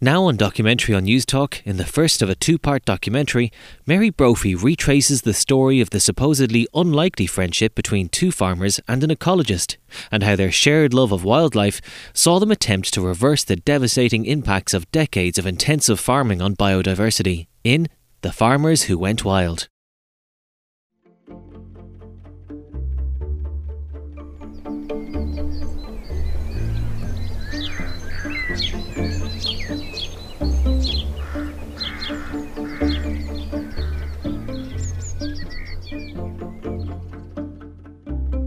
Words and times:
Now 0.00 0.26
on 0.26 0.36
documentary 0.36 0.94
on 0.94 1.06
Newstalk, 1.06 1.60
in 1.64 1.76
the 1.76 1.84
first 1.84 2.22
of 2.22 2.30
a 2.30 2.36
two 2.36 2.56
part 2.56 2.84
documentary, 2.84 3.50
Mary 3.84 4.10
Brophy 4.10 4.54
retraces 4.54 5.22
the 5.22 5.34
story 5.34 5.80
of 5.80 5.90
the 5.90 5.98
supposedly 5.98 6.68
unlikely 6.72 7.26
friendship 7.26 7.74
between 7.74 8.08
two 8.08 8.30
farmers 8.30 8.78
and 8.86 9.02
an 9.02 9.10
ecologist, 9.10 9.76
and 10.12 10.22
how 10.22 10.36
their 10.36 10.52
shared 10.52 10.94
love 10.94 11.10
of 11.10 11.24
wildlife 11.24 11.80
saw 12.12 12.38
them 12.38 12.52
attempt 12.52 12.94
to 12.94 13.00
reverse 13.00 13.42
the 13.42 13.56
devastating 13.56 14.24
impacts 14.24 14.72
of 14.72 14.88
decades 14.92 15.36
of 15.36 15.46
intensive 15.46 15.98
farming 15.98 16.40
on 16.40 16.54
biodiversity 16.54 17.48
in 17.64 17.88
The 18.20 18.30
Farmers 18.30 18.84
Who 18.84 18.98
Went 18.98 19.24
Wild. 19.24 19.66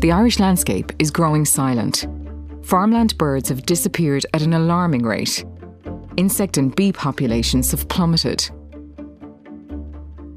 The 0.02 0.12
Irish 0.12 0.40
landscape 0.40 0.92
is 0.98 1.12
growing 1.12 1.46
silent. 1.46 2.08
Farmland 2.64 3.16
birds 3.20 3.50
have 3.50 3.68
disappeared 3.68 4.26
at 4.34 4.42
an 4.42 4.54
alarming 4.54 5.04
rate. 5.04 5.46
Insect 6.18 6.58
and 6.58 6.76
bee 6.76 6.92
populations 6.92 7.70
have 7.70 7.88
plummeted. 7.88 8.50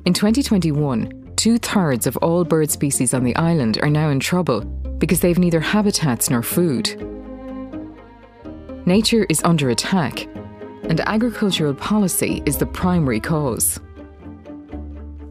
In 0.05 0.13
2021, 0.13 1.33
two 1.37 1.57
thirds 1.57 2.07
of 2.07 2.19
all 2.19 2.45
bird 2.45 2.71
species 2.71 3.15
on 3.15 3.25
the 3.25 3.35
island 3.37 3.79
are 3.81 3.89
now 3.89 4.11
in 4.11 4.21
trouble 4.21 4.61
because 4.99 5.21
they 5.21 5.29
have 5.29 5.39
neither 5.39 5.61
habitats 5.61 6.29
nor 6.29 6.43
food. 6.43 7.01
Nature 8.85 9.25
is 9.31 9.43
under 9.45 9.71
attack, 9.71 10.27
and 10.91 11.01
agricultural 11.01 11.73
policy 11.73 12.43
is 12.45 12.59
the 12.59 12.67
primary 12.67 13.19
cause. 13.19 13.81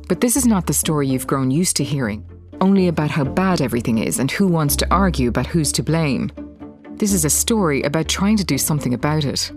But 0.07 0.21
this 0.21 0.35
is 0.35 0.47
not 0.47 0.65
the 0.65 0.73
story 0.73 1.07
you've 1.07 1.27
grown 1.27 1.51
used 1.51 1.75
to 1.75 1.83
hearing 1.83 2.25
only 2.61 2.87
about 2.87 3.11
how 3.11 3.23
bad 3.23 3.61
everything 3.61 3.97
is 3.97 4.19
and 4.19 4.31
who 4.31 4.47
wants 4.47 4.75
to 4.77 4.87
argue 4.91 5.29
about 5.29 5.47
who's 5.47 5.71
to 5.73 5.83
blame. 5.83 6.31
This 6.95 7.13
is 7.13 7.25
a 7.25 7.29
story 7.29 7.81
about 7.83 8.07
trying 8.07 8.37
to 8.37 8.43
do 8.43 8.57
something 8.57 8.93
about 8.93 9.25
it. 9.25 9.51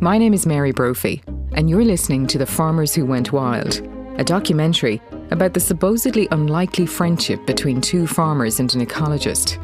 My 0.00 0.18
name 0.18 0.34
is 0.34 0.46
Mary 0.46 0.72
Brophy, 0.72 1.22
and 1.52 1.70
you're 1.70 1.84
listening 1.84 2.26
to 2.28 2.38
The 2.38 2.46
Farmers 2.46 2.94
Who 2.94 3.06
Went 3.06 3.32
Wild, 3.32 3.80
a 4.18 4.24
documentary 4.24 5.00
about 5.30 5.54
the 5.54 5.60
supposedly 5.60 6.28
unlikely 6.30 6.86
friendship 6.86 7.46
between 7.46 7.80
two 7.80 8.06
farmers 8.06 8.60
and 8.60 8.74
an 8.74 8.84
ecologist, 8.84 9.56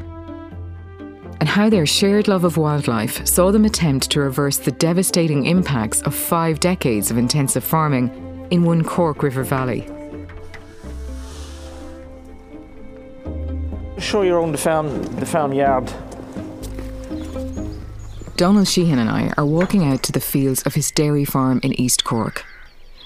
and 1.41 1.48
how 1.48 1.69
their 1.69 1.87
shared 1.87 2.28
love 2.28 2.44
of 2.44 2.56
wildlife 2.56 3.27
saw 3.27 3.50
them 3.50 3.65
attempt 3.65 4.11
to 4.11 4.20
reverse 4.20 4.59
the 4.59 4.72
devastating 4.72 5.47
impacts 5.47 6.03
of 6.03 6.15
five 6.15 6.61
decades 6.61 7.11
of 7.11 7.19
intensive 7.19 7.65
farming 7.65 8.47
in 8.50 8.62
one 8.62 8.84
Cork 8.84 9.22
River 9.22 9.42
Valley. 9.42 9.89
Show 14.11 14.22
you 14.22 14.34
around 14.34 14.50
the 14.50 14.58
farm, 14.58 15.05
the 15.20 15.25
farmyard. 15.25 15.86
Donal 18.36 18.64
Sheehan 18.64 18.98
and 18.98 19.08
I 19.08 19.33
are 19.36 19.47
walking 19.47 19.84
out 19.84 20.03
to 20.03 20.11
the 20.11 20.19
fields 20.19 20.62
of 20.62 20.75
his 20.75 20.91
dairy 20.91 21.25
farm 21.25 21.61
in 21.62 21.80
East 21.80 22.03
Cork. 22.03 22.44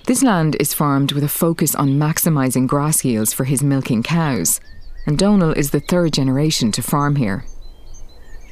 This 0.07 0.23
land 0.23 0.57
is 0.59 0.73
farmed 0.73 1.13
with 1.13 1.23
a 1.23 1.29
focus 1.29 1.75
on 1.75 1.99
maximising 1.99 2.67
grass 2.67 3.05
yields 3.05 3.35
for 3.35 3.45
his 3.45 3.63
milking 3.63 4.03
cows, 4.03 4.63
and 5.05 5.19
Donal 5.19 5.53
is 5.53 5.73
the 5.73 5.81
third 5.81 6.15
generation 6.15 6.73
to 6.73 6.81
farm 6.81 7.17
here. 7.17 7.45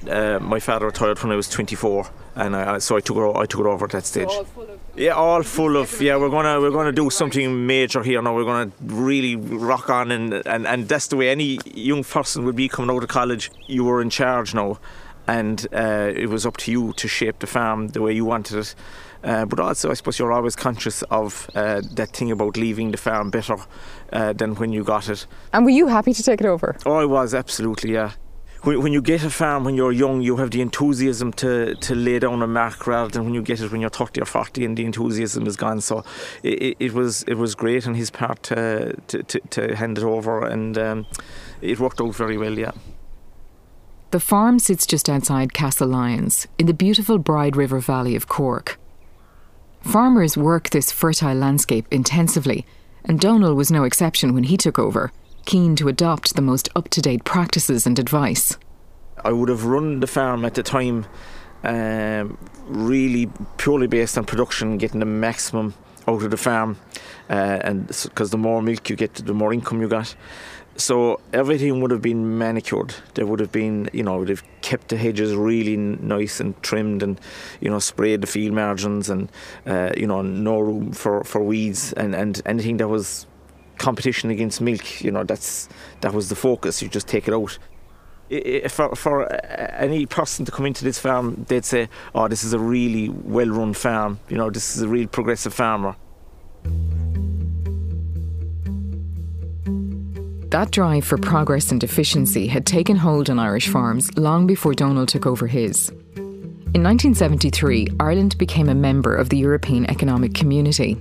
Uh, 0.07 0.39
my 0.39 0.61
father 0.61 0.85
retired 0.85 1.23
when 1.23 1.33
I 1.33 1.37
was 1.37 1.49
24, 1.49 2.07
and 2.35 2.57
I, 2.57 2.79
so 2.79 2.97
I 2.97 3.01
took 3.01 3.17
it. 3.17 3.37
I 3.37 3.47
took 3.47 3.61
it 3.61 3.67
over 3.67 3.85
at 3.85 3.91
that 3.93 4.07
stage. 4.07 4.31
Yeah, 4.97 5.13
all 5.13 5.43
full 5.43 5.77
of 5.77 6.01
yeah. 6.01 6.17
We're 6.17 6.31
gonna 6.31 6.61
we're 6.61 6.71
gonna 6.71 6.93
do 6.93 7.11
something 7.11 7.67
major 7.67 8.03
here 8.03 8.23
now. 8.23 8.35
We're 8.35 8.45
gonna 8.45 8.73
really 8.83 9.37
rock 9.37 9.91
on, 9.91 10.11
and 10.11 10.35
and 10.47 10.67
and 10.67 10.89
that's 10.89 11.09
the 11.09 11.17
way 11.17 11.31
any 11.31 11.59
young 11.75 12.05
person 12.05 12.45
would 12.45 12.57
be 12.57 12.69
coming 12.69 12.95
out 12.95 13.03
of 13.03 13.09
college. 13.09 13.51
You 13.67 13.85
were 13.85 14.01
in 14.01 14.11
charge 14.11 14.55
now, 14.55 14.79
and 15.27 15.67
uh, 15.73 16.13
it 16.15 16.29
was 16.29 16.47
up 16.47 16.57
to 16.59 16.73
you 16.73 16.93
to 16.95 17.09
shape 17.09 17.39
the 17.41 17.47
farm 17.47 17.89
the 17.89 18.03
way 18.03 18.13
you 18.13 18.25
wanted 18.25 18.59
it. 18.59 18.75
Uh, 19.25 19.45
but 19.45 19.61
also, 19.61 19.89
I 19.91 19.95
suppose 19.95 20.19
you're 20.19 20.33
always 20.33 20.57
conscious 20.57 21.03
of 21.03 21.49
uh, 21.55 21.81
that 21.95 22.11
thing 22.11 22.33
about 22.33 22.57
leaving 22.57 22.91
the 22.91 22.99
farm 22.99 23.31
better 23.31 23.57
uh, 24.13 24.33
than 24.33 24.57
when 24.57 24.73
you 24.73 24.83
got 24.83 25.09
it. 25.09 25.27
And 25.53 25.65
were 25.65 25.71
you 25.71 25.87
happy 25.87 26.13
to 26.13 26.23
take 26.25 26.41
it 26.41 26.47
over? 26.47 26.77
Oh, 26.85 26.95
I 26.97 27.05
was 27.05 27.33
absolutely, 27.33 27.93
yeah 27.93 28.13
when, 28.63 28.81
when 28.83 28.93
you 28.93 29.03
get 29.03 29.25
a 29.25 29.31
farm 29.31 29.65
when 29.65 29.75
you're 29.75 29.93
young, 29.93 30.23
you 30.23 30.37
have 30.37 30.51
the 30.51 30.61
enthusiasm 30.61 31.33
to, 31.35 31.75
to 31.75 31.95
lay 31.95 32.19
down 32.19 32.43
a 32.43 32.47
mark 32.47 32.87
rather 32.87 33.11
than 33.11 33.25
when 33.25 33.35
you 33.35 33.43
get 33.43 33.61
it 33.61 33.71
when 33.71 33.81
you're 33.81 33.91
30 33.91 34.23
or 34.23 34.25
40 34.25 34.65
and 34.65 34.77
the 34.77 34.85
enthusiasm 34.85 35.47
is 35.47 35.57
gone. 35.57 35.81
So 35.81 36.05
it, 36.43 36.77
it 36.79 36.93
was 36.93 37.25
it 37.25 37.35
was 37.35 37.55
great 37.55 37.87
on 37.87 37.95
his 37.95 38.11
part 38.11 38.43
to, 38.45 38.95
to, 39.09 39.23
to, 39.23 39.41
to 39.41 39.77
hand 39.77 39.99
it 39.99 40.05
over 40.05 40.47
and 40.47 40.79
um, 40.79 41.07
it 41.61 41.79
worked 41.81 42.01
out 42.01 42.15
very 42.15 42.39
well, 42.39 42.59
yeah. 42.59 42.73
The 44.13 44.21
farm 44.21 44.59
sits 44.59 44.87
just 44.87 45.09
outside 45.09 45.55
Castlelyons 45.55 46.47
in 46.59 46.67
the 46.67 46.75
beautiful 46.75 47.19
Bride 47.19 47.57
River 47.57 47.81
Valley 47.81 48.15
of 48.15 48.29
Cork. 48.29 48.79
Farmers 49.81 50.37
work 50.37 50.71
this 50.71 50.93
fertile 50.93 51.35
landscape 51.35 51.87
intensively, 51.91 52.65
and 53.05 53.19
Donal 53.19 53.55
was 53.55 53.73
no 53.73 53.85
exception 53.85 54.35
when 54.35 54.45
he 54.45 54.57
took 54.57 54.79
over 54.79 55.13
keen 55.45 55.77
to 55.77 55.89
adopt 55.89 56.35
the 56.35 56.43
most 56.43 56.69
up 56.77 56.89
to 56.91 57.01
date 57.01 57.25
practices 57.25 57.87
and 57.87 57.99
advice. 57.99 58.57
I 59.25 59.33
would 59.33 59.49
have 59.49 59.65
run 59.65 60.01
the 60.01 60.07
farm 60.07 60.45
at 60.45 60.55
the 60.55 60.63
time 60.63 61.07
um, 61.65 62.39
really 62.67 63.31
purely 63.57 63.87
based 63.87 64.19
on 64.19 64.25
production, 64.25 64.79
getting 64.79 65.01
the 65.01 65.07
maximum 65.07 65.75
out 66.09 66.23
of 66.23 66.31
the 66.31 66.37
farm, 66.37 66.77
uh, 67.31 67.61
and 67.63 67.87
because 67.87 68.31
the 68.31 68.39
more 68.39 68.61
milk 68.61 68.91
you 68.91 68.97
get, 68.97 69.15
the 69.15 69.35
more 69.35 69.53
income 69.53 69.81
you 69.81 69.89
got. 69.89 70.15
So 70.75 71.21
everything 71.33 71.81
would 71.83 71.91
have 71.91 72.01
been 72.01 72.39
manicured. 72.39 72.95
There 73.15 73.27
would 73.27 73.41
have 73.41 73.53
been, 73.53 73.91
you 73.93 74.03
know, 74.03 74.19
would 74.19 74.31
have 74.31 74.43
kept 74.63 74.89
the 74.89 74.97
hedges 74.97 75.35
really 75.35 75.77
nice 75.77 76.41
and 76.41 76.61
trimmed, 76.63 77.03
and 77.03 77.21
you 77.61 77.71
know, 77.71 77.79
sprayed 77.79 78.23
the 78.23 78.27
field 78.27 78.55
margins, 78.55 79.09
and 79.09 79.31
uh, 79.67 79.93
you 79.97 80.07
know, 80.07 80.23
no 80.23 80.59
room 80.59 80.93
for, 80.93 81.23
for 81.25 81.43
weeds, 81.43 81.93
and, 81.93 82.15
and 82.15 82.43
anything 82.47 82.79
that 82.79 82.89
was 82.89 83.27
competition 83.83 84.31
against 84.31 84.61
milk. 84.61 85.03
You 85.03 85.11
know, 85.11 85.25
that's 85.25 85.69
that 86.01 86.15
was 86.15 86.29
the 86.29 86.37
focus. 86.37 86.81
You 86.81 86.89
just 86.89 87.09
take 87.09 87.29
it 87.29 87.35
out. 87.35 87.59
For, 88.71 88.97
for 88.97 89.31
uh, 89.31 89.37
any 89.77 90.07
person 90.07 90.47
to 90.47 90.53
come 90.53 90.65
into 90.65 90.85
this 90.85 90.99
farm, 90.99 91.45
they'd 91.49 91.67
say, 91.67 91.89
"Oh, 92.15 92.29
this 92.29 92.45
is 92.45 92.55
a 92.55 92.59
really 92.59 93.11
well-run 93.11 93.75
farm. 93.75 94.21
You 94.31 94.39
know, 94.39 94.49
this 94.49 94.75
is 94.75 94.83
a 94.83 94.89
real 94.89 95.09
progressive 95.09 95.53
farmer." 95.53 95.97
That 100.53 100.71
drive 100.71 101.05
for 101.05 101.17
progress 101.17 101.73
and 101.73 101.83
efficiency 101.83 102.47
had 102.47 102.67
taken 102.67 102.97
hold 102.97 103.31
on 103.31 103.39
Irish 103.39 103.69
farms 103.69 104.11
long 104.19 104.47
before 104.47 104.75
Donal 104.75 105.07
took 105.07 105.27
over 105.27 105.47
his. 105.47 105.89
In 106.75 106.83
1973, 106.83 107.89
Ireland 108.01 108.37
became 108.39 108.69
a 108.69 108.75
member 108.75 109.15
of 109.15 109.29
the 109.29 109.39
European 109.39 109.89
Economic 109.91 110.35
Community, 110.35 110.99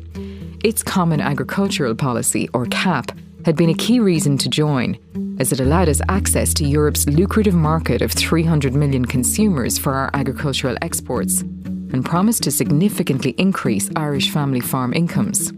its 0.64 0.84
Common 0.84 1.22
Agricultural 1.22 1.96
Policy, 1.96 2.50
or 2.54 2.66
CAP, 2.68 3.12
had 3.46 3.56
been 3.56 3.70
a 3.70 3.76
key 3.76 4.00
reason 4.00 4.38
to 4.38 4.50
join, 4.50 4.98
as 5.40 5.52
it 5.52 5.60
allowed 5.60 5.90
us 5.90 6.02
access 6.10 6.54
to 6.54 6.66
Europe's 6.66 7.08
lucrative 7.08 7.56
market 7.56 8.02
of 8.02 8.12
300 8.12 8.74
million 8.74 9.06
consumers 9.06 9.78
for 9.78 9.94
our 9.94 10.10
agricultural 10.14 10.78
exports 10.82 11.42
and 11.42 12.06
promised 12.06 12.44
to 12.44 12.52
significantly 12.52 13.32
increase 13.38 13.90
Irish 13.96 14.30
family 14.30 14.62
farm 14.62 14.94
incomes. 14.94 15.52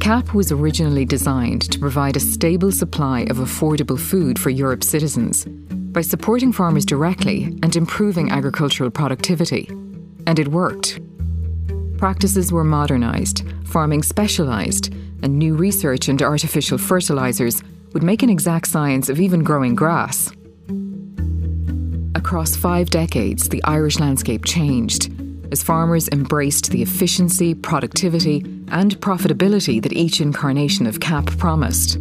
CAP 0.00 0.34
was 0.34 0.52
originally 0.52 1.04
designed 1.04 1.62
to 1.72 1.80
provide 1.80 2.16
a 2.16 2.20
stable 2.20 2.70
supply 2.70 3.22
of 3.22 3.38
affordable 3.38 3.98
food 3.98 4.38
for 4.38 4.50
Europe's 4.50 4.88
citizens 4.88 5.44
by 5.46 6.00
supporting 6.00 6.52
farmers 6.52 6.84
directly 6.84 7.44
and 7.62 7.74
improving 7.74 8.30
agricultural 8.30 8.90
productivity. 8.90 9.66
And 10.26 10.38
it 10.38 10.48
worked. 10.48 11.00
Practices 11.98 12.52
were 12.52 12.62
modernised, 12.62 13.44
farming 13.66 14.02
specialised, 14.02 14.92
and 15.22 15.38
new 15.38 15.54
research 15.54 16.08
into 16.08 16.24
artificial 16.24 16.78
fertilisers 16.78 17.62
would 17.92 18.02
make 18.02 18.22
an 18.22 18.30
exact 18.30 18.68
science 18.68 19.08
of 19.08 19.20
even 19.20 19.42
growing 19.42 19.74
grass. 19.74 20.30
Across 22.14 22.56
five 22.56 22.90
decades, 22.90 23.48
the 23.48 23.62
Irish 23.64 23.98
landscape 23.98 24.44
changed 24.44 25.12
as 25.52 25.62
farmers 25.62 26.08
embraced 26.08 26.70
the 26.70 26.82
efficiency, 26.82 27.54
productivity, 27.54 28.38
and 28.68 28.98
profitability 29.00 29.80
that 29.82 29.92
each 29.92 30.20
incarnation 30.20 30.86
of 30.86 31.00
CAP 31.00 31.26
promised. 31.38 31.98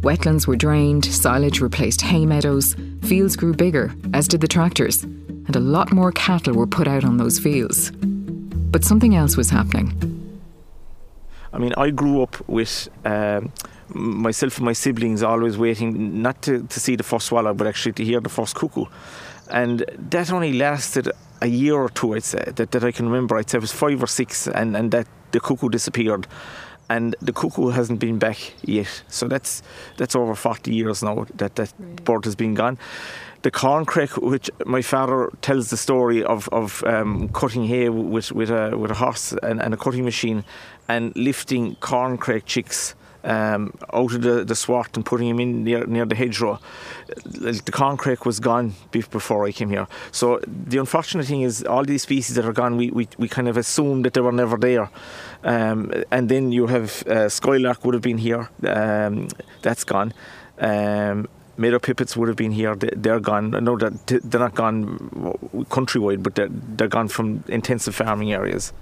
Wetlands 0.00 0.46
were 0.46 0.56
drained, 0.56 1.04
silage 1.04 1.60
replaced 1.60 2.00
hay 2.00 2.24
meadows, 2.24 2.74
fields 3.02 3.36
grew 3.36 3.52
bigger, 3.52 3.94
as 4.14 4.26
did 4.26 4.40
the 4.40 4.48
tractors, 4.48 5.02
and 5.02 5.56
a 5.56 5.60
lot 5.60 5.92
more 5.92 6.12
cattle 6.12 6.54
were 6.54 6.66
put 6.66 6.88
out 6.88 7.04
on 7.04 7.18
those 7.18 7.38
fields. 7.38 7.90
But 8.70 8.84
something 8.84 9.14
else 9.14 9.36
was 9.36 9.50
happening. 9.50 10.19
I 11.52 11.58
mean, 11.58 11.72
I 11.76 11.90
grew 11.90 12.22
up 12.22 12.36
with 12.48 12.88
um, 13.04 13.52
myself 13.88 14.58
and 14.58 14.66
my 14.66 14.72
siblings 14.72 15.22
always 15.22 15.58
waiting 15.58 16.22
not 16.22 16.42
to, 16.42 16.62
to 16.62 16.80
see 16.80 16.96
the 16.96 17.02
first 17.02 17.26
swallow, 17.26 17.54
but 17.54 17.66
actually 17.66 17.92
to 17.92 18.04
hear 18.04 18.20
the 18.20 18.28
first 18.28 18.54
cuckoo. 18.54 18.86
And 19.50 19.84
that 20.10 20.32
only 20.32 20.52
lasted 20.52 21.10
a 21.42 21.46
year 21.46 21.74
or 21.74 21.88
two, 21.88 22.14
I'd 22.14 22.24
say, 22.24 22.52
that, 22.54 22.70
that 22.70 22.84
I 22.84 22.92
can 22.92 23.06
remember. 23.06 23.36
I'd 23.36 23.50
say 23.50 23.58
it 23.58 23.62
was 23.62 23.72
five 23.72 24.02
or 24.02 24.06
six, 24.06 24.46
and, 24.46 24.76
and 24.76 24.90
that 24.92 25.08
the 25.32 25.40
cuckoo 25.40 25.68
disappeared. 25.68 26.26
And 26.88 27.14
the 27.20 27.32
cuckoo 27.32 27.68
hasn't 27.68 28.00
been 28.00 28.18
back 28.18 28.52
yet. 28.62 29.02
So 29.08 29.28
that's 29.28 29.62
that's 29.96 30.16
over 30.16 30.34
40 30.34 30.74
years 30.74 31.04
now 31.04 31.24
that 31.36 31.54
that 31.54 31.72
right. 31.78 32.04
bird 32.04 32.24
has 32.24 32.34
been 32.34 32.54
gone 32.54 32.78
the 33.42 33.50
corn 33.50 33.86
corncrake, 33.86 34.22
which 34.22 34.50
my 34.66 34.82
father 34.82 35.30
tells 35.40 35.70
the 35.70 35.76
story 35.76 36.22
of 36.22 36.48
of 36.48 36.84
um, 36.84 37.28
cutting 37.28 37.64
hay 37.64 37.88
with 37.88 38.32
with 38.32 38.50
a 38.50 38.76
with 38.76 38.90
a 38.90 38.94
horse 38.94 39.32
and, 39.42 39.60
and 39.60 39.74
a 39.74 39.76
cutting 39.76 40.04
machine, 40.04 40.44
and 40.88 41.14
lifting 41.16 41.76
corn 41.76 42.18
corncrake 42.18 42.44
chicks 42.44 42.94
um, 43.24 43.72
out 43.92 44.12
of 44.14 44.22
the, 44.22 44.44
the 44.44 44.54
sward 44.54 44.88
and 44.94 45.04
putting 45.04 45.28
him 45.28 45.40
in 45.40 45.64
near, 45.64 45.86
near 45.86 46.04
the 46.04 46.14
hedgerow. 46.14 46.58
The 47.24 47.72
corn 47.72 47.96
corncrake 47.96 48.24
was 48.24 48.40
gone 48.40 48.74
before 48.90 49.46
I 49.46 49.52
came 49.52 49.70
here. 49.70 49.86
So 50.12 50.40
the 50.46 50.78
unfortunate 50.78 51.26
thing 51.26 51.42
is, 51.42 51.62
all 51.64 51.84
these 51.84 52.02
species 52.02 52.36
that 52.36 52.44
are 52.44 52.52
gone, 52.52 52.76
we, 52.76 52.90
we, 52.90 53.08
we 53.18 53.28
kind 53.28 53.48
of 53.48 53.56
assumed 53.56 54.04
that 54.04 54.14
they 54.14 54.20
were 54.20 54.32
never 54.32 54.56
there. 54.56 54.90
Um, 55.44 55.92
and 56.10 56.28
then 56.28 56.52
you 56.52 56.66
have 56.66 57.06
uh, 57.06 57.28
skylark 57.28 57.84
would 57.84 57.94
have 57.94 58.02
been 58.02 58.18
here, 58.18 58.48
um, 58.66 59.28
that's 59.62 59.84
gone. 59.84 60.12
Um, 60.58 61.28
Meadow 61.60 61.78
pipits 61.78 62.16
would 62.16 62.28
have 62.28 62.38
been 62.38 62.52
here. 62.52 62.74
They, 62.74 63.10
are 63.10 63.20
gone. 63.20 63.50
No, 63.50 63.76
that 63.76 64.06
they're 64.06 64.40
not 64.40 64.54
gone 64.54 64.98
countrywide, 65.68 66.22
but 66.22 66.34
they're, 66.34 66.48
they're 66.50 66.88
gone 66.88 67.08
from 67.08 67.44
intensive 67.48 67.94
farming 67.94 68.32
areas. 68.32 68.72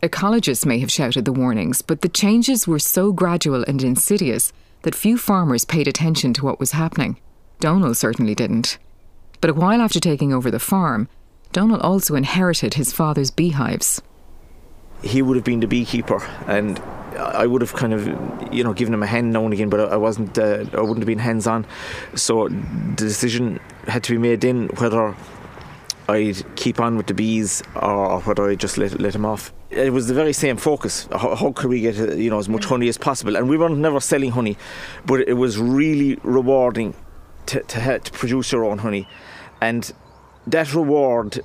Ecologists 0.00 0.64
may 0.64 0.78
have 0.78 0.92
shouted 0.92 1.24
the 1.24 1.32
warnings, 1.32 1.82
but 1.82 2.02
the 2.02 2.08
changes 2.08 2.68
were 2.68 2.78
so 2.78 3.12
gradual 3.12 3.64
and 3.66 3.82
insidious 3.82 4.52
that 4.82 4.94
few 4.94 5.18
farmers 5.18 5.64
paid 5.64 5.88
attention 5.88 6.32
to 6.34 6.44
what 6.44 6.60
was 6.60 6.70
happening. 6.70 7.18
Donal 7.58 7.94
certainly 7.94 8.36
didn't. 8.36 8.78
But 9.40 9.50
a 9.50 9.54
while 9.54 9.80
after 9.80 9.98
taking 9.98 10.32
over 10.32 10.52
the 10.52 10.60
farm, 10.60 11.08
Donal 11.52 11.80
also 11.80 12.14
inherited 12.14 12.74
his 12.74 12.92
father's 12.92 13.32
beehives. 13.32 14.00
He 15.02 15.20
would 15.20 15.36
have 15.36 15.44
been 15.44 15.60
the 15.60 15.66
beekeeper, 15.66 16.22
and 16.46 16.80
I 17.16 17.46
would 17.46 17.62
have 17.62 17.74
kind 17.74 17.92
of, 17.92 18.06
you 18.52 18.62
know, 18.62 18.72
given 18.72 18.94
him 18.94 19.02
a 19.02 19.06
hand 19.06 19.32
now 19.32 19.44
and 19.44 19.52
again, 19.52 19.68
but 19.68 19.92
I 19.92 19.96
wasn't, 19.96 20.38
uh, 20.38 20.64
I 20.72 20.80
wouldn't 20.80 20.98
have 20.98 21.06
been 21.06 21.18
hands 21.18 21.46
on. 21.46 21.66
So 22.14 22.48
the 22.48 22.94
decision 22.96 23.60
had 23.86 24.02
to 24.04 24.12
be 24.12 24.18
made 24.18 24.40
then 24.40 24.68
whether 24.78 25.14
I'd 26.08 26.44
keep 26.56 26.80
on 26.80 26.96
with 26.96 27.06
the 27.06 27.14
bees 27.14 27.62
or 27.74 28.20
whether 28.20 28.48
I'd 28.48 28.60
just 28.60 28.78
let, 28.78 29.00
let 29.00 29.14
him 29.14 29.24
off. 29.24 29.52
It 29.70 29.92
was 29.92 30.06
the 30.06 30.14
very 30.14 30.32
same 30.32 30.56
focus. 30.56 31.08
How, 31.10 31.34
how 31.34 31.52
could 31.52 31.68
we 31.68 31.80
get, 31.80 31.98
uh, 31.98 32.14
you 32.14 32.30
know, 32.30 32.38
as 32.38 32.48
much 32.48 32.64
honey 32.64 32.88
as 32.88 32.96
possible? 32.98 33.36
And 33.36 33.48
we 33.48 33.58
weren't 33.58 33.78
never 33.78 33.98
selling 34.00 34.30
honey, 34.30 34.56
but 35.04 35.20
it 35.26 35.34
was 35.34 35.58
really 35.58 36.16
rewarding 36.22 36.94
to, 37.46 37.60
to, 37.60 37.98
to 37.98 38.12
produce 38.12 38.52
your 38.52 38.64
own 38.64 38.78
honey. 38.78 39.08
And 39.60 39.92
that 40.46 40.74
reward 40.74 41.42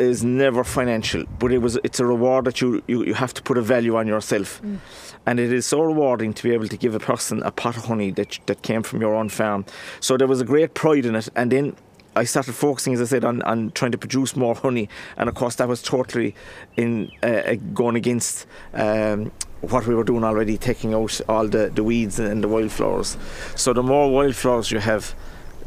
is 0.00 0.24
never 0.24 0.64
financial, 0.64 1.24
but 1.38 1.52
it 1.52 1.58
was 1.58 1.78
it's 1.84 2.00
a 2.00 2.06
reward 2.06 2.44
that 2.46 2.60
you, 2.60 2.82
you, 2.86 3.04
you 3.04 3.14
have 3.14 3.34
to 3.34 3.42
put 3.42 3.58
a 3.58 3.62
value 3.62 3.96
on 3.96 4.06
yourself. 4.06 4.60
Mm. 4.62 4.78
And 5.26 5.38
it 5.38 5.52
is 5.52 5.66
so 5.66 5.82
rewarding 5.82 6.32
to 6.34 6.42
be 6.42 6.54
able 6.54 6.68
to 6.68 6.76
give 6.76 6.94
a 6.94 6.98
person 6.98 7.42
a 7.42 7.50
pot 7.50 7.76
of 7.76 7.84
honey 7.84 8.10
that 8.12 8.38
that 8.46 8.62
came 8.62 8.82
from 8.82 9.00
your 9.00 9.14
own 9.14 9.28
farm. 9.28 9.64
So 10.00 10.16
there 10.16 10.28
was 10.28 10.40
a 10.40 10.44
great 10.44 10.74
pride 10.74 11.04
in 11.06 11.14
it. 11.14 11.28
And 11.36 11.52
then 11.52 11.76
I 12.16 12.24
started 12.24 12.54
focusing, 12.54 12.94
as 12.94 13.00
I 13.00 13.04
said, 13.04 13.24
on, 13.24 13.42
on 13.42 13.70
trying 13.72 13.92
to 13.92 13.98
produce 13.98 14.34
more 14.34 14.54
honey. 14.54 14.88
And 15.16 15.28
of 15.28 15.34
course, 15.34 15.56
that 15.56 15.68
was 15.68 15.82
totally 15.82 16.34
in 16.76 17.10
uh, 17.22 17.54
going 17.74 17.96
against. 17.96 18.46
Um, 18.74 19.30
what 19.60 19.86
we 19.86 19.94
were 19.94 20.04
doing 20.04 20.24
already, 20.24 20.56
taking 20.56 20.94
out 20.94 21.20
all 21.28 21.46
the, 21.46 21.68
the 21.68 21.84
weeds 21.84 22.18
and 22.18 22.42
the 22.42 22.48
wildflowers. 22.48 23.18
So 23.56 23.74
the 23.74 23.82
more 23.82 24.10
wildflowers 24.10 24.70
you 24.70 24.78
have, 24.78 25.14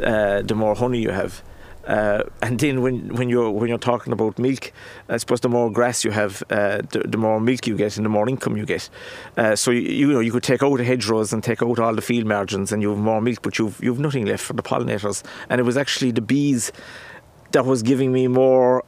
uh, 0.03 0.41
the 0.41 0.55
more 0.55 0.73
honey 0.73 0.99
you 0.99 1.11
have. 1.11 1.43
Uh, 1.85 2.23
and 2.41 2.59
then 2.59 2.81
when, 2.81 3.13
when 3.15 3.29
you're 3.29 3.51
when 3.51 3.67
you're 3.67 3.77
talking 3.77 4.13
about 4.13 4.39
milk, 4.39 4.71
I 5.09 5.17
suppose 5.17 5.41
the 5.41 5.49
more 5.49 5.69
grass 5.69 6.05
you 6.05 6.11
have, 6.11 6.41
uh, 6.49 6.81
the, 6.91 6.99
the, 7.05 7.17
more 7.17 7.39
milk 7.39 7.67
you 7.67 7.75
get 7.75 7.97
and 7.97 8.05
the 8.05 8.09
more 8.09 8.27
income 8.29 8.55
you 8.55 8.65
get. 8.65 8.89
Uh, 9.35 9.55
so 9.55 9.71
you, 9.71 9.81
you, 9.81 10.13
know 10.13 10.21
you 10.21 10.31
could 10.31 10.43
take 10.43 10.63
out 10.63 10.77
the 10.77 10.83
hedgerows 10.85 11.33
and 11.33 11.43
take 11.43 11.61
out 11.61 11.79
all 11.79 11.93
the 11.93 12.01
field 12.01 12.25
margins 12.25 12.71
and 12.71 12.81
you 12.81 12.89
have 12.89 12.99
more 12.99 13.19
milk, 13.19 13.41
but 13.41 13.59
you've 13.59 13.83
you've 13.83 13.99
nothing 13.99 14.25
left 14.25 14.43
for 14.43 14.53
the 14.53 14.63
pollinators. 14.63 15.23
And 15.49 15.59
it 15.59 15.63
was 15.63 15.75
actually 15.75 16.11
the 16.11 16.21
bees 16.21 16.71
that 17.51 17.65
was 17.65 17.83
giving 17.83 18.13
me 18.13 18.27
more. 18.27 18.83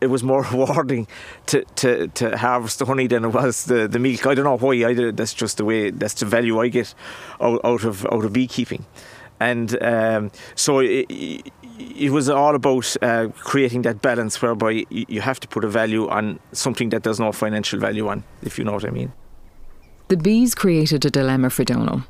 It 0.00 0.08
was 0.08 0.22
more 0.22 0.42
rewarding 0.50 1.06
to, 1.46 1.64
to, 1.76 2.08
to 2.08 2.36
harvest 2.36 2.78
the 2.78 2.84
honey 2.84 3.06
than 3.06 3.24
it 3.24 3.28
was 3.28 3.64
the, 3.64 3.88
the 3.88 3.98
milk. 3.98 4.26
I 4.26 4.34
don't 4.34 4.44
know 4.44 4.58
why. 4.58 4.84
I, 4.84 5.12
that's 5.12 5.32
just 5.32 5.56
the 5.56 5.64
way. 5.64 5.90
That's 5.90 6.14
the 6.14 6.26
value 6.26 6.60
I 6.60 6.68
get 6.68 6.94
out, 7.40 7.60
out 7.64 7.84
of 7.84 8.04
out 8.06 8.24
of 8.24 8.32
beekeeping 8.34 8.84
and 9.40 9.82
um, 9.82 10.30
so 10.54 10.80
it 11.78 12.10
was 12.10 12.28
all 12.28 12.54
about 12.54 12.96
uh, 13.02 13.28
creating 13.34 13.82
that 13.82 14.02
balance 14.02 14.40
whereby 14.40 14.84
you 14.90 15.20
have 15.20 15.40
to 15.40 15.48
put 15.48 15.64
a 15.64 15.68
value 15.68 16.08
on 16.08 16.38
something 16.52 16.90
that 16.90 17.02
there's 17.02 17.20
no 17.20 17.32
financial 17.32 17.78
value 17.80 18.08
on, 18.08 18.24
if 18.42 18.58
you 18.58 18.64
know 18.64 18.72
what 18.72 18.84
I 18.84 18.90
mean. 18.90 19.12
The 20.08 20.16
bees 20.16 20.54
created 20.54 21.04
a 21.04 21.10
dilemma 21.10 21.50
for 21.50 21.64
Donal. 21.64 22.02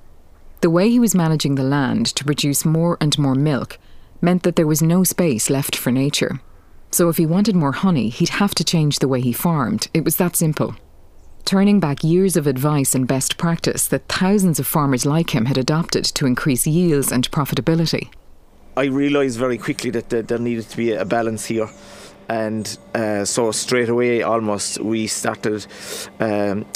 The 0.61 0.70
way 0.70 0.90
he 0.90 0.99
was 0.99 1.14
managing 1.14 1.55
the 1.55 1.62
land 1.62 2.06
to 2.06 2.25
produce 2.25 2.64
more 2.64 2.96
and 3.00 3.19
more 3.19 3.34
milk 3.34 3.78
meant 4.20 4.43
that 4.43 4.56
there 4.56 4.66
was 4.66 4.82
no 4.82 5.05
space 5.05 5.50
left 5.50 5.76
for 5.76 5.90
nature. 5.90 6.40
So 6.90 7.08
if 7.08 7.16
he 7.16 7.26
wanted 7.26 7.56
more 7.56 7.72
honey, 7.72 8.08
he'd 8.08 8.31
have 8.31 8.55
to 8.56 8.64
change 8.64 8.99
the 8.99 9.08
way 9.08 9.20
he 9.20 9.32
farmed. 9.32 9.88
It 9.93 10.05
was 10.05 10.16
that 10.16 10.37
simple. 10.37 10.75
Turning 11.44 11.78
back 11.78 12.02
years 12.02 12.37
of 12.37 12.46
advice 12.46 12.94
and 12.94 13.06
best 13.06 13.37
practice 13.37 13.87
that 13.88 14.08
thousands 14.08 14.58
of 14.58 14.66
farmers 14.66 15.05
like 15.05 15.34
him 15.34 15.44
had 15.44 15.58
adopted 15.58 16.05
to 16.05 16.26
increase 16.26 16.66
yields 16.66 17.12
and 17.12 17.31
profitability. 17.31 18.11
I 18.76 18.87
realised 18.87 19.38
very 19.38 19.59
quickly 19.59 19.91
that 19.91 20.11
there 20.11 20.38
needed 20.38 20.69
to 20.71 20.76
be 20.76 20.93
a 20.93 21.05
balance 21.05 21.47
here. 21.47 21.69
And 22.29 22.76
uh, 22.94 23.25
so 23.25 23.53
straight 23.53 23.88
away, 23.88 24.23
almost, 24.23 24.81
we 24.81 25.06
started 25.06 25.67
um, 26.21 26.67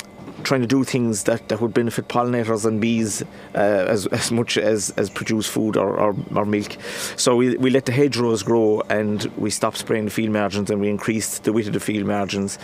trying 0.45 0.61
to 0.61 0.67
do 0.67 0.85
things 0.85 1.25
that, 1.25 1.49
that 1.49 1.61
would 1.61 1.75
benefit 1.75 2.09
pollinators 2.09 2.65
and 2.65 2.81
bees 2.81 3.23
uh, 3.55 3.59
as, 3.59 4.06
as 4.09 4.31
much 4.31 4.56
as, 4.56 4.91
as 4.91 5.11
produce 5.11 5.49
food 5.49 5.77
or, 5.77 5.99
or, 5.99 6.17
or, 6.35 6.45
milk. 6.45 6.77
So 7.17 7.37
we, 7.37 7.56
we 7.56 7.71
let 7.71 7.87
the 7.87 7.93
hedgerows 7.93 8.43
grow 8.43 8.83
and 8.89 9.25
we 9.37 9.50
stopped 9.50 9.79
spraying 9.79 10.05
the 10.05 10.11
field 10.11 10.31
margins 10.31 10.71
and 10.71 10.81
we 10.81 10.89
increased 10.89 11.45
the 11.45 11.53
width 11.53 11.69
of 11.69 11.75
the 11.75 11.81
field 11.81 12.06
margins. 12.06 12.59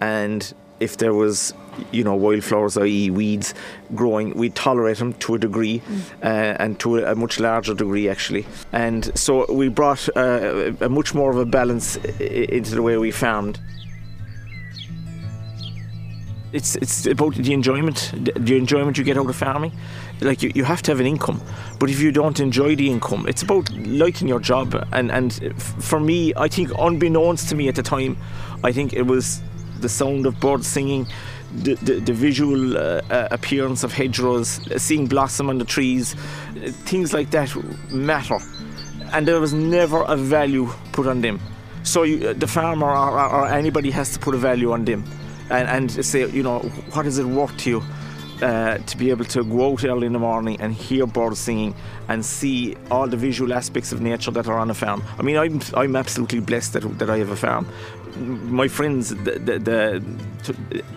And 0.00 0.52
if 0.82 0.96
there 0.96 1.14
was 1.14 1.54
you 1.90 2.04
know 2.04 2.14
wildflowers 2.14 2.76
i.e. 2.76 3.10
weeds 3.10 3.54
growing 3.94 4.34
we 4.36 4.50
tolerate 4.50 4.98
them 4.98 5.12
to 5.14 5.34
a 5.34 5.38
degree 5.38 5.80
mm. 5.80 6.00
uh, 6.22 6.56
and 6.58 6.78
to 6.78 6.98
a, 6.98 7.12
a, 7.12 7.14
much 7.14 7.40
larger 7.40 7.74
degree 7.74 8.08
actually 8.08 8.44
and 8.72 9.16
so 9.18 9.50
we 9.52 9.68
brought 9.68 10.08
uh, 10.16 10.72
a 10.80 10.88
much 10.88 11.14
more 11.14 11.30
of 11.30 11.38
a 11.38 11.46
balance 11.46 11.96
into 11.96 12.74
the 12.74 12.82
way 12.82 12.96
we 12.98 13.10
farmed 13.10 13.58
it's 16.52 16.76
it's 16.76 17.06
about 17.06 17.34
the 17.34 17.52
enjoyment 17.52 18.12
the 18.36 18.56
enjoyment 18.56 18.98
you 18.98 19.04
get 19.04 19.16
out 19.16 19.28
of 19.28 19.36
farming 19.36 19.72
like 20.20 20.42
you, 20.42 20.52
you 20.54 20.64
have 20.64 20.82
to 20.82 20.90
have 20.90 21.00
an 21.00 21.06
income 21.06 21.40
but 21.78 21.88
if 21.88 22.00
you 22.00 22.12
don't 22.12 22.38
enjoy 22.40 22.76
the 22.76 22.90
income 22.90 23.26
it's 23.26 23.42
about 23.42 23.70
liking 23.72 24.28
your 24.28 24.40
job 24.40 24.86
and 24.92 25.10
and 25.10 25.54
for 25.56 25.98
me 25.98 26.32
I 26.36 26.48
think 26.48 26.70
unbeknownst 26.78 27.48
to 27.48 27.54
me 27.54 27.68
at 27.68 27.74
the 27.74 27.82
time 27.82 28.16
I 28.62 28.72
think 28.72 28.92
it 28.92 29.02
was 29.02 29.40
the 29.82 29.88
sound 29.88 30.24
of 30.26 30.40
birds 30.40 30.66
singing, 30.66 31.06
the, 31.54 31.74
the, 31.74 32.00
the 32.00 32.12
visual 32.12 32.76
uh, 32.76 33.02
uh, 33.10 33.28
appearance 33.30 33.84
of 33.84 33.92
hedgerows, 33.92 34.60
seeing 34.82 35.06
blossom 35.06 35.50
on 35.50 35.58
the 35.58 35.64
trees, 35.64 36.14
things 36.84 37.12
like 37.12 37.30
that 37.32 37.54
matter. 37.90 38.38
And 39.12 39.28
there 39.28 39.40
was 39.40 39.52
never 39.52 40.02
a 40.04 40.16
value 40.16 40.70
put 40.92 41.06
on 41.06 41.20
them. 41.20 41.40
So 41.82 42.04
you, 42.04 42.32
the 42.32 42.46
farmer 42.46 42.86
or, 42.86 43.20
or, 43.20 43.48
anybody 43.48 43.90
has 43.90 44.12
to 44.12 44.18
put 44.18 44.34
a 44.34 44.38
value 44.38 44.72
on 44.72 44.84
them 44.84 45.04
and, 45.50 45.68
and 45.68 46.04
say, 46.04 46.26
you 46.30 46.42
know, 46.42 46.60
what 46.92 47.06
is 47.06 47.18
it 47.18 47.26
worth 47.26 47.56
to 47.58 47.70
you? 47.70 47.82
Uh, 48.40 48.78
to 48.78 48.96
be 48.96 49.10
able 49.10 49.24
to 49.24 49.44
go 49.44 49.70
out 49.70 49.84
early 49.84 50.04
in 50.04 50.12
the 50.12 50.18
morning 50.18 50.60
and 50.60 50.74
hear 50.74 51.06
birds 51.06 51.38
singing 51.38 51.72
and 52.08 52.24
see 52.26 52.76
all 52.90 53.06
the 53.06 53.16
visual 53.16 53.52
aspects 53.52 53.92
of 53.92 54.00
nature 54.00 54.32
that 54.32 54.48
are 54.48 54.58
on 54.58 54.68
a 54.68 54.74
farm. 54.74 55.00
I 55.16 55.22
mean, 55.22 55.36
I'm, 55.36 55.60
I'm 55.74 55.94
absolutely 55.94 56.40
blessed 56.40 56.72
that, 56.72 56.98
that 56.98 57.08
I 57.08 57.18
have 57.18 57.30
a 57.30 57.36
farm 57.36 57.68
my 58.16 58.68
friends 58.68 59.10
the, 59.10 59.38
the, 59.38 59.58
the, 59.58 60.02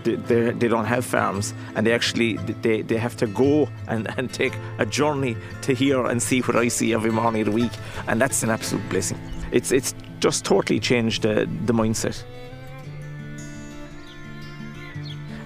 they, 0.04 0.52
they 0.52 0.68
don't 0.68 0.86
have 0.86 1.06
farms 1.06 1.54
and 1.76 1.86
they 1.86 1.94
actually 1.94 2.38
they, 2.38 2.82
they 2.82 2.98
have 2.98 3.16
to 3.18 3.28
go 3.28 3.70
and, 3.88 4.08
and 4.18 4.34
take 4.34 4.54
a 4.80 4.86
journey 4.86 5.38
to 5.62 5.74
hear 5.74 6.06
and 6.06 6.22
see 6.22 6.42
what 6.42 6.56
I 6.56 6.68
see 6.68 6.94
every 6.94 7.12
morning 7.12 7.42
of 7.42 7.48
the 7.48 7.54
week 7.54 7.72
and 8.08 8.20
that's 8.20 8.44
an 8.44 8.50
absolute 8.50 8.88
blessing. 8.90 9.20
It's 9.52 9.72
it's 9.72 9.94
just 10.20 10.46
totally 10.46 10.80
changed 10.80 11.22
the, 11.24 11.48
the 11.66 11.74
mindset. 11.74 12.24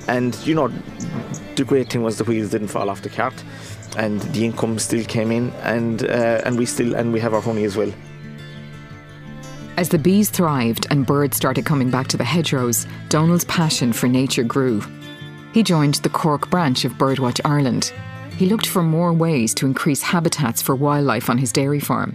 And 0.08 0.36
you 0.48 0.56
know 0.56 0.70
the 1.56 1.64
great 1.64 1.92
thing 1.92 2.04
was 2.04 2.18
the 2.18 2.24
wheels 2.24 2.52
didn't 2.52 2.70
fall 2.70 2.90
off 2.90 3.02
the 3.02 3.10
cart 3.10 3.44
and 3.98 4.22
the 4.22 4.46
income 4.46 4.80
still 4.80 5.04
came 5.06 5.32
in 5.32 5.50
and 5.64 6.04
uh, 6.04 6.42
and 6.46 6.58
we 6.58 6.66
still 6.66 6.96
and 6.96 7.14
we 7.14 7.20
have 7.20 7.34
our 7.34 7.42
honey 7.42 7.64
as 7.64 7.76
well 7.76 7.92
as 9.80 9.88
the 9.88 9.98
bees 9.98 10.30
thrived 10.30 10.86
and 10.90 11.06
birds 11.06 11.38
started 11.38 11.66
coming 11.66 11.90
back 11.90 12.06
to 12.06 12.18
the 12.18 12.24
hedgerows, 12.26 12.86
Donal's 13.08 13.46
passion 13.46 13.94
for 13.94 14.10
nature 14.10 14.44
grew. 14.44 14.84
He 15.54 15.64
joined 15.64 15.96
the 15.96 16.10
Cork 16.10 16.50
branch 16.50 16.84
of 16.84 16.98
Birdwatch 16.98 17.40
Ireland. 17.46 17.94
He 18.36 18.46
looked 18.46 18.68
for 18.68 18.84
more 18.84 19.14
ways 19.14 19.54
to 19.54 19.66
increase 19.66 20.02
habitats 20.02 20.62
for 20.62 20.76
wildlife 20.76 21.30
on 21.30 21.38
his 21.38 21.54
dairy 21.54 21.80
farm. 21.80 22.14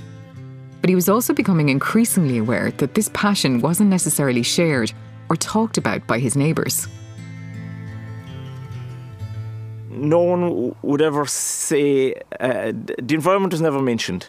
But 0.83 0.91
he 0.91 0.95
was 0.95 1.09
also 1.09 1.33
becoming 1.33 1.71
increasingly 1.71 2.37
aware 2.37 2.71
that 2.73 2.95
this 2.95 3.09
passion 3.15 3.63
wasn't 3.63 3.89
necessarily 3.89 4.43
shared 4.43 4.93
or 5.31 5.37
talked 5.37 5.79
about 5.79 6.07
by 6.07 6.19
his 6.19 6.37
neighbours. 6.37 6.87
No 9.89 10.21
one 10.21 10.77
would 10.83 11.01
ever 11.01 11.25
say 11.25 12.13
uh, 12.39 12.73
the 12.75 13.15
environment 13.15 13.55
was 13.55 13.63
never 13.63 13.81
mentioned. 13.81 14.29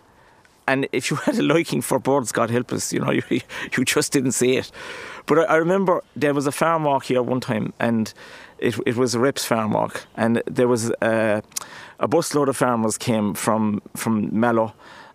And 0.68 0.88
if 0.92 1.12
you 1.12 1.18
had 1.26 1.36
a 1.38 1.44
liking 1.44 1.82
for 1.82 2.00
birds, 2.00 2.32
God 2.32 2.50
help 2.50 2.72
us, 2.72 2.94
you 2.94 3.00
know, 3.00 3.12
you, 3.30 3.42
you 3.78 3.86
just 3.86 4.12
didn't 4.12 4.34
see 4.34 4.58
it. 4.58 4.72
But 5.26 5.40
I, 5.40 5.44
I 5.44 5.56
remember 5.56 6.04
there 6.16 6.34
was 6.34 6.48
a 6.48 6.52
farm 6.52 6.84
walk 6.84 7.06
here 7.06 7.22
one 7.22 7.40
time, 7.40 7.74
and 7.80 8.14
it, 8.60 8.76
it 8.86 8.96
was 8.96 9.16
a 9.16 9.20
reps 9.20 9.46
farm 9.46 9.72
walk, 9.72 10.06
and 10.16 10.42
there 10.46 10.68
was 10.68 10.92
a, 11.02 11.44
a 12.00 12.08
busload 12.08 12.48
of 12.48 12.58
farmers 12.58 12.98
came 12.98 13.34
from 13.34 13.82
from 13.96 14.30
Mallow, 14.38 14.74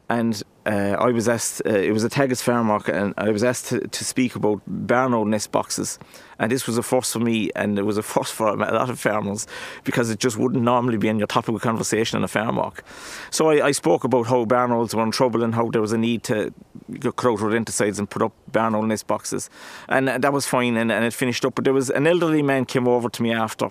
and 0.09 0.43
uh, 0.67 0.97
I 0.99 1.11
was 1.11 1.29
asked, 1.29 1.63
uh, 1.65 1.71
it 1.71 1.93
was 1.93 2.05
a 2.05 2.11
Teagasc 2.11 2.43
farm 2.43 2.69
walk, 2.69 2.89
and 2.89 3.15
I 3.17 3.31
was 3.31 3.43
asked 3.43 3.69
to, 3.69 3.81
to 3.81 4.05
speak 4.05 4.37
about 4.37 4.61
barn 4.67 5.15
owl 5.15 5.25
nest 5.25 5.53
boxes. 5.53 5.99
And 6.39 6.53
this 6.53 6.67
was 6.67 6.77
a 6.77 6.83
first 6.83 7.13
for 7.13 7.19
me, 7.19 7.51
and 7.57 7.79
it 7.79 7.83
was 7.83 7.97
a 7.97 8.03
first 8.15 8.33
for 8.33 8.49
a 8.49 8.57
lot 8.57 8.91
of 8.91 9.01
farmers 9.01 9.47
because 9.85 10.11
it 10.11 10.19
just 10.19 10.37
wouldn't 10.37 10.63
normally 10.63 10.99
be 10.99 11.09
in 11.09 11.19
your 11.19 11.27
topic 11.27 11.55
of 11.55 11.63
conversation 11.63 12.19
on 12.19 12.25
a 12.25 12.29
farm 12.29 12.57
walk. 12.57 12.85
So 13.31 13.51
I, 13.51 13.67
I 13.69 13.73
spoke 13.73 14.05
about 14.05 14.27
how 14.27 14.45
barn 14.45 14.71
owls 14.71 14.95
were 14.95 15.03
in 15.03 15.11
trouble 15.11 15.43
and 15.43 15.55
how 15.55 15.71
there 15.71 15.81
was 15.81 15.93
a 15.93 15.99
need 15.99 16.25
to 16.25 16.53
cut 17.01 17.25
out 17.25 17.39
rodenticides 17.39 17.99
and 17.99 18.09
put 18.09 18.23
up 18.23 18.33
barn 18.53 18.75
owl 18.75 18.83
nest 18.83 19.07
boxes. 19.07 19.49
And 19.89 20.09
that 20.09 20.33
was 20.33 20.47
fine, 20.47 20.77
and, 20.77 20.93
and 20.93 21.05
it 21.05 21.15
finished 21.15 21.45
up. 21.45 21.55
But 21.55 21.65
there 21.65 21.75
was 21.75 21.89
an 21.91 22.07
elderly 22.07 22.43
man 22.43 22.67
came 22.67 22.87
over 22.87 23.09
to 23.09 23.23
me 23.23 23.33
after 23.33 23.71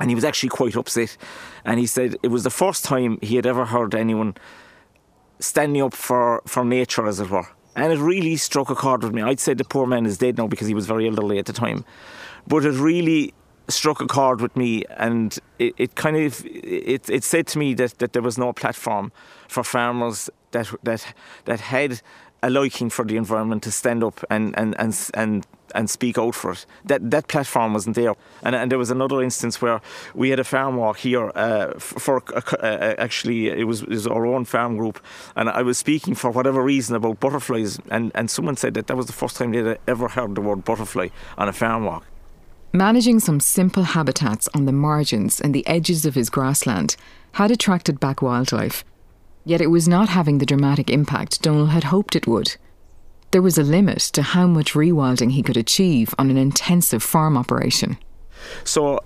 and 0.00 0.10
he 0.10 0.14
was 0.14 0.24
actually 0.24 0.50
quite 0.50 0.76
upset. 0.76 1.16
And 1.64 1.80
he 1.80 1.86
said 1.86 2.16
it 2.22 2.28
was 2.28 2.44
the 2.44 2.50
first 2.50 2.84
time 2.84 3.18
he 3.20 3.36
had 3.36 3.46
ever 3.46 3.64
heard 3.64 3.94
anyone 3.94 4.36
standing 5.40 5.82
up 5.82 5.94
for, 5.94 6.42
for 6.46 6.64
nature, 6.64 7.06
as 7.06 7.20
it 7.20 7.30
were. 7.30 7.46
And 7.76 7.92
it 7.92 7.98
really 7.98 8.36
struck 8.36 8.70
a 8.70 8.74
chord 8.74 9.04
with 9.04 9.12
me. 9.12 9.22
I'd 9.22 9.40
say 9.40 9.54
the 9.54 9.64
poor 9.64 9.86
man 9.86 10.04
is 10.04 10.18
dead 10.18 10.36
now 10.36 10.48
because 10.48 10.66
he 10.66 10.74
was 10.74 10.86
very 10.86 11.06
elderly 11.06 11.38
at 11.38 11.46
the 11.46 11.52
time. 11.52 11.84
But 12.46 12.64
it 12.64 12.72
really 12.72 13.34
struck 13.68 14.00
a 14.00 14.06
chord 14.06 14.40
with 14.40 14.56
me 14.56 14.84
and 14.96 15.38
it, 15.58 15.74
it 15.76 15.94
kind 15.94 16.16
of 16.16 16.44
it, 16.46 17.08
it 17.08 17.22
said 17.22 17.46
to 17.46 17.58
me 17.58 17.74
that, 17.74 17.98
that 17.98 18.14
there 18.14 18.22
was 18.22 18.38
no 18.38 18.52
platform 18.52 19.12
for 19.46 19.62
farmers 19.62 20.30
that 20.52 20.74
that 20.82 21.14
that 21.44 21.60
had 21.60 22.00
a 22.42 22.50
liking 22.50 22.88
for 22.88 23.04
the 23.04 23.16
environment 23.16 23.62
to 23.62 23.70
stand 23.70 24.02
up 24.02 24.24
and 24.30 24.58
and 24.58 24.74
and 24.78 25.10
and 25.14 25.46
and 25.74 25.88
speak 25.88 26.18
out 26.18 26.34
for 26.34 26.52
it. 26.52 26.66
That 26.84 27.10
that 27.10 27.28
platform 27.28 27.74
wasn't 27.74 27.96
there. 27.96 28.14
And, 28.42 28.54
and 28.54 28.70
there 28.70 28.78
was 28.78 28.90
another 28.90 29.22
instance 29.22 29.60
where 29.60 29.80
we 30.14 30.30
had 30.30 30.38
a 30.38 30.44
farm 30.44 30.76
walk 30.76 30.98
here 30.98 31.30
uh, 31.34 31.78
for 31.78 32.22
actually 32.62 33.48
it 33.48 33.64
was, 33.64 33.82
it 33.82 33.88
was 33.88 34.06
our 34.06 34.26
own 34.26 34.44
farm 34.44 34.76
group, 34.76 35.00
and 35.36 35.48
I 35.48 35.62
was 35.62 35.78
speaking 35.78 36.14
for 36.14 36.30
whatever 36.30 36.62
reason 36.62 36.96
about 36.96 37.20
butterflies, 37.20 37.78
and 37.90 38.12
and 38.14 38.30
someone 38.30 38.56
said 38.56 38.74
that 38.74 38.86
that 38.86 38.96
was 38.96 39.06
the 39.06 39.12
first 39.12 39.36
time 39.36 39.52
they'd 39.52 39.78
ever 39.86 40.08
heard 40.08 40.34
the 40.34 40.40
word 40.40 40.64
butterfly 40.64 41.08
on 41.36 41.48
a 41.48 41.52
farm 41.52 41.84
walk. 41.84 42.04
Managing 42.72 43.18
some 43.18 43.40
simple 43.40 43.82
habitats 43.82 44.48
on 44.54 44.66
the 44.66 44.72
margins 44.72 45.40
and 45.40 45.54
the 45.54 45.66
edges 45.66 46.04
of 46.04 46.14
his 46.14 46.28
grassland 46.28 46.96
had 47.32 47.50
attracted 47.50 47.98
back 47.98 48.20
wildlife 48.20 48.84
Yet 49.48 49.62
it 49.62 49.68
was 49.70 49.88
not 49.88 50.10
having 50.10 50.36
the 50.36 50.44
dramatic 50.44 50.90
impact 50.90 51.40
Donal 51.40 51.68
had 51.68 51.84
hoped 51.84 52.14
it 52.14 52.26
would. 52.26 52.56
There 53.30 53.42
was 53.42 53.58
a 53.58 53.62
limit 53.62 53.98
to 54.14 54.22
how 54.22 54.46
much 54.46 54.72
rewilding 54.72 55.32
he 55.32 55.42
could 55.42 55.56
achieve 55.56 56.14
on 56.18 56.30
an 56.30 56.36
intensive 56.38 57.02
farm 57.02 57.36
operation. 57.36 57.98
So 58.64 59.00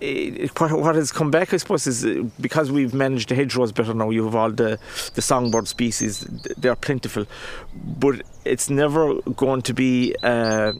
it, 0.00 0.58
what 0.60 0.94
has 0.94 1.12
come 1.12 1.30
back, 1.30 1.52
I 1.52 1.56
suppose, 1.56 1.86
is 1.86 2.04
uh, 2.04 2.24
because 2.40 2.70
we've 2.70 2.94
managed 2.94 3.28
the 3.28 3.34
hedgerows 3.34 3.72
better 3.72 3.94
now. 3.94 4.10
You 4.10 4.24
have 4.24 4.34
all 4.34 4.50
the 4.50 4.78
the 5.14 5.22
songbird 5.22 5.68
species; 5.68 6.20
they're 6.56 6.76
plentiful, 6.76 7.26
but 7.74 8.22
it's 8.44 8.70
never 8.70 9.14
going 9.36 9.62
to 9.62 9.74
be 9.74 10.14
uh, 10.22 10.72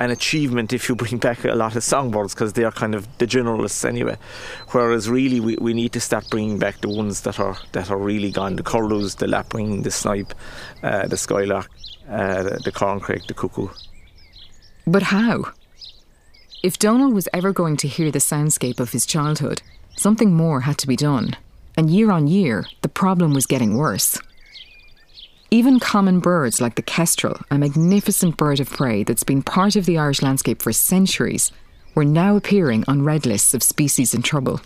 an 0.00 0.10
achievement 0.10 0.72
if 0.72 0.88
you 0.88 0.94
bring 0.94 1.18
back 1.18 1.44
a 1.44 1.54
lot 1.54 1.76
of 1.76 1.84
songbirds 1.84 2.34
because 2.34 2.52
they 2.54 2.64
are 2.64 2.72
kind 2.72 2.94
of 2.94 3.06
the 3.18 3.26
generalists 3.26 3.84
anyway. 3.84 4.16
Whereas 4.72 5.08
really 5.08 5.40
we, 5.40 5.56
we 5.56 5.74
need 5.74 5.92
to 5.92 6.00
start 6.00 6.28
bringing 6.30 6.58
back 6.58 6.80
the 6.80 6.88
ones 6.88 7.22
that 7.22 7.40
are 7.40 7.56
that 7.72 7.90
are 7.90 7.98
really 7.98 8.30
gone: 8.30 8.56
the 8.56 8.62
curlews, 8.62 9.16
the 9.16 9.26
lapwing, 9.26 9.82
the 9.82 9.90
snipe, 9.90 10.34
uh, 10.82 11.06
the 11.06 11.16
skylark, 11.16 11.70
uh, 12.12 12.42
the, 12.42 12.60
the 12.64 12.72
corncrake, 12.72 13.26
the 13.26 13.34
cuckoo. 13.34 13.68
But 14.86 15.04
how? 15.04 15.52
If 16.62 16.78
Donal 16.78 17.12
was 17.12 17.28
ever 17.32 17.52
going 17.52 17.76
to 17.78 17.88
hear 17.88 18.10
the 18.10 18.18
soundscape 18.18 18.78
of 18.78 18.92
his 18.92 19.06
childhood, 19.06 19.62
something 19.96 20.32
more 20.32 20.60
had 20.60 20.78
to 20.78 20.86
be 20.86 20.96
done. 20.96 21.36
And 21.76 21.90
year 21.90 22.10
on 22.10 22.28
year, 22.28 22.66
the 22.82 22.88
problem 22.88 23.32
was 23.32 23.46
getting 23.46 23.76
worse. 23.76 24.20
Even 25.50 25.80
common 25.80 26.20
birds 26.20 26.60
like 26.60 26.76
the 26.76 26.82
kestrel, 26.82 27.38
a 27.50 27.58
magnificent 27.58 28.36
bird 28.36 28.60
of 28.60 28.70
prey 28.70 29.02
that's 29.02 29.24
been 29.24 29.42
part 29.42 29.76
of 29.76 29.86
the 29.86 29.98
Irish 29.98 30.22
landscape 30.22 30.62
for 30.62 30.72
centuries, 30.72 31.50
were 31.94 32.04
now 32.04 32.36
appearing 32.36 32.84
on 32.88 33.04
red 33.04 33.26
lists 33.26 33.54
of 33.54 33.62
species 33.62 34.14
in 34.14 34.22
trouble. 34.22 34.60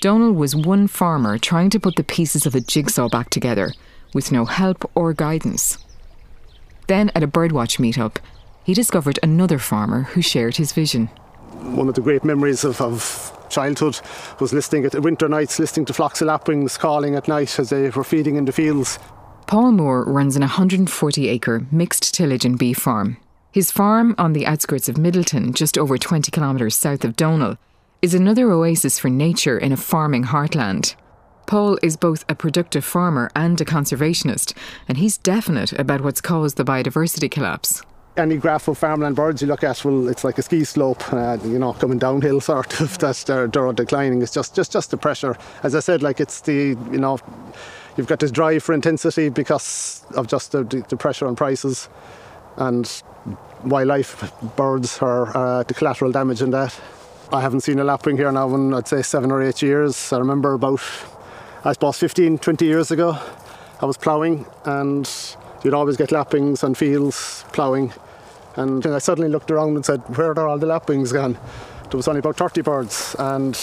Donal 0.00 0.32
was 0.32 0.54
one 0.54 0.86
farmer 0.86 1.38
trying 1.38 1.70
to 1.70 1.80
put 1.80 1.96
the 1.96 2.04
pieces 2.04 2.46
of 2.46 2.54
a 2.54 2.60
jigsaw 2.60 3.08
back 3.08 3.30
together 3.30 3.72
with 4.14 4.32
no 4.32 4.44
help 4.44 4.90
or 4.94 5.12
guidance. 5.12 5.78
Then, 6.86 7.10
at 7.14 7.22
a 7.22 7.28
birdwatch 7.28 7.78
meetup, 7.78 8.16
he 8.62 8.74
discovered 8.74 9.18
another 9.22 9.58
farmer 9.58 10.02
who 10.02 10.22
shared 10.22 10.56
his 10.56 10.72
vision. 10.72 11.06
One 11.76 11.88
of 11.88 11.94
the 11.94 12.00
great 12.00 12.24
memories 12.24 12.64
of, 12.64 12.80
of 12.80 13.32
childhood 13.48 14.00
was 14.40 14.52
listening 14.52 14.84
at 14.84 15.00
winter 15.00 15.28
nights, 15.28 15.58
listening 15.58 15.86
to 15.86 15.92
flocks 15.92 16.20
of 16.20 16.28
lapwings 16.28 16.76
calling 16.76 17.14
at 17.14 17.28
night 17.28 17.58
as 17.58 17.70
they 17.70 17.90
were 17.90 18.04
feeding 18.04 18.36
in 18.36 18.44
the 18.44 18.52
fields. 18.52 18.98
Paul 19.46 19.72
Moore 19.72 20.04
runs 20.04 20.36
an 20.36 20.40
140 20.40 21.28
acre 21.28 21.66
mixed 21.70 22.14
tillage 22.14 22.44
and 22.44 22.58
beef 22.58 22.78
farm. 22.78 23.18
His 23.52 23.70
farm 23.70 24.14
on 24.18 24.32
the 24.32 24.46
outskirts 24.46 24.88
of 24.88 24.96
Midleton, 24.96 25.54
just 25.54 25.78
over 25.78 25.96
20 25.96 26.30
kilometres 26.30 26.76
south 26.76 27.04
of 27.04 27.16
Donal, 27.16 27.56
is 28.02 28.14
another 28.14 28.50
oasis 28.50 28.98
for 28.98 29.08
nature 29.08 29.56
in 29.58 29.72
a 29.72 29.76
farming 29.76 30.24
heartland. 30.24 30.96
Paul 31.46 31.78
is 31.82 31.96
both 31.96 32.24
a 32.28 32.34
productive 32.34 32.84
farmer 32.84 33.30
and 33.36 33.60
a 33.60 33.64
conservationist, 33.64 34.54
and 34.88 34.98
he's 34.98 35.18
definite 35.18 35.72
about 35.72 36.00
what's 36.00 36.20
caused 36.20 36.56
the 36.56 36.64
biodiversity 36.64 37.30
collapse. 37.30 37.82
Any 38.16 38.36
graph 38.36 38.68
of 38.68 38.78
farmland 38.78 39.16
birds 39.16 39.42
you 39.42 39.48
look 39.48 39.64
at, 39.64 39.84
well, 39.84 40.08
it's 40.08 40.22
like 40.22 40.38
a 40.38 40.42
ski 40.42 40.64
slope, 40.64 41.12
uh, 41.12 41.36
you 41.44 41.58
know, 41.58 41.72
coming 41.72 41.98
downhill 41.98 42.40
sort 42.40 42.80
of. 42.80 42.96
That 42.98 43.16
they're, 43.26 43.48
they're 43.48 43.72
declining. 43.72 44.22
It's 44.22 44.32
just, 44.32 44.54
just, 44.54 44.72
just 44.72 44.90
the 44.90 44.96
pressure. 44.96 45.36
As 45.62 45.74
I 45.74 45.80
said, 45.80 46.02
like 46.02 46.20
it's 46.20 46.40
the, 46.42 46.76
you 46.92 46.98
know, 46.98 47.18
you've 47.96 48.06
got 48.06 48.20
this 48.20 48.30
drive 48.30 48.62
for 48.62 48.72
intensity 48.72 49.28
because 49.28 50.04
of 50.16 50.28
just 50.28 50.52
the, 50.52 50.62
the 50.88 50.96
pressure 50.96 51.26
on 51.26 51.34
prices 51.36 51.88
and 52.56 53.02
wildlife, 53.64 54.32
birds, 54.56 54.98
are 54.98 55.36
uh, 55.36 55.62
the 55.64 55.74
collateral 55.74 56.12
damage 56.12 56.40
in 56.42 56.50
that. 56.50 56.78
I 57.32 57.40
haven't 57.40 57.60
seen 57.60 57.78
a 57.78 57.84
lapwing 57.84 58.16
here 58.16 58.30
now 58.30 58.54
in 58.54 58.74
I'd 58.74 58.86
say 58.86 59.02
seven 59.02 59.32
or 59.32 59.42
eight 59.42 59.62
years. 59.62 60.12
I 60.12 60.18
remember 60.18 60.54
about, 60.54 60.80
I 61.66 61.72
suppose, 61.72 61.98
15, 61.98 62.38
20 62.38 62.64
years 62.66 62.90
ago, 62.90 63.18
I 63.80 63.86
was 63.86 63.96
ploughing 63.96 64.44
and 64.66 65.10
you'd 65.62 65.72
always 65.72 65.96
get 65.96 66.12
lapwings 66.12 66.62
on 66.62 66.74
fields 66.74 67.44
ploughing. 67.52 67.92
And 68.56 68.86
I 68.86 68.98
suddenly 68.98 69.30
looked 69.30 69.50
around 69.50 69.76
and 69.76 69.84
said, 69.84 70.00
Where 70.16 70.32
are 70.32 70.46
all 70.46 70.58
the 70.58 70.66
lapwings 70.66 71.10
gone? 71.10 71.38
there 71.90 71.98
was 71.98 72.08
only 72.08 72.18
about 72.18 72.36
30 72.36 72.62
birds 72.62 73.14
and 73.20 73.56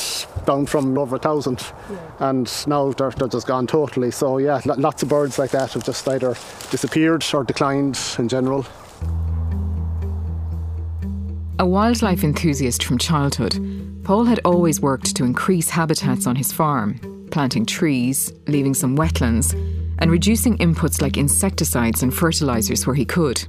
down 0.46 0.66
from 0.66 0.98
over 0.98 1.18
a 1.18 1.20
thousand 1.20 1.62
yeah. 1.90 2.30
and 2.30 2.68
now 2.68 2.94
they're, 2.94 3.10
they're 3.12 3.28
just 3.28 3.46
gone 3.46 3.68
totally 3.68 4.10
so 4.10 4.38
yeah 4.38 4.62
lots 4.66 5.04
of 5.04 5.10
birds 5.10 5.38
like 5.38 5.52
that 5.52 5.74
have 5.74 5.84
just 5.84 6.08
either 6.08 6.34
disappeared 6.70 7.26
or 7.34 7.44
declined 7.44 8.00
in 8.20 8.30
general 8.30 8.66
a 11.60 11.66
wildlife 11.66 12.24
enthusiast 12.24 12.86
from 12.86 12.98
childhood 12.98 14.02
paul 14.06 14.24
had 14.24 14.40
always 14.46 14.80
worked 14.80 15.14
to 15.14 15.26
increase 15.26 15.70
habitats 15.70 16.26
on 16.26 16.38
his 16.38 16.54
farm 16.54 17.11
planting 17.32 17.66
trees 17.66 18.32
leaving 18.48 18.74
some 18.74 18.98
wetlands 18.98 19.54
and 20.00 20.12
reducing 20.12 20.58
inputs 20.58 21.02
like 21.02 21.18
insecticides 21.18 22.04
and 22.04 22.14
fertilizers 22.14 22.86
where 22.86 22.96
he 22.96 23.06
could 23.06 23.46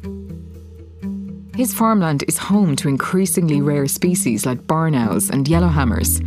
his 1.55 1.75
farmland 1.75 2.25
is 2.29 2.39
home 2.39 2.77
to 2.77 2.89
increasingly 2.89 3.61
rare 3.61 3.87
species 3.87 4.47
like 4.47 4.67
barn 4.67 4.95
owls 4.95 5.29
and 5.29 5.47
yellowhammers. 5.47 6.21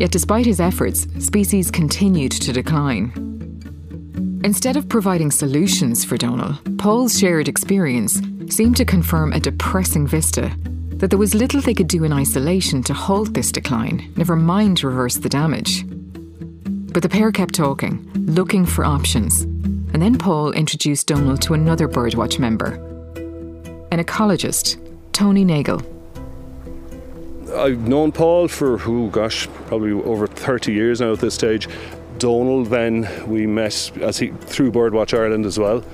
Yet, 0.00 0.10
despite 0.10 0.46
his 0.46 0.58
efforts, 0.58 1.06
species 1.24 1.70
continued 1.70 2.32
to 2.32 2.52
decline. 2.52 3.12
Instead 4.42 4.76
of 4.76 4.88
providing 4.88 5.30
solutions 5.30 6.04
for 6.04 6.16
Donal, 6.16 6.58
Paul's 6.78 7.18
shared 7.18 7.46
experience 7.46 8.20
seemed 8.48 8.76
to 8.78 8.86
confirm 8.86 9.32
a 9.32 9.40
depressing 9.40 10.06
vista 10.06 10.50
that 10.96 11.10
there 11.10 11.18
was 11.18 11.34
little 11.34 11.60
they 11.60 11.74
could 11.74 11.88
do 11.88 12.04
in 12.04 12.12
isolation 12.12 12.82
to 12.84 12.94
halt 12.94 13.34
this 13.34 13.52
decline, 13.52 14.12
never 14.16 14.34
mind 14.34 14.82
reverse 14.82 15.16
the 15.16 15.28
damage. 15.28 15.84
But 16.94 17.02
the 17.02 17.08
pair 17.08 17.32
kept 17.32 17.54
talking, 17.54 18.08
looking 18.14 18.64
for 18.64 18.84
options, 18.84 19.42
and 19.42 20.00
then 20.00 20.16
Paul 20.16 20.52
introduced 20.52 21.08
Donal 21.08 21.36
to 21.38 21.52
another 21.52 21.88
Birdwatch 21.88 22.38
member, 22.38 22.74
an 23.90 23.98
ecologist, 23.98 24.78
Tony 25.10 25.44
Nagle. 25.44 25.82
I've 27.52 27.88
known 27.88 28.12
Paul 28.12 28.46
for, 28.46 28.80
oh 28.86 29.08
gosh, 29.08 29.48
probably 29.66 29.90
over 29.90 30.28
30 30.28 30.72
years 30.72 31.00
now 31.00 31.14
at 31.14 31.18
this 31.18 31.34
stage. 31.34 31.68
Donal 32.18 32.64
then 32.64 33.08
we 33.26 33.44
met 33.44 33.90
as 34.00 34.18
he 34.18 34.28
through 34.28 34.70
Birdwatch 34.70 35.18
Ireland 35.18 35.46
as 35.46 35.58
well. 35.58 35.84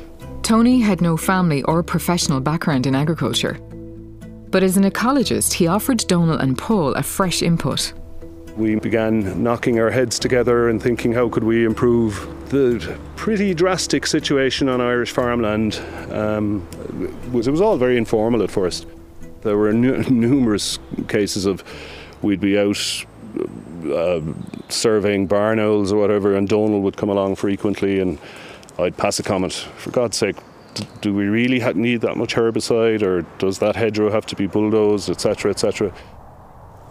Tony 0.43 0.81
had 0.81 1.01
no 1.01 1.17
family 1.17 1.63
or 1.63 1.83
professional 1.83 2.41
background 2.41 2.87
in 2.87 2.95
agriculture. 2.95 3.55
But 4.51 4.63
as 4.63 4.77
an 4.77 4.85
ecologist, 4.85 5.55
he 5.55 5.67
offered 5.67 6.05
Donal 6.09 6.37
and 6.37 6.59
Paul 6.59 6.93
a 6.93 7.03
fresh 7.03 7.41
input. 7.41 7.95
We 8.57 8.77
began 8.77 9.43
knocking 9.43 9.79
our 9.79 9.91
heads 9.91 10.19
together 10.19 10.69
and 10.69 10.83
thinking 10.83 11.13
how 11.13 11.29
could 11.29 11.45
we 11.45 11.65
improve 11.65 12.29
the 12.51 12.99
pretty 13.17 13.55
drastic 13.55 14.07
situation 14.07 14.69
on 14.69 14.81
Irish 14.81 15.13
farmland. 15.13 15.81
Um, 16.11 16.67
it, 17.01 17.33
was, 17.33 17.47
it 17.47 17.51
was 17.53 17.61
all 17.61 17.77
very 17.77 17.97
informal 17.97 18.43
at 18.43 18.51
first. 18.51 18.87
There 19.43 19.57
were 19.57 19.73
numerous 19.73 20.79
cases 21.09 21.47
of 21.47 21.63
we'd 22.23 22.41
be 22.41 22.59
out 22.59 23.05
uh, 23.87 24.21
surveying 24.69 25.27
barn 25.27 25.59
owls 25.61 25.93
or 25.93 26.01
whatever, 26.01 26.35
and 26.35 26.49
Donal 26.49 26.81
would 26.83 26.97
come 26.97 27.09
along 27.09 27.37
frequently, 27.37 28.01
and 28.01 28.19
I'd 28.79 28.97
pass 28.97 29.19
a 29.19 29.23
comment. 29.23 29.53
For 29.53 29.91
God's 29.91 30.17
sake, 30.17 30.37
do 31.01 31.15
we 31.15 31.27
really 31.27 31.61
need 31.75 32.01
that 32.03 32.17
much 32.17 32.35
herbicide, 32.35 33.03
or 33.03 33.23
does 33.39 33.59
that 33.61 33.77
hedgerow 33.77 34.11
have 34.11 34.27
to 34.27 34.37
be 34.37 34.47
bulldozed, 34.47 35.09
etc., 35.09 35.51
etc.? 35.51 35.93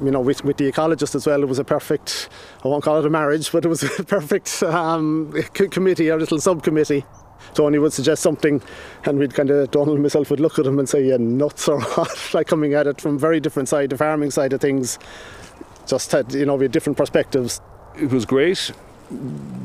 You 0.02 0.12
know, 0.12 0.22
with, 0.22 0.44
with 0.44 0.58
the 0.58 0.72
ecologist 0.72 1.16
as 1.16 1.28
well, 1.28 1.42
it 1.42 1.48
was 1.48 1.60
a 1.60 1.64
perfect, 1.64 2.30
I 2.64 2.70
won't 2.70 2.84
call 2.84 3.00
it 3.00 3.06
a 3.06 3.10
marriage, 3.10 3.52
but 3.52 3.66
it 3.66 3.68
was 3.68 3.84
a 4.00 4.04
perfect 4.04 4.64
um, 4.64 5.34
committee, 5.54 6.08
a 6.10 6.16
little 6.16 6.40
subcommittee. 6.40 7.06
Tony 7.54 7.80
would 7.80 7.94
suggest 7.94 8.22
something, 8.22 8.62
and 9.06 9.18
we'd 9.18 9.34
kind 9.34 9.50
of, 9.50 9.72
Donal 9.72 9.96
and 9.96 10.04
myself 10.04 10.30
would 10.30 10.40
look 10.40 10.60
at 10.60 10.66
him 10.66 10.78
and 10.80 10.88
say, 10.88 11.04
Yeah, 11.04 11.18
nuts 11.18 11.68
or 11.70 11.82
what? 11.82 12.34
like 12.34 12.48
coming 12.48 12.74
at 12.74 12.88
it 12.88 13.02
from 13.02 13.18
very 13.18 13.40
different 13.40 13.70
side, 13.70 13.90
the 13.90 13.98
farming 13.98 14.32
side 14.32 14.54
of 14.54 14.62
things. 14.62 15.00
Just 15.88 16.12
had, 16.12 16.34
you 16.34 16.46
know, 16.46 16.56
we 16.56 16.66
had 16.66 16.72
different 16.72 16.98
perspectives. 16.98 17.62
It 17.96 18.12
was 18.12 18.26
great 18.26 18.72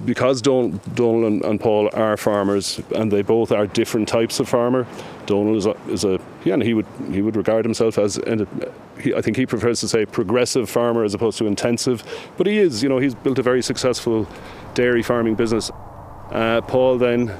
because 0.04 0.40
Don, 0.40 0.80
Donal 0.94 1.44
and, 1.44 1.60
Paul 1.60 1.90
are 1.92 2.16
farmers, 2.16 2.80
and 2.94 3.10
they 3.10 3.22
both 3.22 3.52
are 3.52 3.66
different 3.66 4.08
types 4.08 4.40
of 4.40 4.48
farmer. 4.48 4.86
Donal 5.26 5.56
is 5.56 5.66
a, 5.66 5.76
is 5.88 6.04
a 6.04 6.20
yeah, 6.44 6.54
and 6.54 6.62
he 6.62 6.74
would 6.74 6.86
he 7.10 7.22
would 7.22 7.36
regard 7.36 7.64
himself 7.64 7.98
as, 7.98 8.16
and 8.16 8.46
he, 9.00 9.14
I 9.14 9.20
think 9.20 9.36
he 9.36 9.46
prefers 9.46 9.80
to 9.80 9.88
say 9.88 10.06
progressive 10.06 10.68
farmer 10.68 11.04
as 11.04 11.14
opposed 11.14 11.38
to 11.38 11.46
intensive. 11.46 12.02
But 12.36 12.46
he 12.46 12.58
is, 12.58 12.82
you 12.82 12.88
know, 12.88 12.98
he's 12.98 13.14
built 13.14 13.38
a 13.38 13.42
very 13.42 13.62
successful 13.62 14.26
dairy 14.74 15.02
farming 15.02 15.34
business. 15.34 15.70
Uh, 16.30 16.60
Paul 16.62 16.98
then 16.98 17.32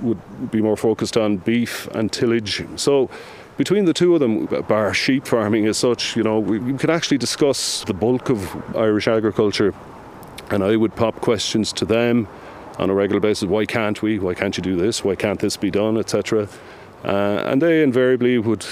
would 0.00 0.50
be 0.50 0.60
more 0.60 0.76
focused 0.76 1.16
on 1.16 1.36
beef 1.36 1.86
and 1.88 2.10
tillage. 2.10 2.66
So 2.76 3.08
between 3.56 3.84
the 3.84 3.92
two 3.92 4.14
of 4.14 4.20
them, 4.20 4.46
bar 4.46 4.92
sheep 4.94 5.26
farming 5.26 5.66
as 5.66 5.76
such, 5.76 6.16
you 6.16 6.22
know, 6.22 6.38
we, 6.38 6.58
we 6.58 6.72
could 6.78 6.90
actually 6.90 7.18
discuss 7.18 7.84
the 7.84 7.94
bulk 7.94 8.30
of 8.30 8.76
Irish 8.76 9.06
agriculture 9.06 9.74
and 10.52 10.62
I 10.62 10.76
would 10.76 10.94
pop 10.94 11.20
questions 11.20 11.72
to 11.74 11.84
them 11.84 12.28
on 12.78 12.90
a 12.90 12.94
regular 12.94 13.20
basis. 13.20 13.48
Why 13.48 13.66
can't 13.66 14.00
we? 14.02 14.18
Why 14.18 14.34
can't 14.34 14.56
you 14.56 14.62
do 14.62 14.76
this? 14.76 15.02
Why 15.02 15.14
can't 15.14 15.40
this 15.40 15.56
be 15.56 15.70
done? 15.70 15.96
Etc. 15.96 16.48
Uh, 17.04 17.08
and 17.46 17.60
they 17.60 17.82
invariably 17.82 18.38
would 18.38 18.64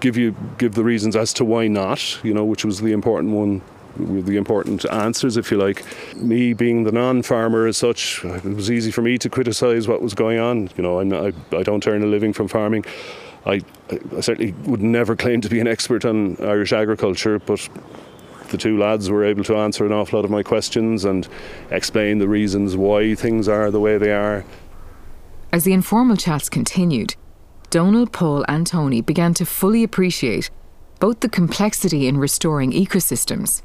give 0.00 0.16
you 0.16 0.34
give 0.58 0.74
the 0.74 0.84
reasons 0.84 1.16
as 1.16 1.32
to 1.34 1.44
why 1.44 1.68
not. 1.68 2.22
You 2.24 2.34
know, 2.34 2.44
which 2.44 2.64
was 2.64 2.80
the 2.80 2.92
important 2.92 3.34
one 3.34 3.62
the 3.98 4.36
important 4.36 4.84
answers, 4.90 5.36
if 5.36 5.50
you 5.50 5.56
like. 5.56 5.84
Me 6.16 6.52
being 6.52 6.84
the 6.84 6.92
non-farmer 6.92 7.66
as 7.66 7.76
such, 7.76 8.24
it 8.24 8.44
was 8.44 8.70
easy 8.70 8.90
for 8.90 9.02
me 9.02 9.18
to 9.18 9.28
criticise 9.28 9.88
what 9.88 10.02
was 10.02 10.14
going 10.14 10.38
on. 10.38 10.70
You 10.76 10.82
know, 10.82 11.02
not, 11.02 11.34
i 11.52 11.56
I, 11.56 11.62
don't 11.62 11.86
earn 11.86 12.02
a 12.02 12.06
living 12.06 12.32
from 12.32 12.48
farming. 12.48 12.84
I, 13.44 13.60
I, 14.16 14.20
certainly 14.20 14.52
would 14.66 14.82
never 14.82 15.16
claim 15.16 15.40
to 15.40 15.48
be 15.48 15.58
an 15.58 15.66
expert 15.66 16.04
on 16.04 16.36
Irish 16.40 16.72
agriculture, 16.72 17.38
but 17.38 17.68
the 18.48 18.58
two 18.58 18.78
lads 18.78 19.10
were 19.10 19.24
able 19.24 19.44
to 19.44 19.56
answer 19.56 19.86
an 19.86 19.92
awful 19.92 20.18
lot 20.18 20.24
of 20.24 20.30
my 20.30 20.42
questions 20.42 21.04
and 21.04 21.28
explain 21.70 22.18
the 22.18 22.28
reasons 22.28 22.76
why 22.76 23.14
things 23.14 23.48
are 23.48 23.70
the 23.70 23.80
way 23.80 23.98
they 23.98 24.12
are. 24.12 24.44
As 25.52 25.64
the 25.64 25.72
informal 25.72 26.16
chats 26.16 26.48
continued, 26.48 27.14
Donal, 27.70 28.06
Paul, 28.06 28.44
and 28.48 28.66
Tony 28.66 29.00
began 29.00 29.34
to 29.34 29.44
fully 29.44 29.82
appreciate 29.82 30.50
both 31.00 31.20
the 31.20 31.28
complexity 31.28 32.08
in 32.08 32.18
restoring 32.18 32.72
ecosystems 32.72 33.62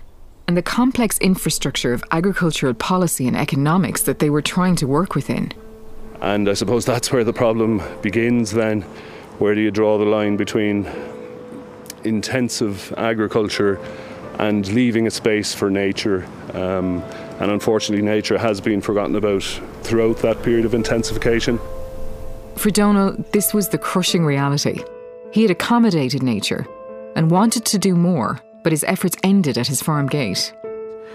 and 0.47 0.57
the 0.57 0.61
complex 0.61 1.17
infrastructure 1.19 1.93
of 1.93 2.03
agricultural 2.11 2.73
policy 2.73 3.27
and 3.27 3.35
economics 3.35 4.03
that 4.03 4.19
they 4.19 4.29
were 4.29 4.41
trying 4.41 4.75
to 4.75 4.87
work 4.87 5.15
within. 5.15 5.51
And 6.21 6.47
I 6.47 6.53
suppose 6.53 6.85
that's 6.85 7.11
where 7.11 7.23
the 7.23 7.33
problem 7.33 7.81
begins 8.01 8.51
then. 8.51 8.81
Where 9.39 9.55
do 9.55 9.61
you 9.61 9.71
draw 9.71 9.97
the 9.97 10.05
line 10.05 10.37
between 10.37 10.87
intensive 12.03 12.93
agriculture 12.97 13.79
and 14.47 14.67
leaving 14.73 15.07
a 15.07 15.11
space 15.11 15.53
for 15.53 15.69
nature. 15.69 16.25
Um, 16.53 17.01
and 17.39 17.49
unfortunately, 17.51 18.05
nature 18.05 18.37
has 18.37 18.59
been 18.59 18.81
forgotten 18.81 19.15
about 19.15 19.43
throughout 19.83 20.17
that 20.17 20.43
period 20.43 20.65
of 20.65 20.73
intensification. 20.73 21.59
For 22.55 22.69
Donal, 22.69 23.15
this 23.31 23.53
was 23.53 23.69
the 23.69 23.77
crushing 23.77 24.25
reality. 24.25 24.83
He 25.31 25.41
had 25.41 25.51
accommodated 25.51 26.21
nature 26.21 26.67
and 27.15 27.31
wanted 27.31 27.65
to 27.65 27.79
do 27.79 27.95
more, 27.95 28.39
but 28.63 28.71
his 28.71 28.83
efforts 28.83 29.17
ended 29.23 29.57
at 29.57 29.67
his 29.67 29.81
farm 29.81 30.07
gate. 30.07 30.53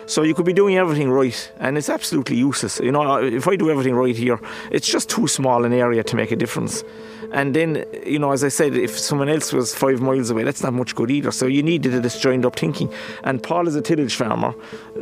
So 0.09 0.23
you 0.23 0.35
could 0.35 0.47
be 0.47 0.55
doing 0.55 0.79
everything 0.79 1.11
right, 1.11 1.53
and 1.61 1.77
it's 1.77 1.91
absolutely 1.91 2.37
useless. 2.37 2.81
You 2.81 2.91
know, 2.91 3.23
if 3.23 3.47
I 3.47 3.57
do 3.57 3.71
everything 3.71 3.95
right 3.95 4.17
here, 4.17 4.41
it's 4.71 4.89
just 4.89 5.11
too 5.11 5.29
small 5.29 5.67
an 5.67 5.73
area 5.75 6.03
to 6.03 6.17
make 6.17 6.33
a 6.33 6.37
difference. 6.37 6.83
And 7.31 7.55
then, 7.55 7.85
you 8.07 8.19
know, 8.19 8.33
as 8.33 8.43
I 8.43 8.49
said, 8.49 8.75
if 8.75 8.99
someone 8.99 9.29
else 9.29 9.53
was 9.53 9.75
five 9.75 10.01
miles 10.01 10.31
away, 10.31 10.45
that's 10.45 10.63
not 10.63 10.73
much 10.73 10.95
good 10.95 11.11
either. 11.11 11.31
So 11.31 11.45
you 11.45 11.63
needed 11.63 12.03
this 12.03 12.19
joined 12.19 12.47
up 12.47 12.57
thinking. 12.57 12.91
And 13.23 13.43
Paul 13.43 13.69
is 13.69 13.77
a 13.77 13.83
tillage 13.83 14.17
farmer 14.17 14.55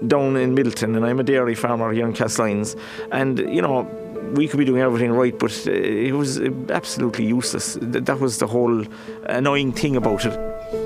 down 0.08 0.36
in 0.36 0.56
Midleton, 0.56 0.96
and 0.96 1.06
I'm 1.06 1.20
a 1.20 1.22
dairy 1.22 1.54
farmer 1.54 1.92
here 1.92 2.04
in 2.04 2.12
Castlelyons. 2.12 2.76
And, 3.12 3.38
you 3.38 3.62
know, 3.62 3.82
we 4.34 4.48
could 4.48 4.58
be 4.58 4.64
doing 4.64 4.82
everything 4.82 5.12
right, 5.12 5.38
but 5.38 5.52
uh, 5.68 5.70
it 5.70 6.14
was 6.14 6.40
absolutely 6.68 7.26
useless. 7.26 7.78
That 7.80 8.18
was 8.18 8.38
the 8.38 8.48
whole 8.48 8.84
annoying 9.26 9.70
thing 9.72 9.94
about 9.94 10.26
it. 10.26 10.85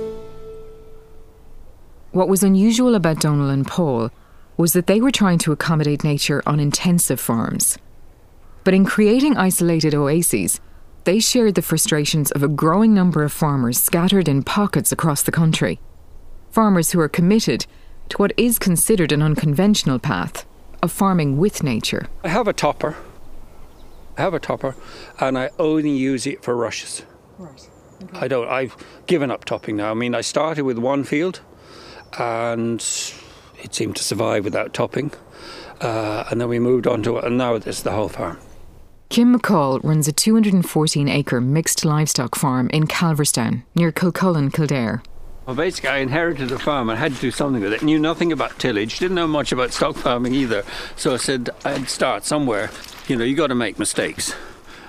What 2.13 2.29
was 2.29 2.43
unusual 2.43 2.97
about 2.97 3.21
Donal 3.21 3.51
and 3.51 3.65
Paul 3.67 4.11
was 4.57 4.73
that 4.73 4.89
they 4.89 5.01
were 5.01 5.13
trying 5.13 5.39
to 5.39 5.53
accommodate 5.53 6.03
nature 6.03 6.43
on 6.45 6.59
intensive 6.59 7.21
farms. 7.21 7.79
But 8.65 8.75
in 8.75 8.85
creating 8.85 9.37
isolated 9.37 9.95
oases, 9.95 10.61
they 11.05 11.21
shared 11.21 11.55
the 11.55 11.63
frustrations 11.63 12.33
of 12.33 12.43
a 12.43 12.49
growing 12.49 12.93
number 12.93 13.23
of 13.23 13.33
farmers 13.33 13.81
scattered 13.81 14.29
in 14.29 14.43
pockets 14.43 14.91
across 14.91 15.23
the 15.23 15.31
country. 15.31 15.81
Farmers 16.51 16.91
who 16.91 17.01
are 17.01 17.09
committed 17.09 17.65
to 18.09 18.17
what 18.17 18.33
is 18.37 18.59
considered 18.59 19.13
an 19.13 19.23
unconventional 19.23 19.99
path 20.01 20.45
of 20.83 20.91
farming 20.91 21.39
with 21.39 21.63
nature. 21.63 22.09
I 22.25 22.29
have 22.29 22.49
a 22.49 22.53
topper. 22.53 22.97
I 24.19 24.23
have 24.23 24.35
a 24.35 24.41
topper, 24.41 24.75
and 25.21 25.39
I 25.39 25.51
only 25.59 25.91
use 25.91 26.27
it 26.27 26.43
for 26.43 26.57
rushes. 26.57 27.05
Right. 27.39 27.71
Okay. 28.03 28.19
I 28.19 28.29
don't. 28.29 28.49
I've 28.49 28.77
given 29.07 29.31
up 29.31 29.45
topping 29.45 29.77
now. 29.77 29.93
I 29.93 29.95
mean, 29.95 30.15
I 30.15 30.23
started 30.23 30.65
with 30.65 30.79
one 30.79 31.05
field, 31.05 31.41
and 32.19 32.81
it 33.63 33.75
seemed 33.75 33.97
to 33.97 34.05
survive 34.05 34.45
without 34.45 34.75
topping. 34.75 35.13
Uh, 35.81 36.25
and 36.31 36.41
then 36.41 36.49
we 36.49 36.59
moved 36.59 36.87
on 36.87 37.03
to 37.03 37.19
it, 37.19 37.25
and 37.25 37.39
now 37.39 37.55
it's 37.55 37.83
the 37.83 37.93
whole 37.93 38.09
farm. 38.09 38.39
Kim 39.09 39.37
McCall 39.37 39.83
runs 39.83 40.07
a 40.07 40.13
214 40.13 41.09
acre 41.09 41.41
mixed 41.41 41.85
livestock 41.85 42.37
farm 42.37 42.71
in 42.71 42.87
Calverstown, 42.87 43.65
near 43.75 43.91
Kilcullen, 43.91 44.53
Kildare. 44.53 45.03
Well, 45.47 45.57
basically, 45.57 45.91
I 45.91 45.99
inherited 45.99 46.49
the 46.49 46.61
farm 46.61 46.91
and 46.91 46.99
had 46.99 47.15
to 47.15 47.21
do 47.21 47.33
something 47.33 47.61
with 47.61 47.73
it. 47.73 47.83
Knew 47.83 47.99
nothing 47.99 48.31
about 48.31 48.57
tillage, 48.59 49.01
didn't 49.01 49.17
know 49.17 49.27
much 49.27 49.51
about 49.51 49.73
stock 49.73 49.97
farming 49.97 50.35
either. 50.35 50.63
So 50.95 51.15
I 51.15 51.17
said 51.17 51.51
I'd 51.65 51.89
start 51.89 52.25
somewhere. 52.25 52.71
You 53.09 53.17
know, 53.17 53.25
you 53.25 53.35
got 53.35 53.49
to 53.49 53.57
make 53.57 53.79
mistakes. 53.79 54.33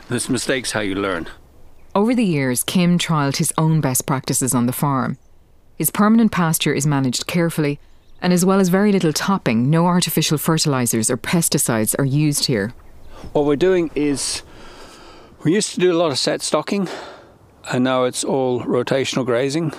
This 0.08 0.30
mistakes 0.30 0.74
how 0.74 0.82
you 0.82 0.94
learn. 0.94 1.28
Over 1.96 2.14
the 2.14 2.24
years, 2.24 2.64
Kim 2.64 3.00
trialled 3.00 3.38
his 3.38 3.52
own 3.58 3.82
best 3.82 4.06
practices 4.06 4.54
on 4.54 4.66
the 4.66 4.72
farm. 4.72 5.18
His 5.82 5.90
permanent 5.90 6.32
pasture 6.32 6.76
is 6.76 6.86
managed 6.86 7.26
carefully, 7.26 7.80
and 8.22 8.32
as 8.32 8.46
well 8.46 8.60
as 8.60 8.70
very 8.70 8.92
little 8.92 9.12
topping, 9.12 9.68
no 9.72 9.88
artificial 9.88 10.38
fertilisers 10.38 11.10
or 11.10 11.18
pesticides 11.18 11.96
are 11.98 12.06
used 12.06 12.46
here. 12.46 12.76
What 13.32 13.46
we're 13.46 13.56
doing 13.56 13.90
is 13.96 14.44
we 15.44 15.56
used 15.56 15.74
to 15.74 15.80
do 15.80 15.92
a 15.92 15.98
lot 15.98 16.12
of 16.12 16.20
set 16.20 16.44
stocking, 16.44 16.88
and 17.72 17.84
now 17.84 18.04
it's 18.04 18.24
all 18.24 18.62
rotational 18.62 19.26
grazing. 19.26 19.74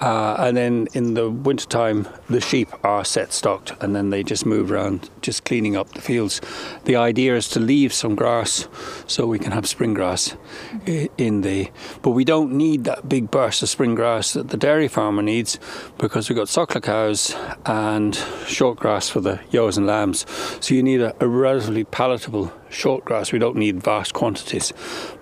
Uh, 0.00 0.36
and 0.38 0.56
then 0.56 0.88
in 0.92 1.14
the 1.14 1.28
wintertime, 1.28 2.08
the 2.28 2.40
sheep 2.40 2.68
are 2.84 3.04
set 3.04 3.32
stocked 3.32 3.72
and 3.80 3.96
then 3.96 4.10
they 4.10 4.22
just 4.22 4.46
move 4.46 4.70
around, 4.70 5.10
just 5.22 5.44
cleaning 5.44 5.76
up 5.76 5.88
the 5.92 6.00
fields. 6.00 6.40
The 6.84 6.96
idea 6.96 7.36
is 7.36 7.48
to 7.50 7.60
leave 7.60 7.92
some 7.92 8.14
grass 8.14 8.68
so 9.06 9.26
we 9.26 9.38
can 9.38 9.52
have 9.52 9.66
spring 9.66 9.94
grass 9.94 10.36
in 10.86 11.40
the. 11.40 11.70
But 12.02 12.10
we 12.10 12.24
don't 12.24 12.52
need 12.52 12.84
that 12.84 13.08
big 13.08 13.30
burst 13.30 13.62
of 13.62 13.68
spring 13.68 13.94
grass 13.94 14.32
that 14.34 14.48
the 14.48 14.56
dairy 14.56 14.88
farmer 14.88 15.22
needs 15.22 15.58
because 15.98 16.28
we've 16.28 16.36
got 16.36 16.46
suckler 16.46 16.82
cows 16.82 17.34
and 17.66 18.14
short 18.46 18.78
grass 18.78 19.08
for 19.08 19.20
the 19.20 19.40
ewes 19.50 19.76
and 19.76 19.86
lambs. 19.86 20.26
So 20.60 20.74
you 20.74 20.82
need 20.82 21.00
a, 21.00 21.14
a 21.20 21.28
relatively 21.28 21.84
palatable 21.84 22.52
short 22.70 23.04
grass. 23.04 23.32
We 23.32 23.38
don't 23.38 23.56
need 23.56 23.82
vast 23.82 24.14
quantities 24.14 24.72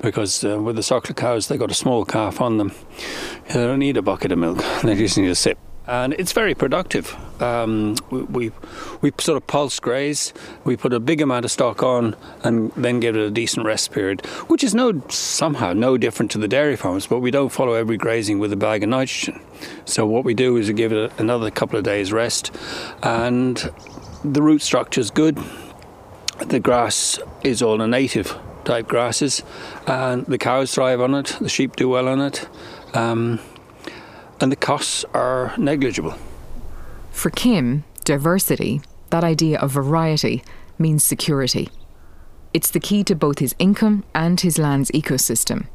because 0.01 0.45
uh, 0.45 0.61
with 0.61 0.77
the 0.77 0.83
suckler 0.83 1.17
cows, 1.17 1.49
they've 1.49 1.59
got 1.59 1.71
a 1.71 1.75
small 1.75 2.05
calf 2.05 2.41
on 2.41 2.59
them. 2.59 2.73
They 3.49 3.55
don't 3.55 3.79
need 3.79 3.97
a 3.97 4.03
bucket 4.03 4.33
of 4.33 4.39
milk, 4.39 4.59
they 4.83 4.95
just 4.95 5.19
need 5.19 5.31
a 5.31 5.35
sip. 5.35 5.59
and 5.87 6.15
it's 6.15 6.33
very 6.33 6.55
productive. 6.55 7.17
Um, 7.41 7.97
we, 8.11 8.23
we, 8.23 8.53
we 9.03 9.13
sort 9.21 9.37
of 9.37 9.47
pulse 9.47 9.79
graze. 9.79 10.33
We 10.65 10.77
put 10.77 10.93
a 10.93 11.01
big 11.01 11.21
amount 11.21 11.45
of 11.45 11.51
stock 11.51 11.83
on, 11.83 12.17
and 12.43 12.73
then 12.73 13.01
give 13.01 13.15
it 13.15 13.23
a 13.23 13.31
decent 13.31 13.67
rest 13.67 13.93
period, 13.93 14.25
which 14.49 14.65
is 14.65 14.75
no 14.75 15.03
somehow 15.09 15.73
no 15.73 15.97
different 15.97 16.31
to 16.33 16.39
the 16.39 16.49
dairy 16.49 16.77
farms. 16.77 17.07
But 17.07 17.21
we 17.21 17.31
don't 17.31 17.51
follow 17.51 17.75
every 17.75 17.97
grazing 17.97 18.39
with 18.39 18.53
a 18.53 18.57
bag 18.57 18.83
of 18.83 18.89
nitrogen. 18.89 19.41
So 19.85 20.07
what 20.07 20.25
we 20.25 20.35
do 20.35 20.57
is 20.57 20.69
we 20.69 20.75
give 20.75 20.93
it 20.93 21.13
another 21.19 21.51
couple 21.51 21.79
of 21.79 21.85
days 21.85 22.13
rest, 22.13 22.51
and 23.03 23.71
the 24.25 24.43
root 24.43 24.63
structure 24.63 25.01
is 25.01 25.11
good. 25.11 25.39
The 26.39 26.61
grass 26.61 27.19
is 27.43 27.63
all 27.63 27.79
the 27.79 27.87
native 27.87 28.39
type 28.65 28.89
grasses, 28.89 29.43
and 29.87 30.27
the 30.27 30.39
cows 30.39 30.75
thrive 30.75 31.01
on 31.01 31.15
it. 31.15 31.37
The 31.41 31.49
sheep 31.49 31.77
do 31.77 31.89
well 31.89 32.09
on 32.09 32.21
it. 32.21 32.49
Um, 32.95 33.41
and 34.41 34.53
the 34.53 34.57
costs 34.57 35.05
are 35.15 35.55
negligible. 35.57 36.15
For 37.11 37.31
Kim, 37.31 37.85
diversity, 38.05 38.83
that 39.11 39.25
idea 39.25 39.59
of 39.59 39.71
variety, 39.71 40.43
means 40.79 41.03
security. 41.03 41.71
It's 42.53 42.71
the 42.71 42.81
key 42.81 43.03
to 43.05 43.15
both 43.15 43.39
his 43.39 43.55
income 43.59 44.05
and 44.15 44.41
his 44.41 44.59
land's 44.59 44.91
ecosystem. 44.91 45.67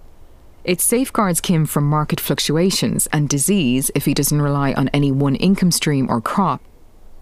It 0.64 0.80
safeguards 0.80 1.42
Kim 1.42 1.66
from 1.66 1.86
market 1.86 2.20
fluctuations 2.20 3.08
and 3.12 3.28
disease 3.28 3.90
if 3.96 4.06
he 4.06 4.14
doesn't 4.14 4.42
rely 4.42 4.74
on 4.74 4.90
any 4.90 5.12
one 5.12 5.36
income 5.36 5.72
stream 5.72 6.08
or 6.10 6.22
crop, 6.22 6.62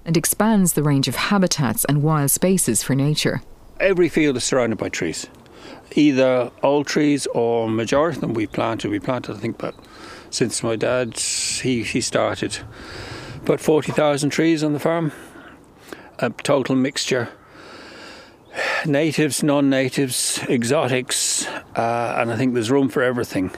and 0.10 0.17
expands 0.17 0.74
the 0.74 0.82
range 0.82 1.08
of 1.08 1.15
habitats 1.15 1.86
and 1.86 2.02
wild 2.02 2.32
spaces 2.32 2.82
for 2.82 2.95
nature. 2.95 3.43
Every 3.80 4.10
field 4.10 4.38
is 4.38 4.43
surrounded 4.43 4.80
by 4.80 4.89
trees, 4.89 5.28
either 5.91 6.50
old 6.63 6.88
trees 6.88 7.28
or 7.28 7.69
majority 7.69 8.17
of 8.17 8.22
them 8.22 8.34
we 8.34 8.48
planted. 8.48 8.89
We 8.89 9.00
planted, 9.00 9.36
I 9.36 9.39
think, 9.39 9.60
but 9.60 9.76
since 10.32 10.63
my 10.63 10.76
dad 10.76 11.15
he, 11.15 11.84
he 11.84 12.02
started. 12.02 12.58
About 13.43 13.60
40,000 13.60 14.32
trees 14.32 14.63
on 14.63 14.74
the 14.74 14.80
farm, 14.80 15.12
a 16.17 16.32
total 16.32 16.76
mixture. 16.76 17.30
Natives, 18.88 19.43
non 19.43 19.69
natives, 19.69 20.39
exotics, 20.50 21.45
uh, 21.76 22.15
and 22.17 22.32
I 22.32 22.36
think 22.36 22.56
there's 22.56 22.72
room 22.72 22.89
for 22.89 23.04
everything. 23.04 23.52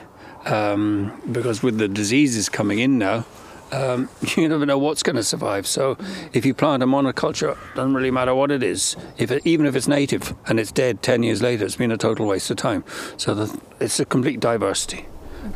Um, 0.44 1.18
because 1.32 1.62
with 1.62 1.78
the 1.78 1.88
diseases 1.88 2.50
coming 2.50 2.78
in 2.78 2.98
now, 2.98 3.24
um, 3.72 4.08
you 4.36 4.48
never 4.48 4.66
know 4.66 4.78
what's 4.78 5.02
going 5.02 5.16
to 5.16 5.24
survive. 5.24 5.66
So 5.66 5.96
if 6.32 6.46
you 6.46 6.54
plant 6.54 6.82
a 6.82 6.86
monoculture, 6.86 7.56
doesn't 7.74 7.94
really 7.94 8.10
matter 8.10 8.34
what 8.34 8.50
it 8.50 8.62
is. 8.62 8.96
If 9.18 9.30
it, 9.30 9.44
even 9.44 9.66
if 9.66 9.74
it's 9.74 9.88
native 9.88 10.34
and 10.46 10.60
it's 10.60 10.70
dead 10.70 11.02
ten 11.02 11.22
years 11.22 11.42
later, 11.42 11.64
it's 11.64 11.76
been 11.76 11.92
a 11.92 11.96
total 11.96 12.26
waste 12.26 12.50
of 12.50 12.56
time. 12.56 12.84
So 13.16 13.34
the, 13.34 13.60
it's 13.80 13.98
a 13.98 14.04
complete 14.04 14.40
diversity 14.40 15.06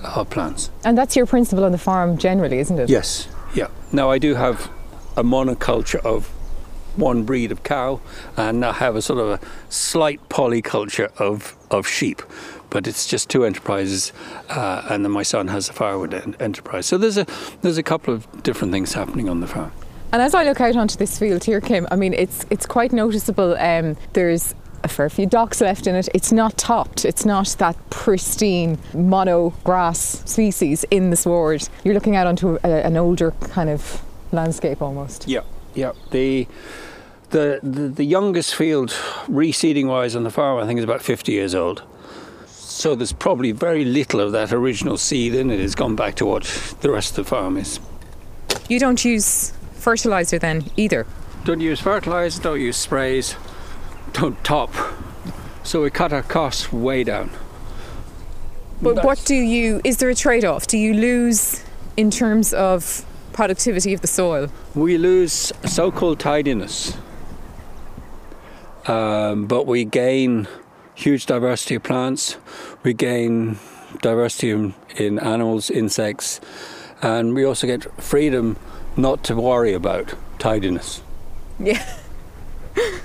of 0.03 0.31
plants. 0.31 0.71
And 0.85 0.97
that's 0.99 1.15
your 1.15 1.27
principle 1.27 1.65
on 1.65 1.73
the 1.73 1.79
farm 1.79 2.19
generally, 2.19 2.59
isn't 2.59 2.79
it? 2.79 2.89
Yes. 2.89 3.29
Yeah. 3.55 3.69
Now 3.93 4.11
I 4.11 4.19
do 4.19 4.35
have 4.35 4.71
a 5.17 5.23
monoculture 5.23 6.05
of 6.05 6.27
one 6.97 7.25
breed 7.25 7.53
of 7.53 7.63
cow, 7.63 8.01
and 8.37 8.65
I 8.65 8.73
have 8.73 8.97
a 8.97 9.03
sort 9.03 9.19
of 9.19 9.29
a 9.29 9.41
slight 9.69 10.29
polyculture 10.29 11.15
of 11.21 11.55
of 11.71 11.87
sheep. 11.87 12.23
But 12.71 12.87
it's 12.87 13.07
just 13.07 13.31
two 13.31 13.45
enterprises, 13.45 14.13
uh, 14.49 14.87
and 14.91 15.05
then 15.05 15.13
my 15.13 15.23
son 15.23 15.49
has 15.49 15.69
a 15.69 15.73
firewood 15.73 16.37
enterprise. 16.41 16.87
So 16.87 16.99
there's 16.99 17.17
a 17.17 17.27
there's 17.63 17.79
a 17.79 17.83
couple 17.83 18.13
of 18.13 18.43
different 18.43 18.73
things 18.73 18.93
happening 18.93 19.29
on 19.29 19.41
the 19.41 19.47
farm. 19.47 19.73
And 20.13 20.23
as 20.23 20.35
I 20.35 20.45
look 20.45 20.61
out 20.61 20.77
onto 20.77 20.97
this 20.97 21.19
field 21.19 21.45
here, 21.45 21.61
Kim, 21.61 21.87
I 21.91 21.97
mean 21.97 22.13
it's 22.13 22.45
it's 22.51 22.67
quite 22.67 22.93
noticeable. 22.93 23.57
Um, 23.57 23.97
there's 24.13 24.55
a 24.87 24.89
fair 24.89 25.11
few 25.11 25.27
docks 25.27 25.61
left 25.61 25.87
in 25.87 25.95
it. 25.95 26.09
It's 26.15 26.33
not 26.33 26.57
topped. 26.57 27.05
It's 27.05 27.25
not 27.25 27.49
that 27.59 27.77
pristine 27.91 28.79
mono 28.95 29.51
grass 29.65 30.23
species 30.25 30.85
in 30.91 31.11
the 31.11 31.17
sward. 31.17 31.69
You're 31.85 31.95
looking 31.95 32.17
out 32.17 32.27
onto 32.27 32.59
a, 32.63 32.69
an 32.69 32.97
older 32.97 33.33
kind 33.33 33.69
of 33.69 34.03
landscape 34.33 34.81
almost. 34.81 35.29
Yeah, 35.29 35.43
yeah. 35.75 35.93
The 36.11 36.47
the 37.31 37.61
the, 37.63 37.89
the 37.89 38.05
youngest 38.05 38.55
field 38.55 38.91
reseeding 39.29 39.87
wise 39.87 40.17
on 40.17 40.23
the 40.23 40.31
farm, 40.31 40.63
I 40.63 40.67
think, 40.67 40.79
is 40.79 40.85
about 40.85 41.03
50 41.03 41.33
years 41.33 41.55
old. 41.55 41.83
So 42.77 42.95
there's 42.95 43.13
probably 43.13 43.53
very 43.53 43.87
little 43.87 44.21
of 44.21 44.33
that 44.33 44.53
original 44.53 44.99
seed 44.99 45.35
in 45.35 45.51
it. 45.51 45.61
It's 45.61 45.75
gone 45.75 45.97
back 45.97 46.17
to 46.17 46.27
what 46.27 46.43
the 46.83 46.91
rest 46.91 47.17
of 47.19 47.25
the 47.25 47.25
farm 47.25 47.57
is. 47.57 47.81
You 48.69 48.79
don't 48.79 49.03
use 49.03 49.55
fertilizer 49.73 50.39
then 50.39 50.71
either. 50.77 51.07
Don't 51.45 51.61
use 51.61 51.81
fertilizer. 51.81 52.43
Don't 52.43 52.61
use 52.61 52.77
sprays 52.77 53.35
don't 54.17 54.43
top. 54.45 54.73
So 55.63 55.83
we 55.83 55.91
cut 55.91 56.13
our 56.13 56.23
costs 56.23 56.73
way 56.73 57.05
down. 57.05 57.31
But 58.81 58.97
That's 58.97 59.07
what 59.07 59.23
do 59.25 59.35
you, 59.35 59.81
is 59.85 59.99
there 59.99 60.09
a 60.11 60.15
trade 60.15 60.45
off? 60.45 60.67
Do 60.67 60.79
you 60.79 60.95
lose 60.95 61.63
in 61.97 62.11
terms 62.11 62.55
of 62.55 63.05
productivity 63.33 63.93
of 63.93 64.01
the 64.01 64.07
soil? 64.07 64.49
We 64.75 64.97
lose 64.97 65.53
so 65.65 65.91
called 65.91 66.19
tidiness. 66.19 66.97
Um, 68.87 69.47
but 69.47 69.67
we 69.67 69.85
gain 69.85 70.47
huge 70.97 71.27
diversity 71.27 71.77
of 71.77 71.85
plants, 71.85 72.37
we 72.83 72.93
gain 72.93 73.59
diversity 74.03 74.51
in, 74.51 74.75
in 74.97 75.19
animals, 75.21 75.71
insects, 75.71 76.41
and 77.03 77.35
we 77.35 77.45
also 77.45 77.69
get 77.69 77.85
freedom 78.03 78.57
not 78.97 79.23
to 79.23 79.37
worry 79.37 79.73
about 79.73 80.15
tidiness. 80.39 81.03
Yeah. 81.61 81.87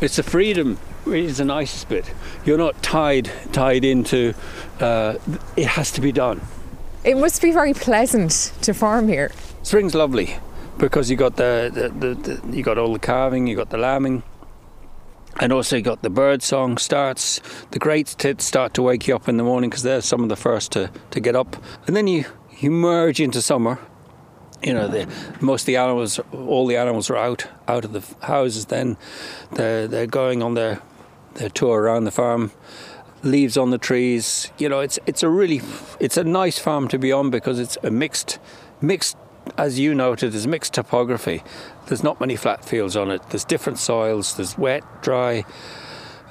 It's 0.00 0.16
the 0.16 0.22
freedom 0.22 0.78
is 1.06 1.38
the 1.38 1.44
nicest 1.44 1.90
bit. 1.90 2.10
You're 2.46 2.56
not 2.56 2.82
tied 2.82 3.30
tied 3.52 3.84
into. 3.84 4.32
Uh, 4.80 5.16
it 5.56 5.66
has 5.66 5.92
to 5.92 6.00
be 6.00 6.10
done. 6.10 6.40
It 7.04 7.18
must 7.18 7.42
be 7.42 7.52
very 7.52 7.74
pleasant 7.74 8.52
to 8.62 8.72
farm 8.72 9.08
here. 9.08 9.30
Spring's 9.62 9.94
lovely 9.94 10.36
because 10.78 11.10
you 11.10 11.16
got 11.16 11.36
the, 11.36 11.70
the, 11.72 12.14
the, 12.14 12.14
the 12.14 12.56
you 12.56 12.62
got 12.62 12.78
all 12.78 12.94
the 12.94 12.98
calving, 12.98 13.46
you 13.46 13.56
got 13.56 13.68
the 13.68 13.76
lambing, 13.76 14.22
and 15.38 15.52
also 15.52 15.76
you 15.76 15.82
got 15.82 16.02
the 16.02 16.10
bird 16.10 16.42
song 16.42 16.78
starts. 16.78 17.40
The 17.70 17.78
great 17.78 18.06
tits 18.06 18.44
start 18.44 18.74
to 18.74 18.82
wake 18.82 19.06
you 19.06 19.14
up 19.14 19.28
in 19.28 19.36
the 19.36 19.44
morning 19.44 19.70
because 19.70 19.82
they're 19.82 20.00
some 20.00 20.22
of 20.22 20.28
the 20.28 20.36
first 20.36 20.72
to, 20.72 20.90
to 21.10 21.20
get 21.20 21.36
up, 21.36 21.56
and 21.86 21.94
then 21.94 22.06
you 22.06 22.24
you 22.58 22.70
merge 22.70 23.20
into 23.20 23.40
summer 23.40 23.78
you 24.62 24.74
know, 24.74 24.88
the, 24.88 25.08
most 25.40 25.62
of 25.62 25.66
the 25.66 25.76
animals, 25.76 26.20
all 26.32 26.66
the 26.66 26.76
animals 26.76 27.08
are 27.10 27.16
out 27.16 27.46
out 27.66 27.84
of 27.84 27.92
the 27.92 28.26
houses. 28.26 28.66
Then 28.66 28.96
they're 29.52 29.88
they're 29.88 30.06
going 30.06 30.42
on 30.42 30.54
their 30.54 30.82
their 31.34 31.48
tour 31.48 31.80
around 31.80 32.04
the 32.04 32.10
farm. 32.10 32.52
Leaves 33.22 33.56
on 33.56 33.70
the 33.70 33.78
trees. 33.78 34.50
You 34.58 34.68
know, 34.68 34.80
it's 34.80 34.98
it's 35.06 35.22
a 35.22 35.28
really 35.28 35.60
it's 35.98 36.16
a 36.16 36.24
nice 36.24 36.58
farm 36.58 36.88
to 36.88 36.98
be 36.98 37.12
on 37.12 37.30
because 37.30 37.58
it's 37.58 37.78
a 37.82 37.90
mixed 37.90 38.38
mixed 38.80 39.16
as 39.56 39.78
you 39.78 39.94
noted, 39.94 40.32
there's 40.32 40.46
mixed 40.46 40.74
topography. 40.74 41.42
There's 41.90 42.04
not 42.04 42.20
many 42.20 42.36
flat 42.36 42.64
fields 42.64 42.96
on 42.96 43.10
it. 43.10 43.20
There's 43.30 43.44
different 43.44 43.80
soils. 43.80 44.36
There's 44.36 44.56
wet, 44.56 44.84
dry, 45.02 45.44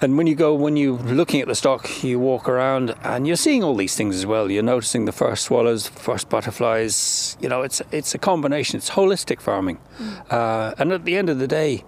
and 0.01 0.17
when 0.17 0.27
you 0.27 0.35
go, 0.35 0.55
when 0.55 0.77
you're 0.77 0.97
looking 0.97 1.41
at 1.41 1.47
the 1.47 1.55
stock, 1.55 2.01
you 2.01 2.17
walk 2.19 2.47
around 2.47 2.95
and 3.03 3.27
you're 3.27 3.35
seeing 3.35 3.61
all 3.61 3.75
these 3.75 3.95
things 3.95 4.15
as 4.15 4.25
well. 4.25 4.49
You're 4.49 4.63
noticing 4.63 5.03
the 5.03 5.11
first 5.11 5.43
swallows, 5.43 5.87
first 5.87 6.29
butterflies. 6.29 7.35
You 7.41 7.49
know, 7.49 7.63
it's 7.63 7.81
it's 7.91 8.15
a 8.15 8.17
combination. 8.17 8.77
It's 8.77 8.91
holistic 8.91 9.41
farming, 9.41 9.79
mm. 9.97 10.31
uh, 10.31 10.75
and 10.77 10.93
at 10.93 11.03
the 11.03 11.17
end 11.17 11.29
of 11.29 11.39
the 11.39 11.47
day, 11.47 11.83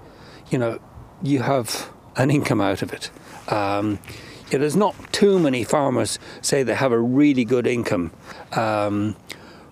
you 0.49 0.57
know, 0.57 0.79
you 1.23 1.41
have 1.43 1.89
an 2.17 2.29
income 2.29 2.59
out 2.59 2.81
of 2.81 2.91
it. 2.91 3.09
Um, 3.47 3.99
yeah, 4.51 4.59
there's 4.59 4.75
not 4.75 5.13
too 5.13 5.39
many 5.39 5.63
farmers 5.63 6.19
say 6.41 6.63
they 6.63 6.75
have 6.75 6.91
a 6.91 6.99
really 6.99 7.45
good 7.45 7.65
income 7.65 8.11
um, 8.51 9.15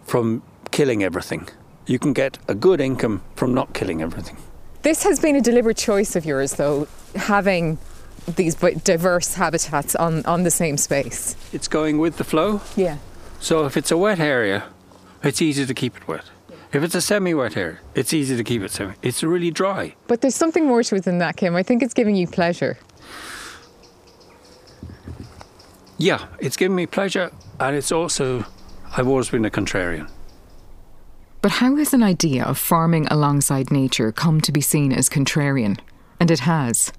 from 0.06 0.42
killing 0.72 1.04
everything. 1.04 1.50
You 1.90 1.98
can 1.98 2.14
get 2.14 2.38
a 2.48 2.54
good 2.54 2.80
income 2.80 3.24
from 3.36 3.56
not 3.56 3.74
killing 3.74 4.04
everything. 4.04 4.38
This 4.84 5.02
has 5.02 5.20
been 5.20 5.36
a 5.36 5.42
deliberate 5.42 5.78
choice 5.78 6.16
of 6.16 6.24
yours, 6.24 6.54
though, 6.54 6.88
having 7.16 7.80
these 8.36 8.54
diverse 8.54 9.34
habitats 9.34 9.96
on, 9.96 10.24
on 10.28 10.44
the 10.44 10.52
same 10.52 10.78
space. 10.78 11.36
It's 11.52 11.68
going 11.68 11.98
with 11.98 12.18
the 12.18 12.24
flow. 12.24 12.62
Yeah. 12.76 12.98
So 13.40 13.66
if 13.66 13.76
it's 13.76 13.90
a 13.90 13.98
wet 13.98 14.20
area, 14.20 14.66
it's 15.24 15.42
easy 15.42 15.66
to 15.66 15.74
keep 15.74 15.98
it 15.98 16.08
wet. 16.08 16.26
If 16.72 16.84
it's 16.84 16.94
a 16.94 17.02
semi-wet 17.02 17.58
area, 17.58 17.80
it's 17.96 18.14
easy 18.14 18.38
to 18.38 18.44
keep 18.44 18.62
it 18.62 18.70
semi. 18.70 18.94
It's 19.02 19.24
really 19.24 19.50
dry. 19.50 19.96
But 20.06 20.22
there's 20.22 20.36
something 20.36 20.68
more 20.68 20.84
to 20.84 20.96
it 20.96 21.06
than 21.06 21.18
that, 21.18 21.38
Kim. 21.38 21.56
I 21.56 21.64
think 21.64 21.82
it's 21.82 21.96
giving 21.96 22.16
you 22.16 22.28
pleasure. 22.28 22.78
Yeah, 25.98 26.28
it's 26.40 26.56
giving 26.56 26.76
me 26.76 26.86
pleasure, 26.86 27.32
and 27.60 27.76
it's 27.76 27.92
also 27.92 28.46
I've 28.96 29.08
always 29.08 29.30
been 29.32 29.44
a 29.44 29.50
contrarian. 29.50 30.08
But 31.42 31.52
how 31.54 31.78
has 31.78 31.94
an 31.94 32.04
idea 32.04 32.44
of 32.44 32.58
farming 32.58 33.08
alongside 33.08 33.72
nature 33.72 34.12
come 34.12 34.42
to 34.42 34.52
be 34.52 34.62
seen 34.62 34.92
as 34.92 35.08
contrarian? 35.10 35.80
And 36.20 36.30
it 36.30 36.42
has. 36.42 36.92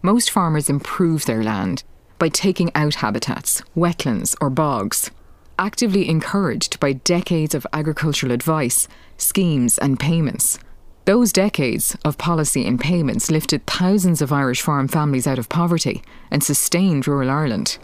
Most 0.00 0.30
farmers 0.30 0.70
improve 0.70 1.24
their 1.24 1.42
land 1.42 1.82
by 2.18 2.28
taking 2.28 2.70
out 2.74 2.96
habitats, 2.96 3.62
wetlands, 3.76 4.36
or 4.40 4.48
bogs, 4.48 5.10
actively 5.58 6.08
encouraged 6.08 6.78
by 6.78 6.92
decades 6.92 7.52
of 7.52 7.66
agricultural 7.72 8.30
advice, 8.30 8.86
schemes, 9.16 9.76
and 9.78 9.98
payments. 9.98 10.60
Those 11.04 11.32
decades 11.32 11.96
of 12.04 12.18
policy 12.18 12.64
and 12.64 12.78
payments 12.78 13.28
lifted 13.28 13.66
thousands 13.66 14.22
of 14.22 14.32
Irish 14.32 14.62
farm 14.62 14.86
families 14.86 15.26
out 15.26 15.40
of 15.40 15.48
poverty 15.48 16.02
and 16.30 16.44
sustained 16.44 17.08
rural 17.08 17.28
Ireland. 17.28 17.78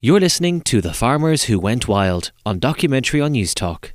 You're 0.00 0.20
listening 0.20 0.60
to 0.60 0.80
The 0.80 0.94
Farmers 0.94 1.46
Who 1.46 1.58
Went 1.58 1.88
Wild 1.88 2.30
on 2.46 2.60
Documentary 2.60 3.20
on 3.20 3.32
Newstalk. 3.32 3.94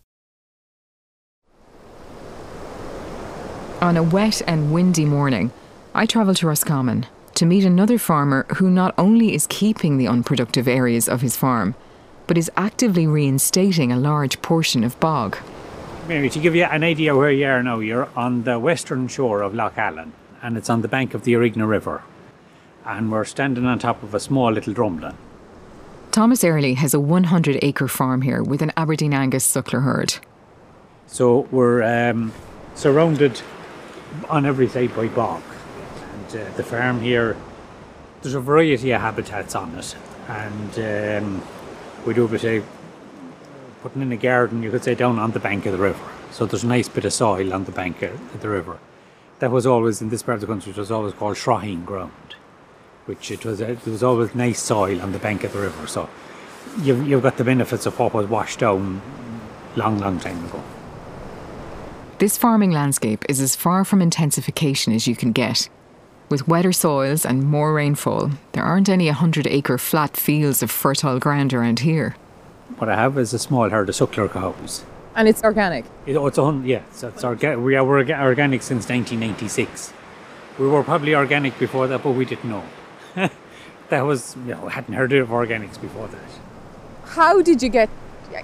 On 3.81 3.95
a 3.95 4.03
wet 4.03 4.41
and 4.45 4.73
windy 4.73 5.05
morning, 5.05 5.53
I 5.95 6.05
travel 6.05 6.35
to 6.35 6.47
Roscommon 6.47 7.05
to 7.35 7.45
meet 7.45 7.63
another 7.63 7.97
farmer 7.97 8.45
who 8.57 8.69
not 8.69 8.93
only 8.97 9.33
is 9.33 9.47
keeping 9.47 9.97
the 9.97 10.09
unproductive 10.09 10.67
areas 10.67 11.07
of 11.07 11.21
his 11.21 11.37
farm, 11.37 11.73
but 12.27 12.37
is 12.37 12.51
actively 12.57 13.07
reinstating 13.07 13.93
a 13.93 13.97
large 13.97 14.41
portion 14.41 14.83
of 14.83 14.99
bog. 14.99 15.37
Maybe 16.09 16.29
to 16.31 16.39
give 16.39 16.53
you 16.53 16.65
an 16.65 16.83
idea 16.83 17.15
where 17.15 17.31
you 17.31 17.45
are 17.45 17.63
now, 17.63 17.79
you're 17.79 18.09
on 18.13 18.43
the 18.43 18.59
western 18.59 19.07
shore 19.07 19.41
of 19.41 19.55
Lough 19.55 19.71
Allen 19.77 20.11
and 20.41 20.57
it's 20.57 20.69
on 20.69 20.81
the 20.81 20.89
bank 20.89 21.13
of 21.13 21.23
the 21.23 21.31
Arigna 21.31 21.65
River. 21.65 22.03
And 22.83 23.09
we're 23.09 23.23
standing 23.23 23.65
on 23.65 23.79
top 23.79 24.03
of 24.03 24.13
a 24.13 24.19
small 24.19 24.51
little 24.51 24.73
drumlin. 24.73 25.15
Thomas 26.13 26.43
Early 26.43 26.75
has 26.75 26.93
a 26.93 26.99
100 26.99 27.57
acre 27.63 27.87
farm 27.87 28.21
here 28.21 28.43
with 28.43 28.61
an 28.61 28.71
Aberdeen 28.77 29.15
Angus 29.15 29.51
suckler 29.51 29.81
herd. 29.81 30.13
So 31.07 31.47
we're 31.49 31.81
um, 31.81 32.31
surrounded 32.75 33.41
on 34.29 34.45
every 34.45 34.67
side 34.67 34.95
by 34.95 35.07
bog. 35.07 35.41
And 36.13 36.39
uh, 36.39 36.55
the 36.55 36.61
farm 36.61 37.01
here, 37.01 37.35
there's 38.21 38.35
a 38.35 38.39
variety 38.39 38.91
of 38.91 39.01
habitats 39.01 39.55
on 39.55 39.73
it. 39.73 39.95
And 40.27 41.23
um, 41.23 41.43
we 42.05 42.13
do 42.13 42.25
a 42.25 42.57
of 42.57 42.65
putting 43.81 44.03
in 44.03 44.11
a 44.11 44.17
garden, 44.17 44.61
you 44.61 44.69
could 44.69 44.83
say, 44.83 44.93
down 44.93 45.17
on 45.17 45.31
the 45.31 45.39
bank 45.39 45.65
of 45.65 45.71
the 45.71 45.79
river. 45.79 46.11
So 46.29 46.45
there's 46.45 46.63
a 46.63 46.67
nice 46.67 46.89
bit 46.89 47.05
of 47.05 47.13
soil 47.13 47.51
on 47.51 47.63
the 47.63 47.71
bank 47.71 48.03
of 48.03 48.39
the 48.39 48.49
river. 48.49 48.77
That 49.39 49.49
was 49.49 49.65
always, 49.65 49.99
in 49.99 50.09
this 50.09 50.21
part 50.21 50.35
of 50.35 50.41
the 50.41 50.47
country, 50.47 50.73
it 50.73 50.77
was 50.77 50.91
always 50.91 51.15
called 51.15 51.37
Shroheen 51.37 51.83
ground 51.83 52.35
which 53.05 53.31
it 53.31 53.45
was 53.45 53.61
it 53.61 53.85
was 53.85 54.03
always 54.03 54.33
nice 54.33 54.61
soil 54.61 55.01
on 55.01 55.11
the 55.11 55.19
bank 55.19 55.43
of 55.43 55.53
the 55.53 55.59
river. 55.59 55.87
So 55.87 56.09
you've, 56.81 57.07
you've 57.07 57.23
got 57.23 57.37
the 57.37 57.43
benefits 57.43 57.85
of 57.85 57.97
what 57.99 58.13
was 58.13 58.27
washed 58.27 58.59
down 58.59 59.01
long, 59.75 59.99
long 59.99 60.19
time 60.19 60.43
ago. 60.45 60.63
This 62.19 62.37
farming 62.37 62.71
landscape 62.71 63.25
is 63.27 63.41
as 63.41 63.55
far 63.55 63.83
from 63.83 64.01
intensification 64.01 64.93
as 64.93 65.07
you 65.07 65.15
can 65.15 65.31
get. 65.31 65.67
With 66.29 66.47
wetter 66.47 66.71
soils 66.71 67.25
and 67.25 67.43
more 67.43 67.73
rainfall, 67.73 68.31
there 68.53 68.63
aren't 68.63 68.89
any 68.89 69.07
100 69.07 69.45
acre 69.47 69.77
flat 69.77 70.15
fields 70.15 70.63
of 70.63 70.71
fertile 70.71 71.19
ground 71.19 71.53
around 71.53 71.79
here. 71.79 72.15
What 72.77 72.89
I 72.89 72.95
have 72.95 73.17
is 73.17 73.33
a 73.33 73.39
small 73.39 73.69
herd 73.69 73.89
of 73.89 73.95
suckler 73.95 74.31
cows. 74.31 74.85
And 75.15 75.27
it's 75.27 75.43
organic? 75.43 75.85
It, 76.05 76.15
oh, 76.15 76.25
it's 76.27 76.37
on, 76.37 76.65
yeah, 76.65 76.81
so 76.91 77.09
it's 77.09 77.23
orga- 77.23 77.61
we 77.61 77.75
are, 77.75 77.83
we're 77.83 77.99
organic 77.99 78.63
since 78.63 78.89
1996. 78.89 79.93
We 80.57 80.67
were 80.67 80.83
probably 80.83 81.13
organic 81.13 81.59
before 81.59 81.87
that, 81.87 82.01
but 82.01 82.11
we 82.11 82.25
didn't 82.25 82.49
know. 82.49 82.63
that 83.89 84.01
was, 84.01 84.35
you 84.45 84.55
know, 84.55 84.67
hadn't 84.67 84.93
heard 84.93 85.13
of 85.13 85.29
organics 85.29 85.79
before 85.79 86.07
that. 86.07 86.19
How 87.05 87.41
did 87.41 87.61
you 87.61 87.69
get 87.69 87.89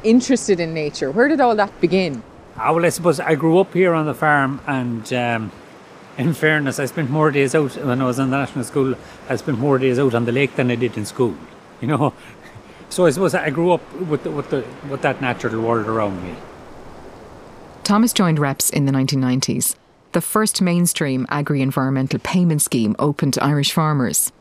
interested 0.04 0.60
in 0.60 0.74
nature? 0.74 1.12
Where 1.12 1.28
did 1.28 1.42
all 1.42 1.56
that 1.56 1.80
begin? 1.82 2.24
Ah, 2.58 2.74
well, 2.74 2.86
I 2.86 2.90
suppose 2.90 3.20
I 3.20 3.36
grew 3.36 3.60
up 3.60 3.74
here 3.74 3.94
on 3.94 4.06
the 4.06 4.14
farm, 4.14 4.62
and 4.68 5.12
um, 5.14 5.52
in 6.18 6.34
fairness, 6.34 6.80
I 6.80 6.86
spent 6.86 7.10
more 7.10 7.32
days 7.32 7.56
out 7.56 7.76
when 7.78 8.02
I 8.02 8.06
was 8.06 8.20
in 8.20 8.30
the 8.30 8.38
national 8.38 8.66
school. 8.66 8.96
I 9.30 9.38
spent 9.38 9.58
more 9.58 9.78
days 9.78 9.98
out 9.98 10.14
on 10.14 10.26
the 10.26 10.32
lake 10.32 10.56
than 10.56 10.70
I 10.70 10.76
did 10.76 10.98
in 10.98 11.06
school. 11.06 11.36
You 11.80 11.88
know, 11.88 12.14
so 12.90 13.06
I 13.06 13.12
suppose 13.12 13.34
I 13.34 13.50
grew 13.50 13.72
up 13.72 13.94
with 13.94 14.24
the, 14.24 14.32
with 14.32 14.50
the 14.50 14.66
with 14.90 15.02
that 15.02 15.22
natural 15.22 15.62
world 15.62 15.88
around 15.88 16.22
me. 16.22 16.36
Thomas 17.84 18.14
joined 18.14 18.38
REPS 18.38 18.70
in 18.72 18.86
the 18.86 18.92
1990s, 18.92 19.76
the 20.12 20.22
first 20.22 20.62
mainstream 20.62 21.26
agri 21.30 21.62
environmental 21.62 22.20
payment 22.20 22.62
scheme 22.62 22.96
open 23.00 23.32
to 23.32 23.44
Irish 23.44 23.72
farmers. 23.72 24.32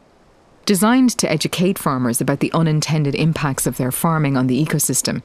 Designed 0.69 1.17
to 1.17 1.33
educate 1.33 1.79
farmers 1.79 2.21
about 2.21 2.41
the 2.41 2.53
unintended 2.53 3.15
impacts 3.15 3.67
of 3.67 3.79
their 3.79 3.91
farming 3.91 4.37
on 4.37 4.49
the 4.49 4.63
ecosystem 4.63 5.23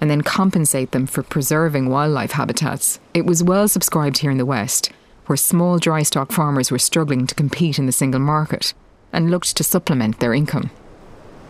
and 0.00 0.10
then 0.10 0.22
compensate 0.22 0.90
them 0.90 1.06
for 1.06 1.22
preserving 1.22 1.88
wildlife 1.88 2.32
habitats, 2.32 2.98
it 3.14 3.24
was 3.24 3.40
well 3.40 3.68
subscribed 3.68 4.18
here 4.18 4.32
in 4.32 4.38
the 4.38 4.44
West, 4.44 4.90
where 5.26 5.36
small 5.36 5.78
dry 5.78 6.02
stock 6.02 6.32
farmers 6.32 6.72
were 6.72 6.78
struggling 6.80 7.24
to 7.28 7.36
compete 7.36 7.78
in 7.78 7.86
the 7.86 7.92
single 7.92 8.18
market 8.18 8.74
and 9.12 9.30
looked 9.30 9.56
to 9.56 9.62
supplement 9.62 10.18
their 10.18 10.34
income. 10.34 10.72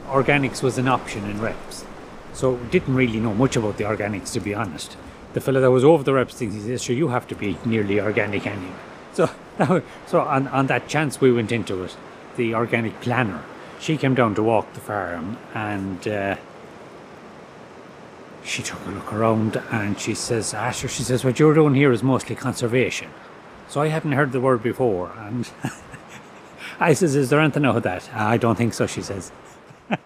Organics 0.09 0.63
was 0.63 0.77
an 0.77 0.87
option 0.87 1.25
in 1.25 1.41
reps, 1.41 1.87
so 2.35 2.59
didn't 2.71 2.95
really 2.95 3.21
know 3.21 3.33
much 3.33 3.57
about 3.57 3.79
the 3.79 3.85
organics 3.85 4.35
to 4.35 4.41
be 4.41 4.53
honest. 4.53 4.99
The 5.33 5.41
fellow 5.41 5.63
that 5.63 5.71
was 5.71 5.83
over 5.83 6.05
the 6.05 6.13
reps 6.13 6.35
things, 6.35 6.53
he 6.53 6.61
says, 6.61 6.83
"Sure, 6.83 6.95
you 6.95 7.09
have 7.09 7.27
to 7.29 7.35
be 7.35 7.57
nearly 7.65 8.03
organic 8.03 8.47
anyway." 8.47 8.75
So, 9.15 9.31
so 10.07 10.21
on, 10.21 10.47
on 10.49 10.67
that 10.67 10.89
chance, 10.89 11.23
we 11.23 11.33
went 11.33 11.53
into 11.53 11.83
it 11.85 11.97
the 12.41 12.55
organic 12.55 12.99
planner. 13.03 13.43
She 13.79 13.99
came 13.99 14.15
down 14.15 14.35
to 14.35 14.43
walk 14.43 14.73
the 14.73 14.81
farm 14.81 15.37
and 15.55 16.09
uh, 16.09 16.37
she 18.43 18.63
took 18.63 18.81
a 18.87 18.91
look 18.91 19.13
around 19.13 19.57
and 19.71 19.99
she 20.01 20.15
says, 20.15 20.55
Asher, 20.55 20.89
she 20.89 21.03
says, 21.03 21.23
what 21.23 21.39
you're 21.39 21.53
doing 21.53 21.75
here 21.75 21.93
is 21.93 22.03
mostly 22.03 22.35
conservation. 22.35 23.11
So 23.69 23.83
I 23.83 23.89
hadn't 23.89 24.13
heard 24.13 24.33
the 24.33 24.41
word 24.41 24.63
before. 24.63 25.13
And 25.19 25.51
I 26.81 26.95
says, 26.95 27.15
is 27.15 27.29
there 27.29 27.41
anything 27.41 27.67
about 27.67 27.83
that? 27.83 28.09
I 28.15 28.39
don't 28.39 28.57
think 28.57 28.73
so, 28.73 28.87
she 28.87 29.03
says. 29.03 29.31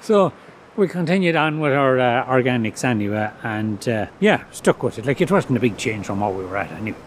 so 0.00 0.32
we 0.76 0.88
continued 0.88 1.36
on 1.36 1.60
with 1.60 1.72
our 1.72 2.00
uh, 2.00 2.26
organics 2.26 2.82
anyway 2.82 3.30
and 3.44 3.88
uh, 3.88 4.06
yeah, 4.18 4.42
stuck 4.50 4.82
with 4.82 4.98
it. 4.98 5.06
Like 5.06 5.20
it 5.20 5.30
wasn't 5.30 5.56
a 5.56 5.60
big 5.60 5.76
change 5.76 6.06
from 6.06 6.18
what 6.18 6.34
we 6.34 6.44
were 6.44 6.56
at 6.56 6.72
anyway 6.72 6.98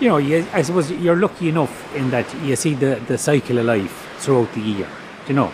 you 0.00 0.08
know, 0.08 0.16
you, 0.16 0.46
I 0.54 0.62
suppose 0.62 0.90
you're 0.90 1.16
lucky 1.16 1.50
enough 1.50 1.94
in 1.94 2.10
that 2.10 2.34
you 2.42 2.56
see 2.56 2.74
the, 2.74 3.00
the 3.06 3.18
cycle 3.18 3.58
of 3.58 3.66
life 3.66 4.08
throughout 4.18 4.52
the 4.54 4.60
year. 4.60 4.88
You 5.28 5.34
know, 5.34 5.52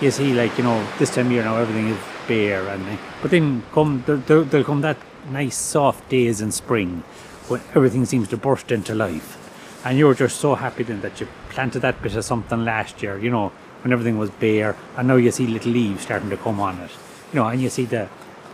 you 0.00 0.10
see 0.10 0.32
like 0.32 0.56
you 0.56 0.64
know 0.64 0.84
this 0.98 1.14
time 1.14 1.26
of 1.26 1.32
year 1.32 1.44
now 1.44 1.58
everything 1.58 1.88
is 1.88 1.98
bare, 2.26 2.66
and 2.68 2.88
eh, 2.88 2.96
but 3.20 3.30
then 3.30 3.62
come 3.72 4.02
there, 4.06 4.16
there'll 4.16 4.64
come 4.64 4.80
that 4.80 4.96
nice 5.30 5.56
soft 5.56 6.08
days 6.08 6.40
in 6.40 6.50
spring 6.50 7.04
when 7.48 7.60
everything 7.74 8.06
seems 8.06 8.28
to 8.28 8.36
burst 8.36 8.72
into 8.72 8.94
life, 8.94 9.84
and 9.84 9.98
you're 9.98 10.14
just 10.14 10.40
so 10.40 10.54
happy 10.54 10.82
then 10.82 11.02
that 11.02 11.20
you 11.20 11.28
planted 11.50 11.80
that 11.80 12.00
bit 12.02 12.16
of 12.16 12.24
something 12.24 12.64
last 12.64 13.02
year. 13.02 13.18
You 13.18 13.30
know, 13.30 13.52
when 13.82 13.92
everything 13.92 14.16
was 14.16 14.30
bare, 14.30 14.74
and 14.96 15.06
now 15.06 15.16
you 15.16 15.30
see 15.30 15.46
little 15.46 15.72
leaves 15.72 16.02
starting 16.02 16.30
to 16.30 16.38
come 16.38 16.60
on 16.60 16.80
it. 16.80 16.90
You 17.32 17.40
know, 17.40 17.46
and 17.46 17.60
you 17.60 17.68
see 17.68 17.84
the 17.84 18.08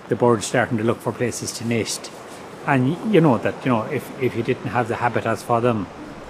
the 0.08 0.16
birds 0.16 0.46
starting 0.46 0.78
to 0.78 0.84
look 0.84 0.98
for 0.98 1.12
places 1.12 1.52
to 1.52 1.66
nest 1.66 2.10
and 2.68 3.12
you 3.12 3.20
know 3.20 3.38
that 3.38 3.54
you 3.64 3.70
know 3.72 3.82
if, 3.84 4.04
if 4.22 4.36
you 4.36 4.42
didn't 4.42 4.66
have 4.66 4.86
the 4.88 4.96
habitats 4.96 5.42
for 5.42 5.60
them 5.60 5.86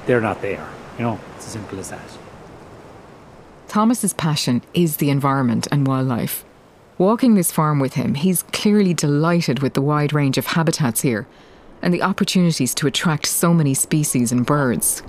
they're 0.06 0.20
not 0.20 0.40
there 0.40 0.66
you 0.98 1.04
know? 1.04 1.20
It's 1.36 1.46
as 1.46 1.52
simple 1.52 1.78
as 1.78 1.90
that. 1.90 2.18
Thomas's 3.68 4.12
passion 4.14 4.62
is 4.74 4.96
the 4.96 5.10
environment 5.10 5.68
and 5.70 5.86
wildlife. 5.86 6.44
Walking 6.96 7.34
this 7.34 7.52
farm 7.52 7.78
with 7.78 7.94
him 7.94 8.14
he's 8.14 8.42
clearly 8.42 8.94
delighted 8.94 9.60
with 9.60 9.74
the 9.74 9.82
wide 9.82 10.12
range 10.12 10.38
of 10.38 10.46
habitats 10.46 11.02
here 11.02 11.26
and 11.80 11.94
the 11.94 12.02
opportunities 12.02 12.74
to 12.74 12.86
attract 12.88 13.26
so 13.26 13.54
many 13.54 13.74
species 13.74 14.32
and 14.32 14.44
birds. 14.44 15.02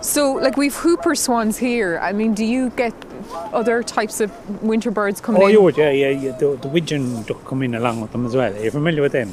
So, 0.00 0.32
like 0.34 0.56
we've 0.56 0.76
whooper 0.84 1.14
swans 1.14 1.56
here. 1.56 1.98
I 2.00 2.12
mean, 2.12 2.34
do 2.34 2.44
you 2.44 2.70
get 2.70 2.92
other 3.32 3.82
types 3.82 4.20
of 4.20 4.62
winter 4.62 4.90
birds 4.90 5.20
coming 5.20 5.42
oh, 5.42 5.46
in? 5.46 5.50
Oh, 5.50 5.52
you 5.52 5.62
would, 5.62 5.76
yeah, 5.76 5.90
yeah. 5.90 6.10
yeah. 6.10 6.32
The, 6.32 6.56
the 6.56 6.68
widgeon 6.68 7.22
duck 7.22 7.44
come 7.44 7.62
in 7.62 7.74
along 7.74 8.00
with 8.00 8.12
them 8.12 8.26
as 8.26 8.34
well. 8.34 8.52
Are 8.52 8.62
you 8.62 8.70
familiar 8.70 9.02
with 9.02 9.12
them? 9.12 9.32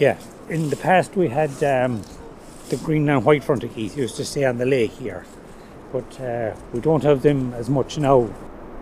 Yeah. 0.00 0.18
In 0.48 0.70
the 0.70 0.76
past, 0.76 1.16
we 1.16 1.28
had 1.28 1.50
um, 1.64 2.02
the 2.68 2.76
green 2.76 3.08
and 3.08 3.24
white 3.24 3.44
fronted 3.44 3.74
geese 3.74 3.96
used 3.96 4.16
to 4.16 4.24
stay 4.24 4.44
on 4.44 4.58
the 4.58 4.66
lake 4.66 4.92
here, 4.92 5.24
but 5.92 6.20
uh, 6.20 6.54
we 6.72 6.80
don't 6.80 7.02
have 7.02 7.22
them 7.22 7.52
as 7.54 7.70
much 7.70 7.98
now. 7.98 8.22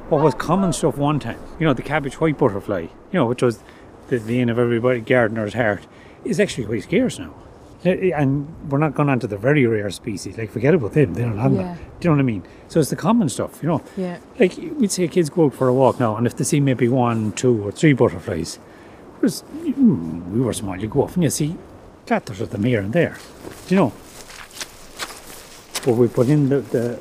What 0.08 0.22
was 0.22 0.34
common 0.34 0.72
stuff 0.72 0.96
one 0.96 1.20
time, 1.20 1.38
you 1.58 1.66
know, 1.66 1.72
the 1.72 1.82
cabbage 1.82 2.20
white 2.20 2.36
butterfly, 2.36 2.80
you 2.80 2.90
know, 3.12 3.26
which 3.26 3.42
was 3.42 3.62
the 4.08 4.18
vein 4.18 4.50
of 4.50 4.58
everybody 4.58 5.00
gardener's 5.00 5.54
heart, 5.54 5.86
is 6.24 6.38
actually 6.38 6.66
quite 6.66 6.82
scarce 6.82 7.18
now. 7.18 7.34
And 7.84 8.70
we're 8.70 8.78
not 8.78 8.94
going 8.94 9.08
on 9.08 9.18
to 9.20 9.26
the 9.26 9.36
very 9.36 9.66
rare 9.66 9.90
species. 9.90 10.38
Like, 10.38 10.50
forget 10.50 10.74
about 10.74 10.92
them. 10.92 11.14
they 11.14 11.22
don't 11.22 11.38
on 11.38 11.56
yeah. 11.56 11.76
Do 12.00 12.08
you 12.08 12.10
know 12.10 12.16
what 12.16 12.22
I 12.22 12.24
mean? 12.24 12.42
So 12.68 12.80
it's 12.80 12.90
the 12.90 12.96
common 12.96 13.28
stuff, 13.28 13.62
you 13.62 13.68
know. 13.68 13.82
Yeah. 13.96 14.18
Like, 14.38 14.56
we'd 14.56 14.92
say 14.92 15.08
kids 15.08 15.30
go 15.30 15.46
out 15.46 15.54
for 15.54 15.68
a 15.68 15.74
walk 15.74 15.98
now, 15.98 16.16
and 16.16 16.26
if 16.26 16.36
they 16.36 16.44
see 16.44 16.60
maybe 16.60 16.88
one, 16.88 17.32
two, 17.32 17.64
or 17.64 17.72
three 17.72 17.92
butterflies, 17.92 18.56
hmm, 19.20 20.32
we 20.32 20.40
were 20.40 20.52
small, 20.52 20.76
you 20.76 20.88
go 20.88 21.02
off 21.02 21.14
and 21.14 21.24
you 21.24 21.30
see 21.30 21.56
clatters 22.06 22.40
of 22.40 22.50
them 22.50 22.64
here 22.64 22.80
and 22.80 22.92
there. 22.92 23.16
Do 23.66 23.74
you 23.74 23.80
know? 23.80 23.92
But 25.84 25.96
we 25.96 26.08
put 26.08 26.28
in 26.28 26.48
the, 26.48 26.60
the 26.60 27.00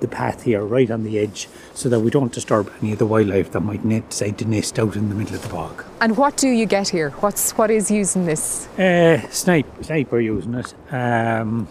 the 0.00 0.08
path 0.08 0.42
here 0.42 0.64
right 0.64 0.90
on 0.90 1.04
the 1.04 1.18
edge 1.18 1.48
so 1.74 1.88
that 1.88 2.00
we 2.00 2.10
don't 2.10 2.32
disturb 2.32 2.72
any 2.80 2.92
of 2.92 2.98
the 2.98 3.06
wildlife 3.06 3.52
that 3.52 3.60
might 3.60 3.86
decide 4.08 4.38
to 4.38 4.44
nest 4.44 4.78
out 4.78 4.96
in 4.96 5.08
the 5.08 5.14
middle 5.14 5.34
of 5.34 5.42
the 5.42 5.48
bog. 5.48 5.84
And 6.00 6.16
what 6.16 6.36
do 6.36 6.48
you 6.48 6.66
get 6.66 6.88
here? 6.88 7.10
What's 7.20 7.52
what 7.52 7.70
is 7.70 7.90
using 7.90 8.26
this? 8.26 8.68
Uh, 8.78 9.20
snipe, 9.30 9.66
snipe 9.84 10.12
are 10.12 10.20
using 10.20 10.54
it. 10.54 10.74
Um, 10.92 11.68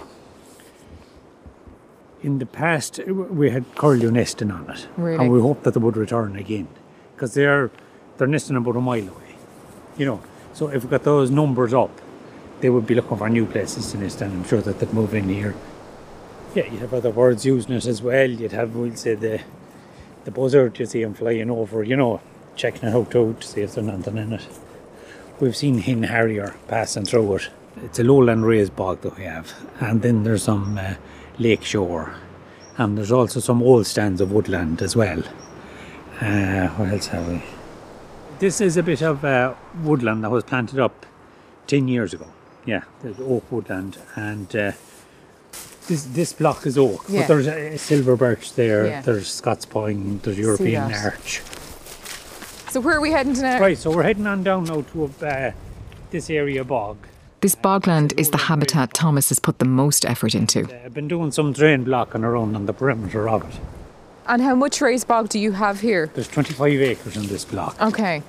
in 2.23 2.39
the 2.39 2.45
past, 2.45 2.99
we 3.08 3.51
had 3.51 3.65
curlew 3.75 4.10
nesting 4.10 4.49
on 4.49 4.69
it, 4.69 4.88
really? 4.97 5.23
and 5.23 5.32
we 5.32 5.39
hope 5.39 5.62
that 5.63 5.75
they 5.75 5.80
would 5.80 5.95
return 5.95 6.36
again 6.36 6.67
because 7.15 7.36
they're 7.36 7.69
they're 8.17 8.28
nesting 8.28 8.56
about 8.56 8.75
a 8.75 8.82
mile 8.82 9.08
away. 9.08 9.36
You 9.97 10.06
know, 10.06 10.21
so 10.54 10.69
if 10.69 10.84
we 10.84 10.89
got 10.89 11.04
those 11.04 11.30
numbers 11.30 11.73
up, 11.73 12.01
they 12.62 12.69
would 12.69 12.88
be 12.88 12.95
looking 12.95 13.17
for 13.17 13.30
new 13.30 13.45
places 13.45 13.91
to 13.91 13.97
nest, 13.97 14.21
and 14.21 14.34
I'm 14.34 14.43
sure 14.43 14.62
that 14.62 14.80
they'd 14.80 14.93
move 14.93 15.13
in 15.13 15.30
here 15.30 15.56
Yeah, 16.56 16.72
you'd 16.72 16.80
have 16.80 16.94
other 16.94 17.12
birds 17.12 17.46
using 17.46 17.74
it 17.76 17.86
as 17.86 18.02
well. 18.02 18.30
You'd 18.30 18.54
have, 18.54 18.76
we'll 18.76 18.96
say, 18.96 19.15
the 19.15 19.41
the 20.24 20.32
buzzard, 20.32 20.80
you 20.80 20.86
see 20.88 21.04
them 21.04 21.13
flying 21.13 21.52
over, 21.52 21.84
you 21.84 21.96
know, 21.96 22.20
checking 22.56 22.89
it 22.89 22.96
out 22.96 23.12
to 23.12 23.36
see 23.41 23.62
if 23.62 23.76
there's 23.76 23.86
nothing 23.86 24.18
in 24.18 24.34
it. 24.34 24.48
We've 25.39 25.56
seen 25.56 25.78
hen 25.78 26.04
harrier 26.04 26.56
passing 26.68 27.06
through 27.06 27.36
it. 27.36 27.50
It's 27.84 28.00
a 28.00 28.04
lowland 28.04 28.46
raised 28.46 28.76
bog 28.76 29.02
that 29.02 29.18
we 29.18 29.26
have. 29.26 29.54
And 29.80 30.02
then 30.02 30.24
there's 30.24 30.44
some 30.44 30.78
uh, 30.78 30.96
lake 31.38 31.63
shore. 31.63 32.15
And 32.78 32.98
there's 32.98 33.12
also 33.12 33.39
some 33.39 33.62
old 33.62 33.86
stands 33.86 34.20
of 34.20 34.32
woodland 34.32 34.82
as 34.82 34.96
well. 34.96 35.22
Uh, 36.22 36.68
what 36.70 36.89
else 36.89 37.08
have 37.08 37.28
we? 37.28 37.44
This 38.39 38.60
is 38.60 38.76
a 38.76 38.84
bit 38.84 39.02
of 39.02 39.24
uh, 39.24 39.54
woodland 39.84 40.24
that 40.24 40.32
was 40.32 40.44
planted 40.44 40.80
up 40.80 41.06
10 41.68 41.88
years 41.88 42.13
ago. 42.13 42.28
Yeah, 42.65 42.84
there's 43.02 43.20
oak 43.20 43.52
woodland. 43.52 43.98
And 44.15 44.56
uh, 44.56 44.72
this 45.88 46.04
this 46.06 46.34
block 46.34 46.65
is 46.65 46.78
oak, 46.78 47.04
Yeah. 47.08 47.22
but 47.22 47.28
there's 47.28 47.48
a, 47.48 47.78
silver 47.78 48.15
birch 48.15 48.54
there. 48.54 48.88
Yeah. 48.88 49.02
There's 49.02 49.28
Scots 49.28 49.65
pine. 49.65 50.20
There's 50.24 50.38
European 50.38 50.91
that. 50.91 51.06
arch. 51.06 51.41
So 52.70 52.82
where 52.82 52.98
are 52.98 53.02
we 53.02 53.12
heading 53.12 53.34
to 53.36 53.41
now? 53.41 53.60
Right, 53.60 53.78
so 53.78 53.89
we're 53.96 54.04
heading 54.04 54.28
on 54.28 54.44
down 54.44 54.65
now 54.65 54.82
to 54.82 55.12
uh, 55.26 55.52
this 56.12 56.30
area 56.30 56.63
bog. 56.63 56.98
This 57.41 57.56
bogland 57.56 58.20
is 58.20 58.32
the 58.32 58.38
habitat 58.38 58.94
Thomas 58.94 59.30
has 59.30 59.39
put 59.39 59.60
the 59.60 59.65
most 59.65 60.04
effort 60.06 60.34
into. 60.34 60.63
Uh, 60.63 60.86
I've 60.86 60.94
been 60.94 61.08
doing 61.08 61.32
some 61.32 61.54
drain 61.54 61.84
blocking 61.84 62.24
around 62.24 62.56
on 62.56 62.65
the 62.65 62.74
perimeter 62.74 63.30
of 63.30 63.48
it. 63.48 63.60
And 64.28 64.41
how 64.41 64.56
much 64.56 64.82
raised 64.82 65.08
bog 65.08 65.30
do 65.30 65.38
you 65.38 65.52
have 65.52 65.82
here? 65.82 66.10
There's 66.15 66.28
25 66.28 66.82
acres 66.82 67.15
in 67.15 67.28
this 67.28 67.46
block. 67.46 67.80
Okay. 67.80 68.24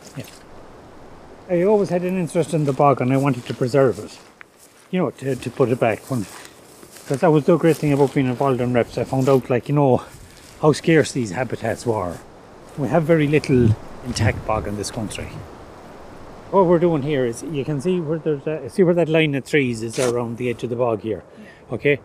I 1.48 1.62
always 1.62 1.88
had 1.88 2.02
an 2.02 2.18
interest 2.18 2.52
in 2.52 2.66
the 2.66 2.72
bog 2.72 3.00
and 3.00 3.12
I 3.12 3.16
wanted 3.16 3.46
to 3.46 3.54
preserve 3.54 3.98
it. 3.98 4.18
You 4.90 4.98
know, 5.00 5.10
to, 5.12 5.34
to 5.34 5.50
put 5.50 5.70
it 5.70 5.80
back. 5.80 6.00
Because 7.06 7.20
that 7.20 7.30
was 7.30 7.44
the 7.44 7.56
great 7.56 7.76
thing 7.76 7.92
about 7.92 8.14
being 8.14 8.26
involved 8.26 8.60
in 8.60 8.72
reps. 8.72 8.98
I 8.98 9.04
found 9.04 9.28
out, 9.28 9.48
like, 9.48 9.68
you 9.68 9.76
know, 9.76 10.02
how 10.60 10.72
scarce 10.72 11.12
these 11.12 11.30
habitats 11.30 11.86
were. 11.86 12.18
We 12.76 12.88
have 12.88 13.04
very 13.04 13.28
little 13.28 13.76
intact 14.04 14.44
bog 14.44 14.66
in 14.66 14.76
this 14.76 14.90
country. 14.90 15.26
What 16.50 16.66
we're 16.66 16.80
doing 16.80 17.02
here 17.02 17.24
is 17.24 17.44
you 17.44 17.64
can 17.64 17.80
see 17.80 18.00
where 18.00 18.18
there's 18.18 18.44
a, 18.48 18.68
see 18.68 18.82
where 18.82 18.94
that 18.94 19.08
line 19.08 19.36
of 19.36 19.48
trees 19.48 19.84
is 19.84 20.00
around 20.00 20.38
the 20.38 20.50
edge 20.50 20.64
of 20.64 20.70
the 20.70 20.74
bog 20.74 21.02
here. 21.02 21.22
Okay? 21.70 22.00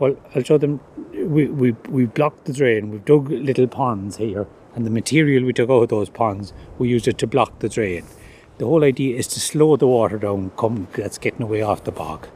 Well, 0.00 0.16
I'll 0.34 0.42
show 0.42 0.58
them. 0.58 0.80
We, 1.12 1.46
we, 1.46 1.70
we 1.88 2.06
blocked 2.06 2.46
the 2.46 2.52
drain, 2.52 2.90
we've 2.90 3.04
dug 3.04 3.28
little 3.30 3.68
ponds 3.68 4.16
here, 4.16 4.48
and 4.74 4.84
the 4.84 4.90
material 4.90 5.44
we 5.44 5.52
took 5.52 5.70
out 5.70 5.84
of 5.84 5.90
those 5.90 6.08
ponds, 6.08 6.52
we 6.76 6.88
used 6.88 7.06
it 7.06 7.18
to 7.18 7.28
block 7.28 7.60
the 7.60 7.68
drain. 7.68 8.04
The 8.58 8.66
whole 8.66 8.82
idea 8.82 9.16
is 9.16 9.28
to 9.28 9.38
slow 9.38 9.76
the 9.76 9.86
water 9.86 10.18
down 10.18 10.50
come 10.58 10.88
that's 10.92 11.18
getting 11.18 11.42
away 11.42 11.62
off 11.62 11.84
the 11.84 11.92
bog 11.92 12.26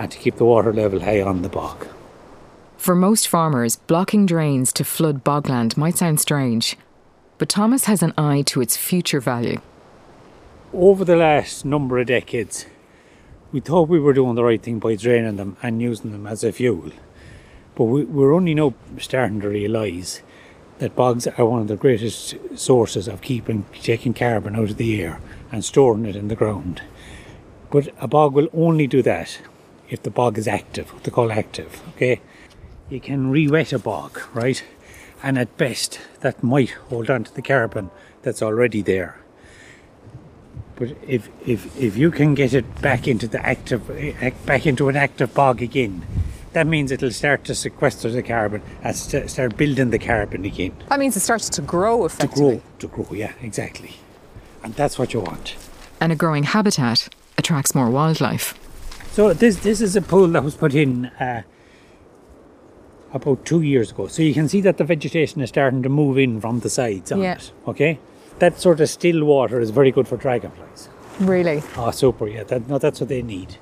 and 0.00 0.10
to 0.10 0.18
keep 0.18 0.36
the 0.36 0.46
water 0.46 0.72
level 0.72 1.00
high 1.00 1.20
on 1.20 1.42
the 1.42 1.48
bog. 1.50 1.86
For 2.78 2.94
most 2.94 3.28
farmers, 3.28 3.76
blocking 3.76 4.24
drains 4.24 4.72
to 4.72 4.82
flood 4.82 5.22
bogland 5.22 5.76
might 5.76 5.98
sound 5.98 6.18
strange, 6.18 6.78
but 7.36 7.50
Thomas 7.50 7.84
has 7.84 8.02
an 8.02 8.14
eye 8.16 8.40
to 8.46 8.62
its 8.62 8.78
future 8.78 9.20
value. 9.20 9.60
Over 10.72 11.04
the 11.04 11.16
last 11.16 11.66
number 11.66 11.98
of 11.98 12.06
decades, 12.06 12.64
we 13.52 13.60
thought 13.60 13.90
we 13.90 14.00
were 14.00 14.14
doing 14.14 14.36
the 14.36 14.42
right 14.42 14.62
thing 14.62 14.78
by 14.78 14.96
draining 14.96 15.36
them 15.36 15.58
and 15.62 15.82
using 15.82 16.12
them 16.12 16.26
as 16.26 16.42
a 16.44 16.50
fuel. 16.50 16.92
But 17.74 17.84
we, 17.84 18.04
we're 18.04 18.32
only 18.32 18.54
now 18.54 18.72
starting 18.98 19.42
to 19.42 19.50
realise 19.50 20.22
that 20.78 20.96
bogs 20.96 21.26
are 21.26 21.44
one 21.44 21.60
of 21.60 21.68
the 21.68 21.76
greatest 21.76 22.36
sources 22.56 23.06
of 23.06 23.20
keeping 23.20 23.66
taking 23.82 24.14
carbon 24.14 24.56
out 24.56 24.70
of 24.70 24.76
the 24.78 25.02
air 25.02 25.20
and 25.52 25.62
storing 25.62 26.06
it 26.06 26.16
in 26.16 26.28
the 26.28 26.36
ground. 26.36 26.80
But 27.70 27.88
a 28.00 28.08
bog 28.08 28.32
will 28.32 28.48
only 28.54 28.86
do 28.86 29.02
that 29.02 29.38
if 29.90 30.02
the 30.02 30.10
bog 30.10 30.38
is 30.38 30.48
active, 30.48 30.92
what 30.92 31.04
they 31.04 31.10
call 31.10 31.30
active. 31.32 31.82
Okay, 31.96 32.20
you 32.88 33.00
can 33.00 33.30
re-wet 33.30 33.72
a 33.72 33.78
bog, 33.78 34.20
right? 34.32 34.64
And 35.22 35.38
at 35.38 35.56
best, 35.58 36.00
that 36.20 36.42
might 36.42 36.70
hold 36.88 37.10
on 37.10 37.24
to 37.24 37.34
the 37.34 37.42
carbon 37.42 37.90
that's 38.22 38.40
already 38.40 38.80
there. 38.80 39.20
But 40.76 40.96
if, 41.06 41.28
if, 41.46 41.78
if 41.78 41.96
you 41.98 42.10
can 42.10 42.34
get 42.34 42.54
it 42.54 42.80
back 42.80 43.06
into 43.06 43.28
the 43.28 43.44
active, 43.46 43.90
eh, 43.90 44.30
back 44.46 44.66
into 44.66 44.88
an 44.88 44.96
active 44.96 45.34
bog 45.34 45.60
again, 45.60 46.06
that 46.54 46.66
means 46.66 46.90
it'll 46.90 47.10
start 47.10 47.44
to 47.44 47.54
sequester 47.54 48.10
the 48.10 48.22
carbon 48.22 48.62
and 48.82 48.96
st- 48.96 49.30
start 49.30 49.58
building 49.58 49.90
the 49.90 49.98
carbon 49.98 50.46
again. 50.46 50.74
That 50.88 50.98
means 50.98 51.16
it 51.16 51.20
starts 51.20 51.50
to 51.50 51.62
grow 51.62 52.06
effectively. 52.06 52.62
To 52.78 52.86
grow, 52.88 53.04
to 53.04 53.04
grow, 53.04 53.16
yeah, 53.16 53.34
exactly. 53.42 53.96
And 54.64 54.74
that's 54.74 54.98
what 54.98 55.12
you 55.12 55.20
want. 55.20 55.54
And 56.00 56.12
a 56.12 56.16
growing 56.16 56.44
habitat 56.44 57.08
attracts 57.36 57.74
more 57.74 57.90
wildlife. 57.90 58.54
So 59.12 59.32
this 59.32 59.56
this 59.56 59.80
is 59.80 59.96
a 59.96 60.02
pool 60.02 60.28
that 60.28 60.44
was 60.44 60.54
put 60.54 60.74
in 60.74 61.06
uh, 61.06 61.42
about 63.12 63.44
two 63.44 63.62
years 63.62 63.90
ago. 63.90 64.06
So 64.06 64.22
you 64.22 64.32
can 64.34 64.48
see 64.48 64.60
that 64.62 64.78
the 64.78 64.84
vegetation 64.84 65.40
is 65.40 65.48
starting 65.48 65.82
to 65.82 65.88
move 65.88 66.16
in 66.18 66.40
from 66.40 66.60
the 66.60 66.70
sides 66.70 67.10
on 67.12 67.20
Yeah. 67.20 67.34
it. 67.34 67.52
Okay, 67.66 67.98
that 68.38 68.60
sort 68.60 68.80
of 68.80 68.88
still 68.88 69.24
water 69.24 69.60
is 69.60 69.70
very 69.70 69.90
good 69.90 70.06
for 70.06 70.16
dragonflies. 70.16 70.88
Really. 71.18 71.62
Oh, 71.76 71.90
super! 71.90 72.26
Yeah, 72.28 72.44
that, 72.44 72.68
no, 72.68 72.78
that's 72.78 73.00
what 73.00 73.08
they 73.08 73.20
need. 73.22 73.56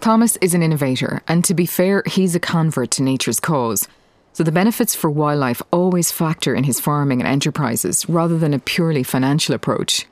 Thomas 0.00 0.36
is 0.40 0.52
an 0.54 0.62
innovator, 0.62 1.22
and 1.26 1.44
to 1.44 1.54
be 1.54 1.66
fair, 1.66 2.02
he's 2.06 2.34
a 2.34 2.40
convert 2.40 2.90
to 2.92 3.02
nature's 3.02 3.40
cause. 3.40 3.88
So 4.34 4.42
the 4.44 4.52
benefits 4.52 4.94
for 4.94 5.10
wildlife 5.10 5.62
always 5.72 6.10
factor 6.10 6.54
in 6.54 6.64
his 6.64 6.80
farming 6.80 7.20
and 7.20 7.28
enterprises 7.28 8.08
rather 8.08 8.38
than 8.38 8.54
a 8.54 8.58
purely 8.58 9.02
financial 9.02 9.54
approach. 9.54 10.06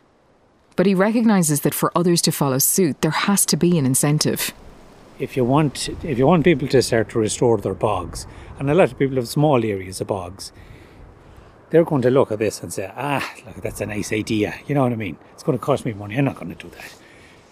But 0.81 0.87
he 0.87 0.95
recognises 0.95 1.61
that 1.61 1.75
for 1.75 1.93
others 1.95 2.23
to 2.23 2.33
follow 2.33 2.57
suit, 2.57 3.03
there 3.03 3.11
has 3.11 3.45
to 3.45 3.57
be 3.59 3.77
an 3.77 3.85
incentive. 3.85 4.51
if 5.19 5.37
you 5.37 5.45
want 5.45 5.91
if 6.03 6.17
you 6.19 6.27
want 6.27 6.43
people 6.45 6.67
to 6.69 6.81
start 6.81 7.11
to 7.11 7.19
restore 7.19 7.59
their 7.59 7.75
bogs, 7.75 8.27
and 8.59 8.71
a 8.71 8.75
lot 8.75 8.91
of 8.91 8.99
people 8.99 9.17
have 9.17 9.29
small 9.29 9.63
areas 9.63 10.01
of 10.01 10.07
bogs, 10.07 10.53
they're 11.69 11.85
going 11.85 12.01
to 12.01 12.11
look 12.11 12.33
at 12.33 12.39
this 12.39 12.63
and 12.63 12.73
say, 12.73 12.91
ah, 12.97 13.31
look, 13.45 13.57
that's 13.57 13.83
a 13.83 13.87
nice 13.87 14.11
idea. 14.11 14.55
You 14.67 14.75
know 14.75 14.83
what 14.85 14.93
I 14.93 14.97
mean? 14.97 15.19
It's 15.35 15.43
going 15.43 15.59
to 15.59 15.63
cost 15.63 15.85
me 15.85 15.93
money. 15.93 16.17
I'm 16.17 16.25
not 16.25 16.37
going 16.37 16.55
to 16.55 16.67
do 16.67 16.75
that. 16.75 16.95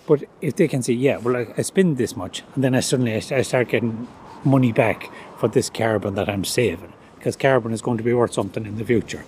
But 0.07 0.25
if 0.41 0.57
they 0.57 0.67
can 0.67 0.83
say, 0.83 0.95
yeah, 0.95 1.19
well, 1.19 1.37
I, 1.37 1.47
I 1.59 1.62
spend 1.62 1.99
this 1.99 2.17
much, 2.17 2.43
and 2.55 2.64
then 2.64 2.75
I 2.75 2.81
suddenly 2.81 3.12
I, 3.12 3.23
I 3.41 3.43
start 3.43 3.69
getting 3.69 4.09
money 4.43 4.73
back 4.73 5.11
for 5.37 5.49
this 5.49 5.69
carbon 5.69 6.14
that 6.14 6.31
I'm 6.31 6.47
saving, 6.47 6.95
because 7.17 7.37
carbon 7.37 7.73
is 7.73 7.83
going 7.83 7.99
to 7.99 8.05
be 8.05 8.14
worth 8.14 8.33
something 8.33 8.64
in 8.64 8.79
the 8.79 8.87
future, 8.87 9.27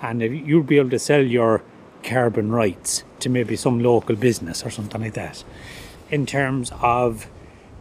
and 0.00 0.22
if 0.22 0.32
you'll 0.32 0.62
be 0.62 0.78
able 0.78 0.88
to 0.88 0.98
sell 0.98 1.22
your 1.22 1.62
carbon 2.02 2.50
rights 2.52 3.04
to 3.20 3.28
maybe 3.28 3.56
some 3.56 3.80
local 3.80 4.16
business 4.16 4.64
or 4.64 4.70
something 4.70 5.00
like 5.00 5.14
that, 5.14 5.44
in 6.10 6.26
terms 6.26 6.72
of 6.80 7.26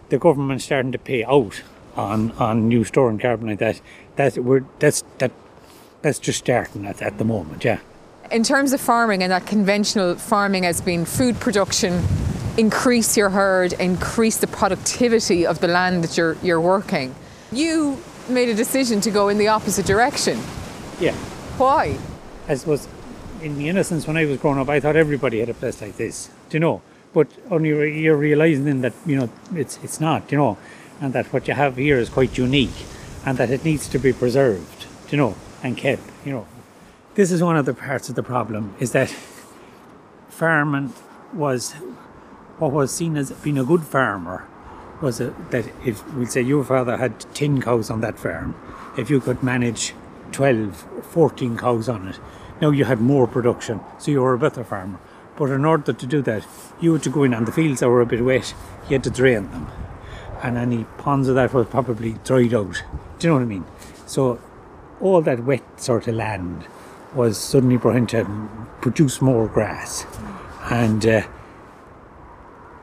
the 0.10 0.17
government 0.17 0.62
starting 0.62 0.91
to 0.91 0.97
pay 0.97 1.23
out 1.23 1.62
on 1.95 2.31
on 2.34 2.67
new 2.67 2.84
storing 2.84 3.17
carbon 3.17 3.47
like 3.47 3.60
that. 3.60 3.81
That 4.15 4.38
we're 4.38 4.63
that's 4.79 5.03
that 5.17 5.31
that's 6.01 6.19
just 6.19 6.39
starting 6.39 6.86
at, 6.86 7.01
at 7.01 7.17
the 7.17 7.23
moment. 7.25 7.63
Yeah. 7.63 7.79
In 8.31 8.43
terms 8.43 8.71
of 8.73 8.79
farming 8.79 9.23
and 9.23 9.31
that 9.31 9.45
conventional 9.45 10.15
farming 10.15 10.63
has 10.63 10.81
been 10.81 11.05
food 11.05 11.39
production, 11.39 12.01
increase 12.57 13.17
your 13.17 13.29
herd, 13.29 13.73
increase 13.73 14.38
the 14.38 14.47
productivity 14.47 15.45
of 15.45 15.60
the 15.60 15.67
land 15.67 16.03
that 16.03 16.17
you're 16.17 16.38
you're 16.41 16.62
working. 16.62 17.15
You 17.51 17.97
made 18.29 18.49
a 18.49 18.55
decision 18.55 19.01
to 19.01 19.12
go 19.12 19.29
in 19.29 19.38
the 19.38 19.49
opposite 19.49 19.86
direction. 19.86 20.39
Yeah. 20.99 21.15
Why? 21.57 21.97
I 22.47 22.55
suppose 22.55 22.88
in 23.41 23.58
the 23.58 23.69
innocence 23.69 24.08
when 24.08 24.17
I 24.17 24.25
was 24.25 24.38
growing 24.39 24.60
up, 24.60 24.69
I 24.69 24.80
thought 24.80 24.95
everybody 24.95 25.39
had 25.39 25.49
a 25.49 25.54
place 25.54 25.82
like 25.82 25.97
this. 25.97 26.30
Do 26.49 26.56
you 26.58 26.60
know? 26.60 26.82
But 27.13 27.27
only 27.49 27.71
re- 27.71 27.99
you're 27.99 28.15
realizing 28.15 28.65
then 28.65 28.82
that 28.82 28.93
you 29.06 29.17
know 29.17 29.30
it's 29.54 29.80
it's 29.84 29.99
not. 29.99 30.32
You 30.32 30.38
know, 30.38 30.58
and 31.01 31.13
that 31.13 31.34
what 31.34 31.47
you 31.47 31.54
have 31.54 31.77
here 31.77 31.97
is 31.97 32.10
quite 32.10 32.38
unique, 32.38 32.86
and 33.25 33.38
that 33.38 33.49
it 33.49 33.65
needs 33.65 33.88
to 33.89 33.99
be 33.99 34.13
preserved. 34.13 34.86
You 35.10 35.17
know, 35.17 35.36
and 35.63 35.77
kept. 35.77 36.04
You 36.25 36.32
know, 36.32 36.47
this 37.15 37.32
is 37.32 37.43
one 37.43 37.58
of 37.58 37.65
the 37.65 37.73
parts 37.73 38.10
of 38.10 38.15
the 38.15 38.23
problem 38.23 38.75
is 38.80 38.91
that 38.91 39.10
farming 40.30 40.93
was 41.34 41.73
what 42.60 42.71
was 42.71 42.93
seen 42.93 43.17
as 43.17 43.32
being 43.32 43.58
a 43.58 43.63
good 43.63 43.84
farmer 43.84 44.47
was 45.01 45.19
a, 45.19 45.34
that 45.49 45.65
if 45.86 46.08
we 46.13 46.25
say 46.25 46.41
your 46.41 46.63
father 46.63 46.97
had 46.97 47.19
10 47.34 47.62
cows 47.62 47.89
on 47.89 48.01
that 48.01 48.19
farm, 48.19 48.56
if 48.97 49.10
you 49.10 49.19
could 49.19 49.41
manage 49.41 49.93
12, 50.32 50.86
14 51.10 51.58
cows 51.58 51.89
on 51.89 52.08
it, 52.10 52.19
now 52.62 52.69
you 52.69 52.86
had 52.86 53.02
more 53.02 53.28
production, 53.28 53.82
so 53.97 54.12
you 54.12 54.21
were 54.21 54.34
a 54.34 54.39
better 54.39 54.63
farmer. 54.63 55.00
But 55.36 55.50
in 55.50 55.65
order 55.65 55.91
to 55.91 56.06
do 56.06 56.21
that, 56.21 56.45
you 56.80 56.93
had 56.93 57.04
to 57.04 57.10
go 57.10 57.24
in 57.24 57.34
on 57.34 57.45
the 57.45 57.52
fields 57.52 57.80
that 57.80 57.89
were 57.89 58.02
a 58.02 58.06
bit 58.06 58.24
wet, 58.24 58.54
you 58.88 58.95
had 58.95 59.04
to 59.06 59.10
drain 59.10 59.49
them. 59.49 59.68
And 60.43 60.57
any 60.57 60.84
ponds 60.97 61.28
of 61.28 61.36
that 61.36 61.53
were 61.53 61.66
probably 61.66 62.14
dried 62.24 62.53
out. 62.53 62.84
Do 63.20 63.28
you 63.28 63.30
know 63.30 63.36
what 63.36 63.43
I 63.43 63.45
mean? 63.45 63.66
So 64.05 64.39
all 64.99 65.22
that 65.22 65.43
wet 65.43 65.82
sort 65.82 66.07
of 66.07 66.16
land 66.16 66.66
was 67.16 67.38
suddenly 67.38 67.78
brought 67.78 67.95
in 67.95 68.07
to 68.07 68.49
produce 68.82 69.22
more 69.22 69.47
grass. 69.47 70.05
And 70.70 71.05
uh, 71.05 71.28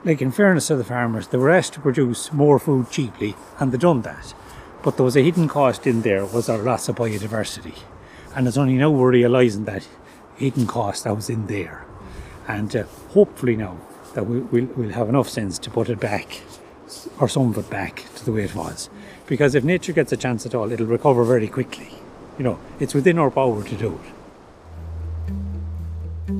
like 0.04 0.20
in 0.22 0.32
fairness 0.32 0.68
to 0.68 0.76
the 0.76 0.84
farmers, 0.84 1.28
they 1.28 1.38
were 1.38 1.50
asked 1.50 1.74
to 1.74 1.80
produce 1.80 2.32
more 2.32 2.58
food 2.58 2.90
cheaply, 2.90 3.36
and 3.58 3.72
they 3.72 3.78
done 3.78 4.02
that. 4.02 4.34
But 4.82 4.96
there 4.96 5.04
was 5.04 5.16
a 5.16 5.22
hidden 5.22 5.48
cost 5.48 5.86
in 5.86 6.02
there 6.02 6.24
was 6.24 6.48
our 6.48 6.58
loss 6.58 6.88
of 6.88 6.96
biodiversity, 6.96 7.78
and 8.38 8.46
it's 8.46 8.56
only 8.56 8.74
now 8.74 8.88
we're 8.88 9.10
realising 9.10 9.64
that 9.64 9.88
hidden 10.36 10.64
cost 10.64 11.02
that 11.02 11.12
was 11.12 11.28
in 11.28 11.48
there, 11.48 11.84
and 12.46 12.76
uh, 12.76 12.84
hopefully 13.10 13.56
now 13.56 13.76
that 14.14 14.26
we, 14.26 14.38
we'll, 14.38 14.66
we'll 14.76 14.90
have 14.90 15.08
enough 15.08 15.28
sense 15.28 15.58
to 15.58 15.68
put 15.68 15.90
it 15.90 15.98
back, 15.98 16.40
or 17.18 17.28
some 17.28 17.50
of 17.50 17.58
it 17.58 17.68
back 17.68 18.04
to 18.14 18.24
the 18.24 18.30
way 18.30 18.44
it 18.44 18.54
was. 18.54 18.88
Because 19.26 19.56
if 19.56 19.64
nature 19.64 19.92
gets 19.92 20.12
a 20.12 20.16
chance 20.16 20.46
at 20.46 20.54
all, 20.54 20.70
it'll 20.70 20.86
recover 20.86 21.24
very 21.24 21.48
quickly. 21.48 21.90
You 22.38 22.44
know, 22.44 22.60
it's 22.78 22.94
within 22.94 23.18
our 23.18 23.32
power 23.32 23.64
to 23.64 23.74
do 23.74 23.98
it. 24.04 25.34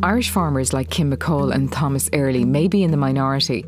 Irish 0.01 0.31
farmers 0.31 0.73
like 0.73 0.91
Kim 0.91 1.13
McCall 1.13 1.53
and 1.53 1.73
Thomas 1.73 2.09
Early 2.13 2.45
may 2.45 2.69
be 2.69 2.85
in 2.85 2.93
the 2.93 2.97
minority 2.97 3.65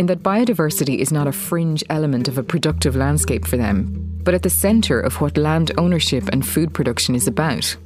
in 0.00 0.06
that 0.06 0.22
biodiversity 0.22 0.98
is 0.98 1.12
not 1.12 1.26
a 1.26 1.32
fringe 1.32 1.84
element 1.90 2.26
of 2.26 2.38
a 2.38 2.42
productive 2.42 2.96
landscape 2.96 3.46
for 3.46 3.58
them, 3.58 4.09
but 4.22 4.34
at 4.34 4.42
the 4.42 4.50
centre 4.50 5.00
of 5.00 5.20
what 5.20 5.36
land 5.36 5.72
ownership 5.78 6.28
and 6.32 6.46
food 6.46 6.72
production 6.72 7.14
is 7.14 7.26
about. 7.26 7.76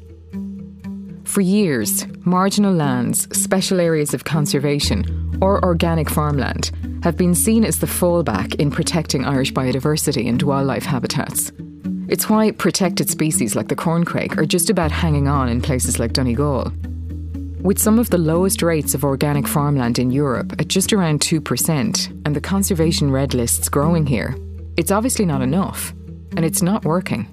For 1.24 1.40
years, 1.40 2.06
marginal 2.24 2.72
lands, 2.72 3.26
special 3.36 3.80
areas 3.80 4.14
of 4.14 4.24
conservation, 4.24 5.38
or 5.40 5.64
organic 5.64 6.08
farmland 6.10 6.70
have 7.02 7.16
been 7.16 7.34
seen 7.34 7.64
as 7.64 7.78
the 7.78 7.86
fallback 7.86 8.54
in 8.56 8.70
protecting 8.70 9.24
Irish 9.24 9.52
biodiversity 9.52 10.28
and 10.28 10.40
wildlife 10.42 10.84
habitats. 10.84 11.50
It's 12.08 12.28
why 12.28 12.50
protected 12.50 13.08
species 13.08 13.56
like 13.56 13.68
the 13.68 13.76
corncrake 13.76 14.36
are 14.36 14.46
just 14.46 14.70
about 14.70 14.92
hanging 14.92 15.26
on 15.26 15.48
in 15.48 15.60
places 15.60 15.98
like 15.98 16.12
Donegal. 16.12 16.70
With 17.62 17.78
some 17.78 17.98
of 17.98 18.10
the 18.10 18.18
lowest 18.18 18.60
rates 18.60 18.94
of 18.94 19.04
organic 19.04 19.48
farmland 19.48 19.98
in 19.98 20.10
Europe 20.10 20.52
at 20.60 20.68
just 20.68 20.92
around 20.92 21.20
2%, 21.20 22.22
and 22.26 22.36
the 22.36 22.40
conservation 22.40 23.10
red 23.10 23.32
lists 23.32 23.70
growing 23.70 24.04
here, 24.04 24.36
it's 24.76 24.90
obviously 24.90 25.24
not 25.24 25.40
enough, 25.40 25.94
and 26.36 26.44
it's 26.44 26.62
not 26.62 26.84
working. 26.84 27.28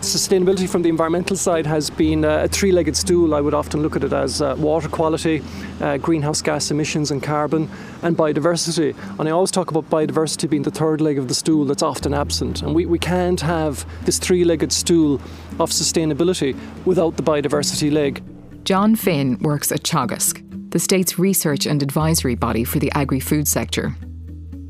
Sustainability 0.00 0.68
from 0.68 0.82
the 0.82 0.90
environmental 0.90 1.34
side 1.34 1.64
has 1.64 1.88
been 1.88 2.24
a 2.24 2.46
three 2.46 2.72
legged 2.72 2.94
stool. 2.94 3.34
I 3.34 3.40
would 3.40 3.54
often 3.54 3.80
look 3.80 3.96
at 3.96 4.04
it 4.04 4.12
as 4.12 4.42
uh, 4.42 4.54
water 4.58 4.88
quality, 4.88 5.42
uh, 5.80 5.96
greenhouse 5.96 6.42
gas 6.42 6.70
emissions 6.70 7.10
and 7.10 7.22
carbon, 7.22 7.70
and 8.02 8.14
biodiversity. 8.14 8.94
And 9.18 9.26
I 9.26 9.32
always 9.32 9.50
talk 9.50 9.70
about 9.70 9.88
biodiversity 9.88 10.50
being 10.50 10.62
the 10.62 10.70
third 10.70 11.00
leg 11.00 11.18
of 11.18 11.28
the 11.28 11.34
stool 11.34 11.64
that's 11.64 11.82
often 11.82 12.12
absent. 12.12 12.60
And 12.60 12.74
we, 12.74 12.84
we 12.84 12.98
can't 12.98 13.40
have 13.40 13.86
this 14.04 14.18
three 14.18 14.44
legged 14.44 14.72
stool 14.72 15.14
of 15.58 15.70
sustainability 15.70 16.54
without 16.84 17.16
the 17.16 17.22
biodiversity 17.22 17.90
leg. 17.90 18.22
John 18.64 18.96
Finn 18.96 19.38
works 19.40 19.72
at 19.72 19.84
Teagasc, 19.84 20.70
the 20.70 20.78
state's 20.78 21.18
research 21.18 21.64
and 21.64 21.82
advisory 21.82 22.34
body 22.34 22.64
for 22.64 22.78
the 22.78 22.92
agri 22.92 23.20
food 23.20 23.48
sector. 23.48 23.94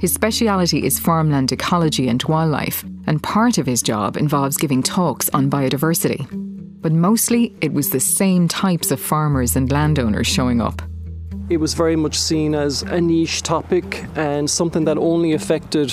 His 0.04 0.12
speciality 0.12 0.84
is 0.84 0.98
farmland 0.98 1.50
ecology 1.50 2.08
and 2.08 2.22
wildlife, 2.24 2.84
and 3.06 3.22
part 3.22 3.56
of 3.56 3.64
his 3.64 3.80
job 3.80 4.18
involves 4.18 4.58
giving 4.58 4.82
talks 4.82 5.30
on 5.30 5.48
biodiversity. 5.48 6.26
But 6.82 6.92
mostly 6.92 7.56
it 7.62 7.72
was 7.72 7.88
the 7.88 8.00
same 8.00 8.46
types 8.46 8.90
of 8.90 9.00
farmers 9.00 9.56
and 9.56 9.72
landowners 9.72 10.26
showing 10.26 10.60
up. 10.60 10.82
It 11.50 11.58
was 11.58 11.74
very 11.74 11.94
much 11.94 12.18
seen 12.18 12.54
as 12.54 12.80
a 12.82 12.98
niche 13.02 13.42
topic 13.42 14.06
and 14.16 14.48
something 14.48 14.86
that 14.86 14.96
only 14.96 15.34
affected 15.34 15.92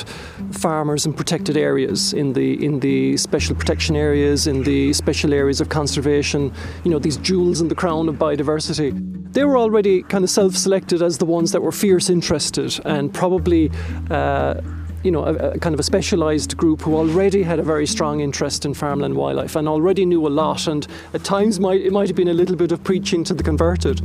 farmers 0.54 1.06
in 1.06 1.14
protected 1.14 1.58
areas, 1.58 2.14
in 2.14 2.32
the 2.32 2.64
in 2.66 2.80
the 2.80 3.18
special 3.18 3.54
protection 3.56 3.98
areas, 3.98 4.48
in 4.48 4.64
the 4.64 4.94
special 4.94 5.34
areas 5.34 5.60
of 5.60 5.68
conservation. 5.68 6.54
You 6.86 6.92
know, 6.92 7.00
these 7.00 7.18
jewels 7.18 7.60
in 7.60 7.68
the 7.68 7.76
crown 7.76 8.08
of 8.08 8.16
biodiversity. 8.16 8.94
They 9.34 9.44
were 9.44 9.58
already 9.58 10.04
kind 10.04 10.24
of 10.24 10.30
self-selected 10.30 11.02
as 11.02 11.18
the 11.18 11.26
ones 11.26 11.52
that 11.52 11.62
were 11.62 11.74
fierce 11.74 12.10
interested 12.10 12.80
and 12.86 13.14
probably. 13.14 13.72
Uh, 14.10 14.62
you 15.04 15.10
know, 15.10 15.24
a, 15.24 15.34
a, 15.34 15.58
kind 15.58 15.74
of 15.74 15.80
a 15.80 15.84
specialised 15.84 16.56
group 16.58 16.80
who 16.82 16.96
already 16.96 17.42
had 17.42 17.58
a 17.58 17.64
very 17.64 17.88
strong 17.88 18.20
interest 18.20 18.66
in 18.66 18.76
farmland 18.76 19.16
wildlife 19.16 19.56
and 19.56 19.68
already 19.68 20.06
knew 20.06 20.28
a 20.28 20.30
lot, 20.30 20.68
and 20.68 20.86
at 21.16 21.24
times 21.24 21.60
might, 21.60 21.82
it 21.82 21.92
might 21.92 22.08
have 22.08 22.16
been 22.16 22.28
a 22.28 22.34
little 22.36 22.56
bit 22.56 22.72
of 22.72 22.84
preaching 22.84 23.24
to 23.24 23.34
the 23.34 23.42
converted 23.42 24.00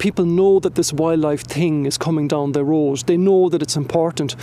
people 0.00 0.24
know 0.24 0.58
that 0.58 0.74
this 0.74 0.92
wildlife 0.92 1.42
thing 1.42 1.86
is 1.86 1.96
coming 1.96 2.26
down 2.26 2.52
their 2.52 2.64
road. 2.64 2.98
They 3.06 3.16
know 3.16 3.48
that 3.50 3.62
it's 3.62 3.76
important, 3.76 4.34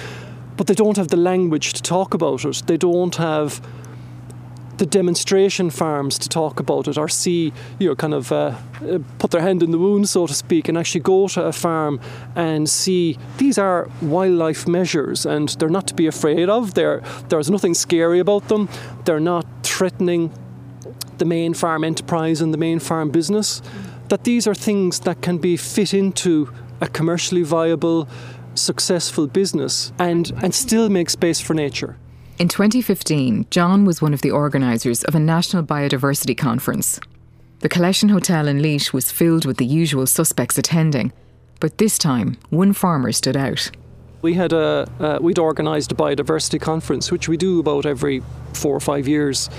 but 0.56 0.68
they 0.68 0.76
don't 0.76 0.96
have 0.96 1.10
the 1.10 1.18
language 1.18 1.74
to 1.74 1.82
talk 1.82 2.14
about 2.14 2.46
it. 2.46 2.64
They 2.68 2.78
don't 2.78 3.16
have 3.16 3.60
the 4.78 4.86
demonstration 4.86 5.72
farms 5.72 6.20
to 6.20 6.30
talk 6.30 6.60
about 6.60 6.88
it 6.88 7.00
or 7.00 7.10
see, 7.10 7.52
you 7.80 7.90
know, 7.90 7.96
kind 7.96 8.14
of 8.14 8.32
uh, 8.32 8.54
put 9.18 9.32
their 9.32 9.42
hand 9.42 9.64
in 9.64 9.72
the 9.72 9.80
wound, 9.80 10.08
so 10.08 10.28
to 10.28 10.34
speak, 10.36 10.70
and 10.70 10.78
actually 10.78 11.02
go 11.02 11.28
to 11.28 11.44
a 11.44 11.52
farm 11.52 12.00
and 12.36 12.70
see 12.70 13.18
these 13.40 13.58
are 13.58 13.90
wildlife 14.04 14.68
measures 14.68 15.26
and 15.26 15.50
they're 15.58 15.70
not 15.70 15.88
to 15.88 15.96
be 15.96 16.06
afraid 16.06 16.48
of. 16.48 16.76
They're, 16.76 17.02
there's 17.30 17.50
nothing 17.50 17.74
scary 17.74 18.20
about 18.20 18.48
them. 18.50 18.70
They're 19.06 19.20
not 19.20 19.48
threatening 19.64 20.32
the 21.18 21.26
main 21.26 21.56
farm 21.56 21.84
enterprise 21.84 22.42
and 22.42 22.54
the 22.54 22.60
main 22.60 22.78
farm 22.78 23.10
business 23.10 23.64
that 24.10 24.24
these 24.24 24.48
are 24.48 24.56
things 24.56 25.02
that 25.02 25.22
can 25.22 25.38
be 25.38 25.58
fit 25.58 25.94
into 25.94 26.52
a 26.82 26.88
commercially 26.88 27.44
viable, 27.44 28.08
successful 28.56 29.28
business 29.28 29.92
and, 30.00 30.32
and 30.44 30.54
still 30.54 30.90
make 30.90 31.10
space 31.10 31.40
for 31.40 31.54
nature. 31.54 31.98
In 32.40 32.48
2015, 32.48 33.48
John 33.50 33.86
was 33.86 34.02
one 34.02 34.14
of 34.14 34.22
the 34.22 34.32
organisers 34.32 35.04
of 35.04 35.16
a 35.16 35.20
national 35.20 35.64
biodiversity 35.64 36.38
conference. 36.38 37.00
The 37.60 37.70
Killeshin 37.70 38.12
Hotel 38.12 38.48
in 38.48 38.62
Laois 38.62 38.94
was 38.94 39.12
filled 39.12 39.46
with 39.46 39.58
the 39.58 39.66
usual 39.66 40.06
suspects 40.06 40.58
attending, 40.58 41.12
but 41.60 41.80
this 41.80 41.98
time, 41.98 42.38
one 42.52 42.74
farmer 42.74 43.12
stood 43.12 43.36
out. 43.36 43.72
We 44.22 44.36
had 44.36 44.54
a 44.54 44.88
uh, 45.00 45.20
we'd 45.22 45.40
organised 45.40 45.92
a 45.92 45.96
biodiversity 45.96 46.60
conference, 46.62 47.12
which 47.12 47.28
we 47.28 47.38
do 47.38 47.60
about 47.60 47.86
every 47.86 48.22
four 48.54 48.76
or 48.76 48.80
five 48.80 49.08
years, 49.08 49.50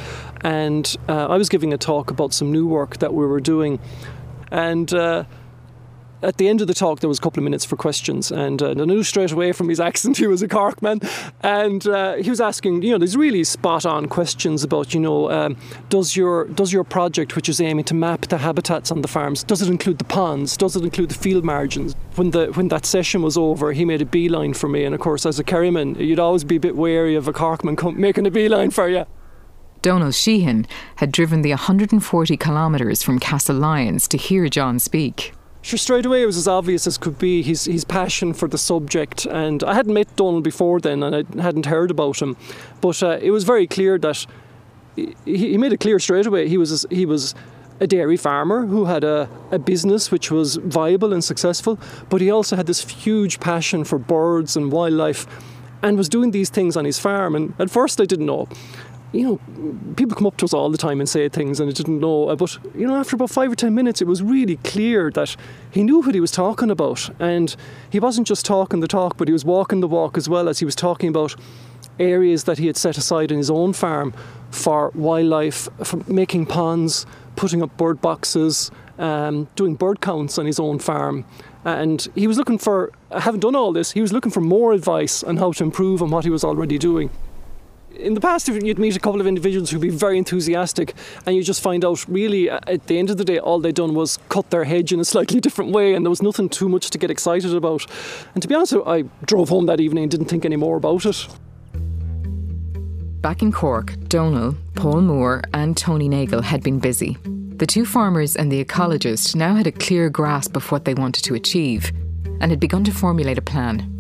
and 0.43 0.97
uh, 1.09 1.27
I 1.27 1.37
was 1.37 1.49
giving 1.49 1.73
a 1.73 1.79
talk 1.79 2.11
about 2.11 2.33
some 2.33 2.53
new 2.53 2.67
work 2.67 2.99
that 2.99 3.15
we 3.15 3.27
were 3.27 3.41
doing 3.41 3.81
and 4.51 4.93
uh, 4.93 5.25
at 6.23 6.37
the 6.37 6.49
end 6.49 6.61
of 6.61 6.67
the 6.67 6.75
talk, 6.75 7.01
there 7.01 7.09
was 7.09 7.19
a 7.19 7.21
couple 7.21 7.41
of 7.41 7.45
minutes 7.45 7.65
for 7.65 7.77
questions, 7.77 8.31
and 8.31 8.61
uh, 8.61 8.71
I 8.71 8.75
knew 8.75 9.03
straight 9.03 9.31
away 9.31 9.53
from 9.53 9.69
his 9.69 9.81
accent 9.89 10.17
he 10.17 10.27
was 10.27 10.43
a 10.43 10.49
Cork 10.49 10.83
man, 10.83 11.01
and 11.43 11.87
uh, 11.87 12.17
he 12.17 12.31
was 12.31 12.41
asking, 12.41 12.83
you 12.83 12.91
know, 12.91 12.99
these 12.99 13.17
really 13.17 13.45
spot-on 13.45 14.07
questions 14.07 14.65
about, 14.65 14.95
you 14.95 15.01
know, 15.01 15.31
um, 15.31 15.57
does 15.89 16.17
your 16.17 16.47
does 16.47 16.73
your 16.73 16.85
project, 16.85 17.37
which 17.37 17.49
is 17.49 17.61
aiming 17.61 17.85
to 17.87 17.95
map 17.95 18.23
the 18.23 18.39
habitats 18.39 18.91
on 18.91 19.03
the 19.03 19.09
farms, 19.09 19.45
does 19.45 19.63
it 19.63 19.69
include 19.69 19.99
the 19.99 20.05
ponds? 20.05 20.57
Does 20.57 20.77
it 20.77 20.83
include 20.83 21.11
the 21.11 21.15
field 21.15 21.45
margins? 21.45 21.95
When 22.17 22.33
the 22.33 22.47
when 22.47 22.69
that 22.69 22.85
session 22.85 23.23
was 23.23 23.37
over, 23.37 23.73
he 23.73 23.85
made 23.85 24.03
a 24.03 24.07
beeline 24.07 24.55
for 24.55 24.69
me, 24.69 24.85
and 24.85 24.95
of 24.95 25.01
course, 25.01 25.25
as 25.25 25.39
a 25.39 25.45
Kerryman, 25.45 25.99
you'd 25.99 26.19
always 26.19 26.45
be 26.45 26.57
a 26.57 26.61
bit 26.61 26.77
wary 26.77 27.15
of 27.15 27.29
a 27.29 27.33
Corkman 27.33 27.97
making 27.97 28.27
a 28.27 28.31
beeline 28.31 28.71
for 28.71 28.89
you. 28.89 29.07
Donal 29.83 30.11
Sheehan 30.11 30.67
had 30.97 31.13
driven 31.13 31.43
the 31.43 31.51
140 31.51 32.37
kilometres 32.37 33.03
from 33.03 33.19
Castlelyons 33.21 34.09
to 34.09 34.17
hear 34.17 34.49
John 34.49 34.79
speak. 34.79 35.33
Sure, 35.63 35.79
straight 35.79 36.07
away 36.07 36.23
it 36.23 36.27
was 36.27 36.37
as 36.37 36.49
obvious 36.49 36.87
as 36.87 36.97
could 36.97 37.19
be 37.19 37.43
his, 37.43 37.65
his 37.65 37.85
passion 37.85 38.33
for 38.33 38.49
the 38.49 38.59
subject. 38.59 39.27
And 39.27 39.63
I 39.65 39.75
hadn't 39.75 39.93
met 39.93 40.15
Donal 40.17 40.41
before 40.41 40.81
then 40.81 41.03
and 41.03 41.15
I 41.15 41.43
hadn't 41.43 41.67
heard 41.67 41.91
about 41.91 42.23
him. 42.23 42.37
But 42.81 43.03
uh, 43.03 43.19
it 43.21 43.31
was 43.31 43.45
very 43.45 43.67
clear 43.67 43.99
that 43.99 44.25
he, 44.97 45.15
he 45.25 45.59
made 45.59 45.73
it 45.73 45.81
clear 45.81 45.99
straight 45.99 46.27
away 46.27 46.49
he 46.49 46.59
was, 46.59 46.87
he 46.91 47.07
was 47.07 47.35
a 47.81 47.87
dairy 47.87 48.17
farmer 48.17 48.67
who 48.67 48.87
had 48.87 49.05
a, 49.05 49.29
a 49.51 49.59
business 49.59 50.11
which 50.11 50.31
was 50.31 50.57
viable 50.57 51.13
and 51.13 51.23
successful, 51.23 51.79
but 52.09 52.21
he 52.21 52.31
also 52.31 52.57
had 52.57 52.67
this 52.67 52.89
huge 52.89 53.39
passion 53.41 53.85
for 53.85 53.99
birds 53.99 54.57
and 54.57 54.73
wildlife 54.73 55.27
and 55.83 55.97
was 55.97 56.09
doing 56.09 56.33
these 56.33 56.51
things 56.51 56.77
on 56.77 56.85
his 56.85 56.99
farm. 56.99 57.35
And 57.37 57.55
at 57.59 57.71
first 57.71 58.01
I 58.01 58.05
didn't 58.05 58.27
know 58.27 58.49
you 59.13 59.23
know, 59.23 59.95
people 59.95 60.15
come 60.15 60.27
up 60.27 60.37
to 60.37 60.45
us 60.45 60.53
all 60.53 60.71
the 60.71 60.79
time 60.79 61.01
and 61.01 61.09
say 61.09 61.29
things, 61.29 61.61
and 61.61 61.71
I 61.71 61.73
didn't 61.73 62.01
know. 62.01 62.35
But 62.37 62.59
you 62.75 62.87
know, 62.87 62.97
after 62.97 63.17
about 63.17 63.31
five 63.31 63.51
or 63.51 63.55
ten 63.55 63.75
minutes, 63.75 64.03
it 64.03 64.07
was 64.07 64.23
really 64.23 64.57
clear 64.59 65.11
that 65.13 65.35
he 65.71 65.83
knew 65.83 66.01
what 66.01 66.15
he 66.15 66.21
was 66.21 66.31
talking 66.31 66.71
about, 66.71 67.09
and 67.19 67.55
he 67.91 67.99
wasn't 68.01 68.27
just 68.27 68.45
talking 68.45 68.81
the 68.81 68.89
talk, 68.89 69.17
but 69.17 69.27
he 69.29 69.33
was 69.33 69.45
walking 69.45 69.81
the 69.81 69.89
walk 69.89 70.19
as 70.19 70.29
well 70.29 70.49
as 70.49 70.59
he 70.59 70.65
was 70.65 70.75
talking 70.75 71.09
about 71.09 71.35
areas 71.99 72.45
that 72.45 72.59
he 72.59 72.67
had 72.67 72.77
set 72.77 72.99
aside 72.99 73.33
in 73.33 73.39
his 73.39 73.51
own 73.51 73.73
farm 73.73 74.13
for 74.51 74.91
wildlife, 74.95 75.69
for 75.83 75.97
making 76.07 76.47
ponds, 76.47 77.07
putting 77.35 77.63
up 77.63 77.75
bird 77.77 78.01
boxes, 78.01 78.71
um, 78.99 79.49
doing 79.57 79.75
bird 79.75 80.01
counts 80.01 80.39
on 80.39 80.47
his 80.47 80.61
own 80.61 80.79
farm. 80.79 81.25
And 81.65 82.07
he 82.15 82.27
was 82.27 82.39
looking 82.39 82.59
for, 82.59 82.93
having 83.11 83.41
done 83.41 83.57
all 83.57 83.73
this, 83.73 83.93
he 83.93 84.01
was 84.01 84.13
looking 84.13 84.31
for 84.31 84.41
more 84.41 84.73
advice 84.73 85.23
on 85.23 85.39
how 85.39 85.53
to 85.53 85.65
improve 85.65 86.03
on 86.03 86.11
what 86.11 86.25
he 86.25 86.31
was 86.31 86.45
already 86.45 86.79
doing 86.79 87.11
in 87.97 88.15
the 88.15 88.21
past, 88.21 88.49
you'd 88.49 88.79
meet 88.79 88.97
a 88.97 89.01
couple 89.01 89.21
of 89.21 89.27
individuals 89.27 89.71
who'd 89.71 89.81
be 89.81 89.89
very 89.89 90.19
enthusiastic, 90.19 90.95
and 91.27 91.35
you 91.35 91.43
just 91.43 91.63
find 91.63 91.85
out 91.85 92.07
really 92.09 92.49
uh, 92.49 92.61
at 92.67 92.87
the 92.87 92.99
end 92.99 93.11
of 93.11 93.17
the 93.17 93.25
day, 93.25 93.39
all 93.39 93.59
they'd 93.61 93.75
done 93.75 93.95
was 93.95 94.19
cut 94.29 94.51
their 94.51 94.65
hedge 94.65 94.93
in 94.93 95.01
a 95.01 95.05
slightly 95.05 95.41
different 95.47 95.73
way, 95.73 95.95
and 95.95 96.05
there 96.05 96.11
was 96.11 96.23
nothing 96.23 96.49
too 96.49 96.69
much 96.69 96.91
to 96.91 96.99
get 96.99 97.11
excited 97.11 97.55
about. 97.55 97.87
And 98.35 98.43
to 98.43 98.49
be 98.49 98.55
honest, 98.55 98.75
I 98.87 99.03
drove 99.25 99.49
home 99.49 99.67
that 99.67 99.81
evening 99.81 100.05
and 100.05 100.11
didn't 100.11 100.27
think 100.27 100.45
any 100.45 100.57
more 100.57 100.77
about 100.77 101.07
it. 101.07 101.27
Back 103.21 103.43
in 103.43 103.51
Cork, 103.51 103.95
Donal, 104.09 104.55
Paul 104.77 105.01
Moore, 105.01 105.43
and 105.53 105.77
Tony 105.77 106.09
Nagle 106.09 106.43
had 106.43 106.63
been 106.63 106.79
busy. 106.79 107.17
The 107.25 107.67
two 107.67 107.85
farmers 107.85 108.37
and 108.37 108.53
the 108.53 108.65
ecologist 108.65 109.35
now 109.35 109.57
had 109.57 109.67
a 109.67 109.73
clear 109.73 110.09
grasp 110.09 110.57
of 110.57 110.71
what 110.71 110.85
they 110.85 110.95
wanted 110.95 111.25
to 111.25 111.35
achieve 111.35 111.91
and 112.41 112.53
had 112.53 112.61
begun 112.61 112.85
to 112.85 112.93
formulate 112.93 113.39
a 113.39 113.43
plan 113.43 113.98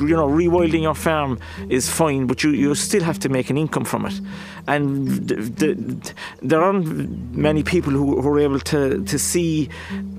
you 0.00 0.16
know, 0.16 0.28
rewilding 0.28 0.82
your 0.82 0.94
farm 0.94 1.38
is 1.68 1.88
fine, 1.88 2.26
but 2.26 2.42
you, 2.42 2.50
you 2.50 2.74
still 2.74 3.02
have 3.02 3.18
to 3.20 3.28
make 3.28 3.50
an 3.50 3.56
income 3.56 3.84
from 3.84 4.06
it. 4.06 4.20
And 4.66 5.08
the, 5.28 5.34
the, 5.36 6.14
there 6.42 6.62
aren't 6.62 7.36
many 7.36 7.62
people 7.62 7.92
who, 7.92 8.20
who 8.20 8.28
are 8.28 8.40
able 8.40 8.60
to, 8.60 9.04
to 9.04 9.18
see 9.18 9.68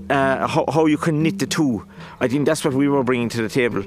uh, 0.09 0.47
how, 0.47 0.65
how 0.71 0.85
you 0.85 0.97
can 0.97 1.23
knit 1.23 1.39
the 1.39 1.47
two. 1.47 1.85
I 2.19 2.27
think 2.27 2.45
that's 2.45 2.63
what 2.63 2.73
we 2.73 2.87
were 2.87 3.03
bringing 3.03 3.29
to 3.29 3.41
the 3.41 3.49
table. 3.49 3.83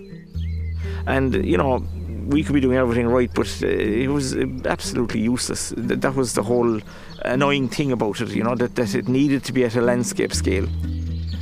And, 1.07 1.45
you 1.45 1.59
know, 1.59 1.85
we 2.27 2.43
could 2.43 2.55
be 2.55 2.61
doing 2.61 2.79
everything 2.79 3.09
right, 3.09 3.31
but 3.35 3.47
uh, 3.63 3.67
it 3.67 4.09
was 4.09 4.35
absolutely 4.65 5.21
useless. 5.21 5.73
That 5.77 6.15
was 6.15 6.35
the 6.35 6.43
whole 6.43 6.81
annoying 7.23 7.69
thing 7.69 7.93
about 7.93 8.21
it, 8.21 8.31
you 8.31 8.43
know, 8.43 8.55
that, 8.55 8.77
that 8.77 8.95
it 8.95 9.09
needed 9.09 9.45
to 9.45 9.53
be 9.53 9.65
at 9.65 9.77
a 9.77 9.81
landscape 9.81 10.33
scale. 10.33 10.67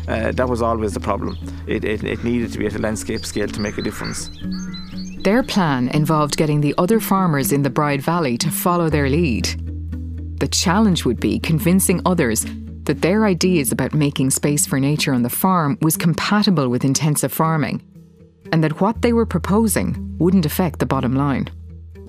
Uh, 0.08 0.32
that 0.32 0.48
was 0.48 0.62
always 0.62 0.94
the 0.94 1.00
problem. 1.00 1.38
It, 1.66 1.84
it, 1.84 2.02
it 2.04 2.24
needed 2.24 2.52
to 2.52 2.58
be 2.58 2.66
at 2.66 2.74
a 2.74 2.78
landscape 2.78 3.24
scale 3.24 3.48
to 3.48 3.60
make 3.60 3.78
a 3.78 3.82
difference. 3.82 4.30
Their 5.22 5.42
plan 5.42 5.88
involved 5.88 6.36
getting 6.36 6.60
the 6.60 6.74
other 6.78 6.98
farmers 6.98 7.52
in 7.52 7.62
the 7.62 7.70
Bride 7.70 8.02
Valley 8.02 8.36
to 8.38 8.50
follow 8.50 8.90
their 8.90 9.08
lead. 9.08 9.46
The 10.40 10.48
challenge 10.48 11.04
would 11.04 11.20
be 11.20 11.38
convincing 11.38 12.00
others 12.04 12.44
that 12.84 13.02
their 13.02 13.24
ideas 13.26 13.70
about 13.70 13.94
making 13.94 14.30
space 14.30 14.66
for 14.66 14.80
nature 14.80 15.14
on 15.14 15.22
the 15.22 15.30
farm 15.30 15.78
was 15.80 15.96
compatible 15.96 16.68
with 16.68 16.84
intensive 16.84 17.32
farming, 17.32 17.80
and 18.50 18.64
that 18.64 18.80
what 18.80 19.02
they 19.02 19.12
were 19.12 19.26
proposing 19.26 20.16
wouldn't 20.18 20.46
affect 20.46 20.80
the 20.80 20.86
bottom 20.86 21.14
line. 21.14 21.48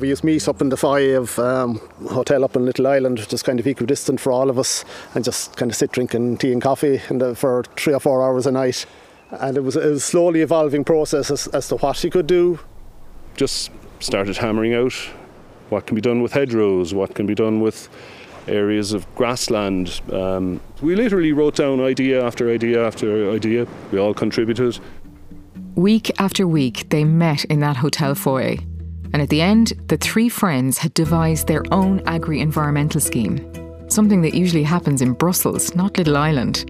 We 0.04 0.10
used 0.10 0.24
to 0.24 0.26
meet 0.26 0.50
up 0.50 0.60
in 0.60 0.68
the 0.68 0.76
Five 0.76 1.40
um, 1.40 1.80
hotel 2.10 2.44
up 2.44 2.58
in 2.58 2.66
Little 2.66 2.88
Island, 2.88 3.26
just 3.30 3.46
kind 3.46 3.58
of 3.58 3.66
equidistant 3.66 4.20
for 4.20 4.34
all 4.34 4.50
of 4.50 4.60
us, 4.60 4.84
and 5.16 5.24
just 5.24 5.56
kind 5.56 5.72
of 5.72 5.78
sit 5.78 5.94
drinking 5.94 6.40
tea 6.40 6.52
and 6.52 6.62
coffee 6.62 7.00
the, 7.10 7.34
for 7.36 7.64
three 7.78 7.94
or 7.94 8.02
four 8.02 8.22
hours 8.22 8.46
a 8.46 8.52
night. 8.52 8.86
And 9.32 9.56
it 9.56 9.62
was, 9.62 9.78
it 9.78 9.86
was 9.86 10.04
a 10.04 10.06
slowly 10.06 10.42
evolving 10.42 10.84
process 10.84 11.32
as, 11.32 11.48
as 11.48 11.70
to 11.70 11.78
what 11.78 11.96
she 11.96 12.10
could 12.10 12.28
do. 12.28 12.60
Just 13.38 13.72
started 14.02 14.36
hammering 14.36 14.74
out 14.74 14.92
what 15.70 15.86
can 15.86 15.96
be 15.96 16.02
done 16.02 16.22
with 16.22 16.34
hedgerows, 16.34 16.94
what 16.94 17.16
can 17.16 17.26
be 17.26 17.34
done 17.34 17.62
with 17.62 17.88
areas 18.46 18.92
of 18.92 19.08
grassland. 19.16 20.02
Um, 20.12 20.60
we 20.82 20.98
literally 20.98 21.32
wrote 21.32 21.56
down 21.56 21.80
idea 21.80 22.22
after 22.22 22.50
idea 22.50 22.86
after 22.86 23.32
idea. 23.32 23.68
We 23.94 24.00
all 24.00 24.14
contributed. 24.14 24.80
Week 25.76 26.12
after 26.20 26.46
week, 26.46 26.90
they 26.90 27.06
met 27.06 27.46
in 27.46 27.62
that 27.62 27.78
hotel 27.78 28.16
foyer. 28.16 28.58
And 29.14 29.22
at 29.22 29.30
the 29.30 29.42
end, 29.42 29.74
the 29.88 29.98
three 29.98 30.28
friends 30.28 30.78
had 30.80 30.94
devised 30.94 31.48
their 31.48 31.64
own 31.72 32.02
agri 32.08 32.42
environmental 32.42 33.00
scheme, 33.00 33.38
something 33.88 34.22
that 34.24 34.34
usually 34.34 34.64
happens 34.64 35.02
in 35.02 35.14
Brussels, 35.14 35.76
not 35.76 35.98
Little 35.98 36.18
Island. 36.18 36.70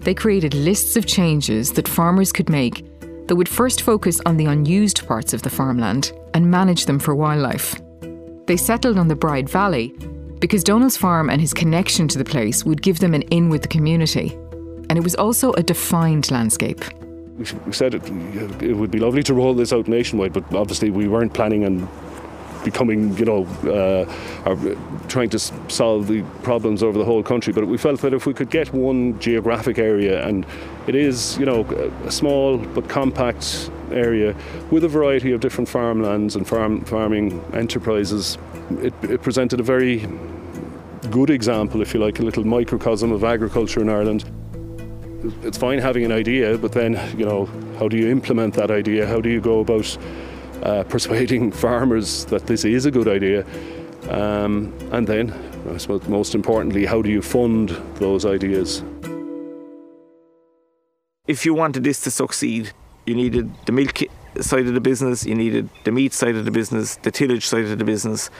They 0.00 0.14
created 0.14 0.54
lists 0.54 0.96
of 0.96 1.06
changes 1.06 1.72
that 1.74 1.86
farmers 1.86 2.32
could 2.32 2.48
make 2.48 2.86
that 3.28 3.36
would 3.36 3.48
first 3.48 3.82
focus 3.82 4.20
on 4.24 4.38
the 4.38 4.46
unused 4.46 5.06
parts 5.06 5.34
of 5.34 5.42
the 5.42 5.50
farmland 5.50 6.12
and 6.34 6.50
manage 6.50 6.86
them 6.86 6.98
for 6.98 7.14
wildlife. 7.14 7.80
They 8.46 8.56
settled 8.56 8.98
on 8.98 9.08
the 9.08 9.14
Bride 9.14 9.48
Valley 9.48 9.94
because 10.40 10.64
Donal's 10.64 10.96
farm 10.96 11.28
and 11.28 11.40
his 11.40 11.52
connection 11.52 12.08
to 12.08 12.18
the 12.18 12.24
place 12.24 12.64
would 12.64 12.82
give 12.82 12.98
them 12.98 13.14
an 13.14 13.22
in 13.22 13.50
with 13.50 13.62
the 13.62 13.68
community. 13.68 14.32
And 14.88 14.96
it 14.96 15.04
was 15.04 15.14
also 15.14 15.52
a 15.52 15.62
defined 15.62 16.30
landscape. 16.30 16.82
We 17.40 17.72
said 17.72 17.94
it, 17.94 18.06
it 18.62 18.74
would 18.74 18.90
be 18.90 18.98
lovely 18.98 19.22
to 19.22 19.32
roll 19.32 19.54
this 19.54 19.72
out 19.72 19.88
nationwide, 19.88 20.34
but 20.34 20.44
obviously 20.54 20.90
we 20.90 21.08
weren't 21.08 21.32
planning 21.32 21.64
on 21.64 21.88
becoming, 22.64 23.16
you 23.16 23.24
know, 23.24 23.46
uh, 23.64 24.04
or 24.44 24.76
trying 25.08 25.30
to 25.30 25.38
solve 25.38 26.06
the 26.06 26.22
problems 26.42 26.82
over 26.82 26.98
the 26.98 27.04
whole 27.04 27.22
country. 27.22 27.54
But 27.54 27.66
we 27.66 27.78
felt 27.78 28.02
that 28.02 28.12
if 28.12 28.26
we 28.26 28.34
could 28.34 28.50
get 28.50 28.74
one 28.74 29.18
geographic 29.20 29.78
area, 29.78 30.26
and 30.26 30.44
it 30.86 30.94
is, 30.94 31.38
you 31.38 31.46
know, 31.46 31.64
a 32.04 32.10
small 32.10 32.58
but 32.58 32.90
compact 32.90 33.70
area 33.90 34.36
with 34.70 34.84
a 34.84 34.88
variety 34.88 35.32
of 35.32 35.40
different 35.40 35.68
farmlands 35.68 36.36
and 36.36 36.46
farm 36.46 36.84
farming 36.84 37.42
enterprises, 37.54 38.36
it, 38.82 38.92
it 39.04 39.22
presented 39.22 39.60
a 39.60 39.62
very 39.62 40.06
good 41.10 41.30
example, 41.30 41.80
if 41.80 41.94
you 41.94 42.00
like, 42.00 42.18
a 42.18 42.22
little 42.22 42.44
microcosm 42.44 43.12
of 43.12 43.24
agriculture 43.24 43.80
in 43.80 43.88
Ireland 43.88 44.24
it's 45.42 45.58
fine 45.58 45.78
having 45.78 46.04
an 46.04 46.12
idea, 46.12 46.56
but 46.58 46.72
then, 46.72 46.92
you 47.18 47.24
know, 47.24 47.46
how 47.78 47.88
do 47.88 47.96
you 47.96 48.08
implement 48.08 48.54
that 48.54 48.70
idea? 48.70 49.06
How 49.06 49.20
do 49.20 49.28
you 49.28 49.40
go 49.40 49.60
about 49.60 49.98
uh, 50.62 50.84
persuading 50.84 51.52
farmers 51.64 52.24
that 52.26 52.46
this 52.46 52.64
is 52.64 52.86
a 52.86 52.90
good 52.90 53.08
idea? 53.08 53.44
Um, 54.08 54.72
and 54.92 55.06
then, 55.06 55.32
I 55.72 55.76
suppose, 55.76 56.08
most 56.08 56.34
importantly, 56.34 56.86
how 56.86 57.02
do 57.02 57.10
you 57.10 57.22
fund 57.22 57.70
those 57.96 58.24
ideas? 58.24 58.82
If 61.26 61.44
you 61.44 61.54
wanted 61.54 61.84
this 61.84 62.00
to 62.02 62.10
succeed, 62.10 62.72
you 63.06 63.14
needed 63.14 63.50
the 63.66 63.72
milk 63.72 63.98
side 64.40 64.66
of 64.66 64.74
the 64.74 64.80
business, 64.80 65.26
you 65.26 65.34
needed 65.34 65.68
the 65.84 65.92
meat 65.92 66.12
side 66.12 66.34
of 66.34 66.44
the 66.44 66.50
business, 66.50 66.96
the 66.96 67.10
tillage 67.10 67.46
side 67.46 67.64
of 67.64 67.78
the 67.78 67.84
business, 67.84 68.30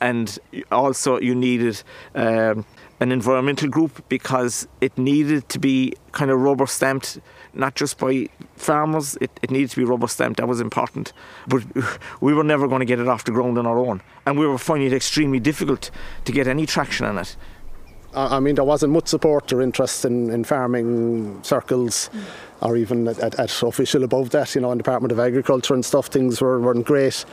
and 0.00 0.38
also 0.70 1.20
you 1.20 1.34
needed 1.34 1.82
um, 2.14 2.64
an 3.04 3.12
environmental 3.12 3.68
group 3.68 4.02
because 4.08 4.66
it 4.80 4.96
needed 4.96 5.46
to 5.50 5.58
be 5.58 5.92
kind 6.12 6.30
of 6.30 6.40
rubber 6.40 6.66
stamped, 6.66 7.20
not 7.52 7.74
just 7.74 7.98
by 7.98 8.26
farmers, 8.56 9.18
it, 9.20 9.30
it 9.42 9.50
needed 9.50 9.68
to 9.68 9.76
be 9.76 9.84
rubber 9.84 10.08
stamped. 10.08 10.38
That 10.38 10.48
was 10.48 10.58
important. 10.58 11.12
But 11.46 11.64
we 12.22 12.32
were 12.32 12.42
never 12.42 12.66
going 12.66 12.80
to 12.80 12.86
get 12.86 12.98
it 12.98 13.06
off 13.06 13.24
the 13.24 13.30
ground 13.30 13.58
on 13.58 13.66
our 13.66 13.78
own. 13.78 14.02
And 14.24 14.38
we 14.38 14.46
were 14.46 14.56
finding 14.56 14.86
it 14.86 14.94
extremely 14.94 15.38
difficult 15.38 15.90
to 16.24 16.32
get 16.32 16.48
any 16.48 16.64
traction 16.64 17.04
on 17.04 17.18
it. 17.18 17.36
I 18.14 18.40
mean, 18.40 18.54
there 18.54 18.64
wasn't 18.64 18.94
much 18.94 19.08
support 19.08 19.52
or 19.52 19.60
interest 19.60 20.06
in, 20.06 20.30
in 20.30 20.44
farming 20.44 21.42
circles 21.42 22.08
or 22.62 22.76
even 22.78 23.06
at, 23.06 23.18
at, 23.18 23.38
at, 23.38 23.62
official 23.62 24.02
above 24.02 24.30
that, 24.30 24.54
you 24.54 24.62
know, 24.62 24.72
in 24.72 24.78
Department 24.78 25.12
of 25.12 25.18
Agriculture 25.18 25.74
and 25.74 25.84
stuff, 25.84 26.06
things 26.06 26.40
were, 26.40 26.58
weren't 26.58 26.86
great. 26.86 27.26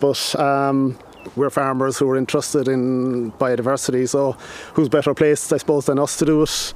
But 0.00 0.38
um, 0.38 0.98
we're 1.36 1.50
farmers 1.50 1.98
who 1.98 2.08
are 2.10 2.16
interested 2.16 2.68
in 2.68 3.32
biodiversity, 3.32 4.08
so 4.08 4.32
who's 4.74 4.88
better 4.88 5.14
placed, 5.14 5.52
I 5.52 5.58
suppose, 5.58 5.86
than 5.86 5.98
us 5.98 6.18
to 6.18 6.24
do 6.24 6.42
it? 6.42 6.72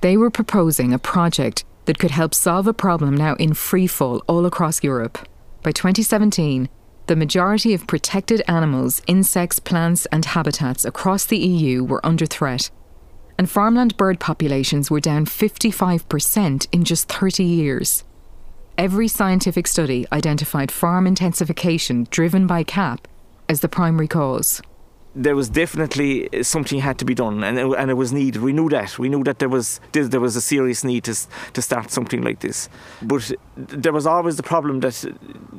They 0.00 0.16
were 0.16 0.30
proposing 0.30 0.92
a 0.92 0.98
project 0.98 1.64
that 1.86 1.98
could 1.98 2.10
help 2.10 2.34
solve 2.34 2.66
a 2.66 2.74
problem 2.74 3.16
now 3.16 3.34
in 3.36 3.54
free 3.54 3.86
fall 3.86 4.22
all 4.26 4.46
across 4.46 4.82
Europe. 4.82 5.18
By 5.62 5.72
2017, 5.72 6.68
the 7.06 7.16
majority 7.16 7.74
of 7.74 7.86
protected 7.86 8.42
animals, 8.48 9.02
insects, 9.06 9.58
plants, 9.58 10.06
and 10.06 10.24
habitats 10.24 10.84
across 10.84 11.24
the 11.26 11.38
EU 11.38 11.84
were 11.84 12.04
under 12.04 12.26
threat, 12.26 12.70
and 13.38 13.50
farmland 13.50 13.96
bird 13.96 14.20
populations 14.20 14.90
were 14.90 15.00
down 15.00 15.26
55% 15.26 16.66
in 16.72 16.84
just 16.84 17.08
30 17.08 17.44
years. 17.44 18.04
Every 18.76 19.06
scientific 19.06 19.66
study 19.66 20.06
identified 20.12 20.72
farm 20.72 21.06
intensification 21.06 22.06
driven 22.10 22.46
by 22.46 22.62
CAP 22.62 23.06
as 23.48 23.60
the 23.60 23.68
primary 23.68 24.08
cause? 24.08 24.62
There 25.16 25.36
was 25.36 25.48
definitely 25.48 26.28
uh, 26.32 26.42
something 26.42 26.80
had 26.80 26.98
to 26.98 27.04
be 27.04 27.14
done, 27.14 27.44
and 27.44 27.56
it, 27.56 27.66
and 27.78 27.88
it 27.88 27.94
was 27.94 28.12
needed. 28.12 28.42
We 28.42 28.52
knew 28.52 28.68
that. 28.70 28.98
We 28.98 29.08
knew 29.08 29.22
that 29.22 29.38
there 29.38 29.48
was 29.48 29.80
there 29.92 30.20
was 30.20 30.34
a 30.34 30.40
serious 30.40 30.82
need 30.82 31.04
to 31.04 31.14
to 31.52 31.62
start 31.62 31.92
something 31.92 32.22
like 32.22 32.40
this. 32.40 32.68
But 33.00 33.30
uh, 33.30 33.36
there 33.56 33.92
was 33.92 34.06
always 34.06 34.36
the 34.36 34.42
problem 34.42 34.80
that 34.80 35.04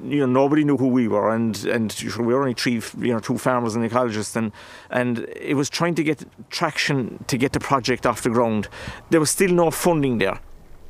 you 0.04 0.20
know 0.20 0.26
nobody 0.26 0.66
knew 0.66 0.76
who 0.76 0.90
we 0.90 1.08
were, 1.08 1.34
and 1.34 1.64
and 1.66 1.96
we 2.18 2.34
were 2.34 2.42
only 2.42 2.54
three 2.54 2.82
you 3.00 3.14
know 3.14 3.20
two 3.20 3.38
farmers 3.38 3.76
and 3.76 3.90
ecologists, 3.90 4.36
and 4.36 4.52
and 4.90 5.20
it 5.42 5.56
was 5.56 5.70
trying 5.70 5.96
to 5.96 6.04
get 6.04 6.26
traction 6.50 7.24
to 7.28 7.38
get 7.38 7.54
the 7.54 7.62
project 7.62 8.06
off 8.06 8.24
the 8.24 8.30
ground. 8.32 8.68
There 9.10 9.22
was 9.22 9.30
still 9.30 9.52
no 9.52 9.72
funding 9.72 10.18
there. 10.18 10.38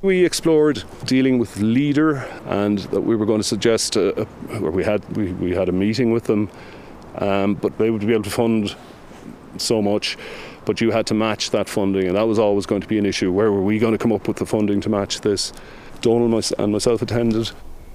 We 0.02 0.26
explored 0.26 0.84
dealing 1.06 1.40
with 1.40 1.58
leader, 1.58 2.28
and 2.48 2.80
that 2.92 3.02
we 3.02 3.16
were 3.16 3.26
going 3.26 3.42
to 3.42 3.48
suggest, 3.48 3.96
a, 3.96 4.22
a, 4.22 4.28
or 4.60 4.72
we 4.72 4.84
had 4.84 5.06
we, 5.16 5.34
we 5.34 5.56
had 5.56 5.70
a 5.70 5.72
meeting 5.72 6.12
with 6.12 6.24
them 6.24 6.50
um, 7.18 7.56
but 7.56 7.78
they 7.78 7.90
would 7.90 8.06
be 8.06 8.14
able 8.14 8.24
to 8.24 8.30
fund 8.30 8.76
so 9.58 9.82
much. 9.82 10.18
But 10.66 10.82
you 10.82 10.92
had 10.92 11.06
to 11.08 11.14
match 11.14 11.52
that 11.52 11.70
funding, 11.70 12.08
and 12.08 12.16
that 12.16 12.28
was 12.28 12.40
always 12.40 12.66
going 12.66 12.82
to 12.82 12.88
be 12.88 12.98
an 12.98 13.06
issue. 13.06 13.32
Where 13.32 13.52
were 13.52 13.62
we 13.62 13.78
going 13.78 13.94
to 13.94 14.00
come 14.00 14.12
up 14.12 14.28
with 14.28 14.38
the 14.38 14.46
funding 14.46 14.82
to 14.82 14.90
match 14.90 15.22
this? 15.22 15.54
Donal 16.02 16.42
and 16.58 16.72
myself 16.72 17.02
attended. 17.02 17.52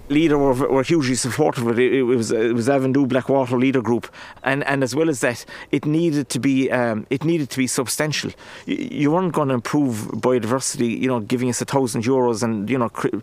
Leader 0.09 0.37
were, 0.37 0.69
were 0.69 0.83
hugely 0.83 1.15
supportive 1.15 1.67
of 1.69 1.79
it. 1.79 1.95
It 1.95 2.03
was 2.03 2.33
it 2.33 2.53
was 2.53 2.69
Avondhu 2.69 3.07
Blackwater 3.07 3.57
Leader 3.57 3.81
Group, 3.81 4.13
and 4.43 4.65
and 4.65 4.83
as 4.83 4.95
well 4.95 5.09
as 5.09 5.21
that, 5.21 5.45
it 5.71 5.85
needed 5.85 6.29
to 6.31 6.41
be 6.41 6.69
um, 6.71 7.07
it 7.11 7.23
needed 7.25 7.51
to 7.51 7.59
be 7.59 7.69
substantial. 7.69 8.33
You, 8.67 8.89
you 8.91 9.11
weren't 9.13 9.33
going 9.33 9.49
to 9.49 9.55
improve 9.55 10.11
biodiversity, 10.15 10.99
you 10.99 11.07
know, 11.07 11.21
giving 11.21 11.49
us 11.49 11.61
a 11.61 11.65
thousand 11.65 12.03
euros 12.03 12.43
and 12.43 12.69
you 12.69 12.79
know 12.79 12.89
cr- 12.89 13.19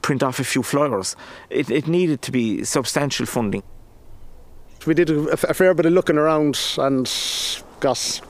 print 0.00 0.22
off 0.22 0.40
a 0.40 0.44
few 0.44 0.62
flyers. 0.62 1.14
It 1.50 1.70
it 1.70 1.86
needed 1.86 2.22
to 2.22 2.32
be 2.32 2.64
substantial 2.64 3.26
funding 3.26 3.62
we 4.86 4.94
did 4.94 5.10
a, 5.10 5.36
fair 5.36 5.74
bit 5.74 5.86
of 5.86 5.92
looking 5.92 6.16
around 6.16 6.58
and 6.78 7.10
got 7.80 8.20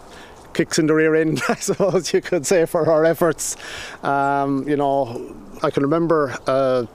kicks 0.52 0.78
in 0.78 0.86
the 0.86 0.94
rear 0.94 1.14
end, 1.14 1.40
I 1.48 1.54
suppose 1.54 2.12
you 2.12 2.20
could 2.20 2.46
say, 2.46 2.66
for 2.66 2.90
our 2.90 3.04
efforts. 3.04 3.56
Um, 4.02 4.68
you 4.68 4.76
know, 4.76 5.34
I 5.62 5.70
can 5.70 5.82
remember 5.82 6.36
uh, 6.46 6.86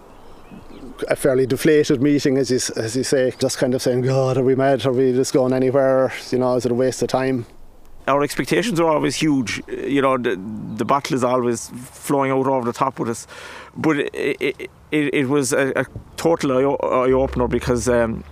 a 1.08 1.16
fairly 1.16 1.46
deflated 1.46 2.02
meeting, 2.02 2.38
as 2.38 2.50
you, 2.50 2.60
as 2.76 2.96
you 2.96 3.04
say, 3.04 3.32
just 3.40 3.58
kind 3.58 3.74
of 3.74 3.82
saying, 3.82 4.02
God, 4.02 4.38
are 4.38 4.44
we 4.44 4.56
mad? 4.56 4.86
Are 4.86 4.94
we 4.94 5.12
just 5.14 5.34
going 5.34 5.54
anywhere? 5.54 6.14
You 6.32 6.40
know, 6.40 6.56
is 6.56 6.66
it 6.66 6.72
a 6.72 6.76
waste 6.76 7.02
of 7.02 7.10
time? 7.10 7.46
Our 8.08 8.22
expectations 8.22 8.80
are 8.80 8.88
always 8.88 9.16
huge. 9.16 9.64
You 9.68 10.02
know, 10.02 10.18
the, 10.18 10.40
the 10.76 10.86
bottle 10.86 11.16
is 11.16 11.24
always 11.24 11.70
flowing 11.70 12.32
out 12.32 12.46
over 12.46 12.66
the 12.66 12.74
top 12.74 13.00
with 13.00 13.10
us. 13.10 13.26
But 13.76 13.98
it, 13.98 14.14
it, 14.14 14.70
it, 14.92 15.14
it 15.14 15.28
was 15.28 15.54
a, 15.54 15.72
a 15.76 15.86
total 16.16 16.52
eye 16.58 17.12
opener 17.12 17.48
because 17.48 17.90
um, 17.90 18.24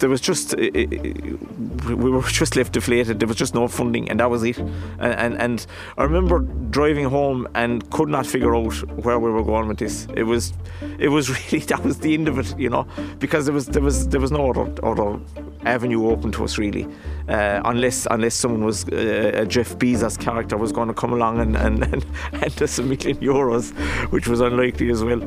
there 0.00 0.08
was 0.08 0.20
just 0.20 0.54
it, 0.54 0.74
it, 0.74 1.86
we 1.86 2.10
were 2.10 2.22
just 2.22 2.56
left 2.56 2.72
deflated. 2.72 3.20
There 3.20 3.28
was 3.28 3.36
just 3.36 3.54
no 3.54 3.68
funding, 3.68 4.10
and 4.10 4.18
that 4.20 4.30
was 4.30 4.42
it. 4.42 4.58
And, 4.58 5.14
and 5.14 5.40
and 5.40 5.66
I 5.96 6.04
remember 6.04 6.40
driving 6.70 7.04
home 7.04 7.46
and 7.54 7.88
could 7.90 8.08
not 8.08 8.26
figure 8.26 8.56
out 8.56 8.74
where 9.04 9.18
we 9.18 9.30
were 9.30 9.44
going 9.44 9.68
with 9.68 9.78
this. 9.78 10.06
It 10.14 10.24
was 10.24 10.52
it 10.98 11.08
was 11.08 11.30
really 11.52 11.64
that 11.66 11.84
was 11.84 11.98
the 11.98 12.14
end 12.14 12.28
of 12.28 12.38
it, 12.38 12.58
you 12.58 12.70
know, 12.70 12.86
because 13.18 13.44
there 13.44 13.54
was 13.54 13.66
there 13.66 13.82
was 13.82 14.08
there 14.08 14.20
was 14.20 14.32
no 14.32 14.50
other 14.50 14.72
other 14.82 15.20
avenue 15.64 16.08
open 16.08 16.32
to 16.32 16.44
us 16.44 16.58
really, 16.58 16.86
uh, 17.28 17.60
unless 17.64 18.06
unless 18.10 18.34
someone 18.34 18.64
was 18.64 18.88
uh, 18.88 19.32
a 19.34 19.46
Jeff 19.46 19.76
Bezos 19.76 20.18
character 20.18 20.56
was 20.56 20.72
going 20.72 20.88
to 20.88 20.94
come 20.94 21.12
along 21.12 21.40
and 21.40 21.56
and 21.56 21.84
and 21.92 22.04
hand 22.32 22.62
us 22.62 22.78
a 22.78 22.82
million 22.82 23.16
euros, 23.18 23.72
which 24.10 24.26
was 24.26 24.40
unlikely 24.40 24.90
as 24.90 25.04
well. 25.04 25.20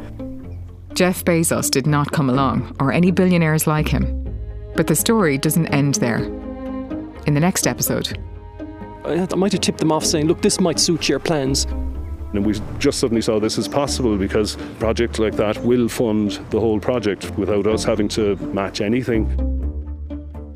Jeff 0.93 1.25
Bezos 1.25 1.71
did 1.71 1.87
not 1.87 2.11
come 2.11 2.29
along, 2.29 2.75
or 2.79 2.91
any 2.91 3.09
billionaires 3.09 3.65
like 3.65 3.87
him. 3.87 4.22
But 4.75 4.87
the 4.87 4.95
story 4.95 5.37
doesn't 5.37 5.67
end 5.67 5.95
there. 5.95 6.23
In 7.25 7.33
the 7.33 7.39
next 7.39 7.67
episode, 7.67 8.17
I 9.05 9.35
might 9.35 9.51
have 9.51 9.61
tipped 9.61 9.79
them 9.79 9.91
off 9.91 10.05
saying, 10.05 10.27
look, 10.27 10.41
this 10.41 10.59
might 10.59 10.79
suit 10.79 11.07
your 11.07 11.19
plans. 11.19 11.65
And 12.33 12.45
we 12.45 12.59
just 12.79 12.99
suddenly 12.99 13.21
saw 13.21 13.39
this 13.39 13.57
as 13.59 13.67
possible 13.67 14.17
because 14.17 14.55
a 14.55 14.57
project 14.79 15.19
like 15.19 15.35
that 15.35 15.57
will 15.63 15.87
fund 15.87 16.39
the 16.49 16.59
whole 16.59 16.79
project 16.79 17.29
without 17.37 17.67
us 17.67 17.83
having 17.83 18.07
to 18.09 18.35
match 18.37 18.81
anything. 18.81 19.29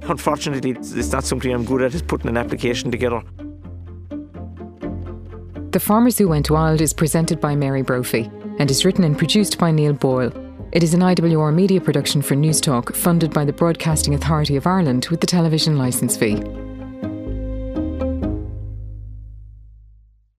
Unfortunately, 0.04 0.72
it's 0.72 1.12
not 1.12 1.24
something 1.24 1.54
I'm 1.54 1.66
good 1.66 1.82
at, 1.84 1.94
is 1.94 2.02
putting 2.02 2.30
an 2.30 2.38
application 2.38 2.90
together. 2.90 3.22
The 5.72 5.80
Farmers 5.80 6.18
Who 6.18 6.30
Went 6.30 6.50
Wild 6.50 6.82
is 6.82 6.94
presented 6.94 7.40
by 7.40 7.56
Mary 7.56 7.84
Brophy 7.84 8.32
and 8.58 8.72
is 8.72 8.84
written 8.84 9.04
and 9.04 9.18
produced 9.18 9.60
by 9.60 9.70
Neil 9.70 9.94
Boyle. 9.94 10.32
It 10.78 10.84
is 10.84 10.94
an 10.94 11.00
IWR 11.00 11.56
media 11.56 11.82
production 11.82 12.22
for 12.22 12.36
Newstalk 12.36 12.96
funded 12.96 13.34
by 13.34 13.46
the 13.46 13.52
Broadcasting 13.52 14.14
Authority 14.14 14.58
of 14.58 14.68
Ireland 14.68 15.08
with 15.10 15.22
the 15.22 15.26
television 15.26 15.76
licence 15.76 16.16
fee. 16.16 16.67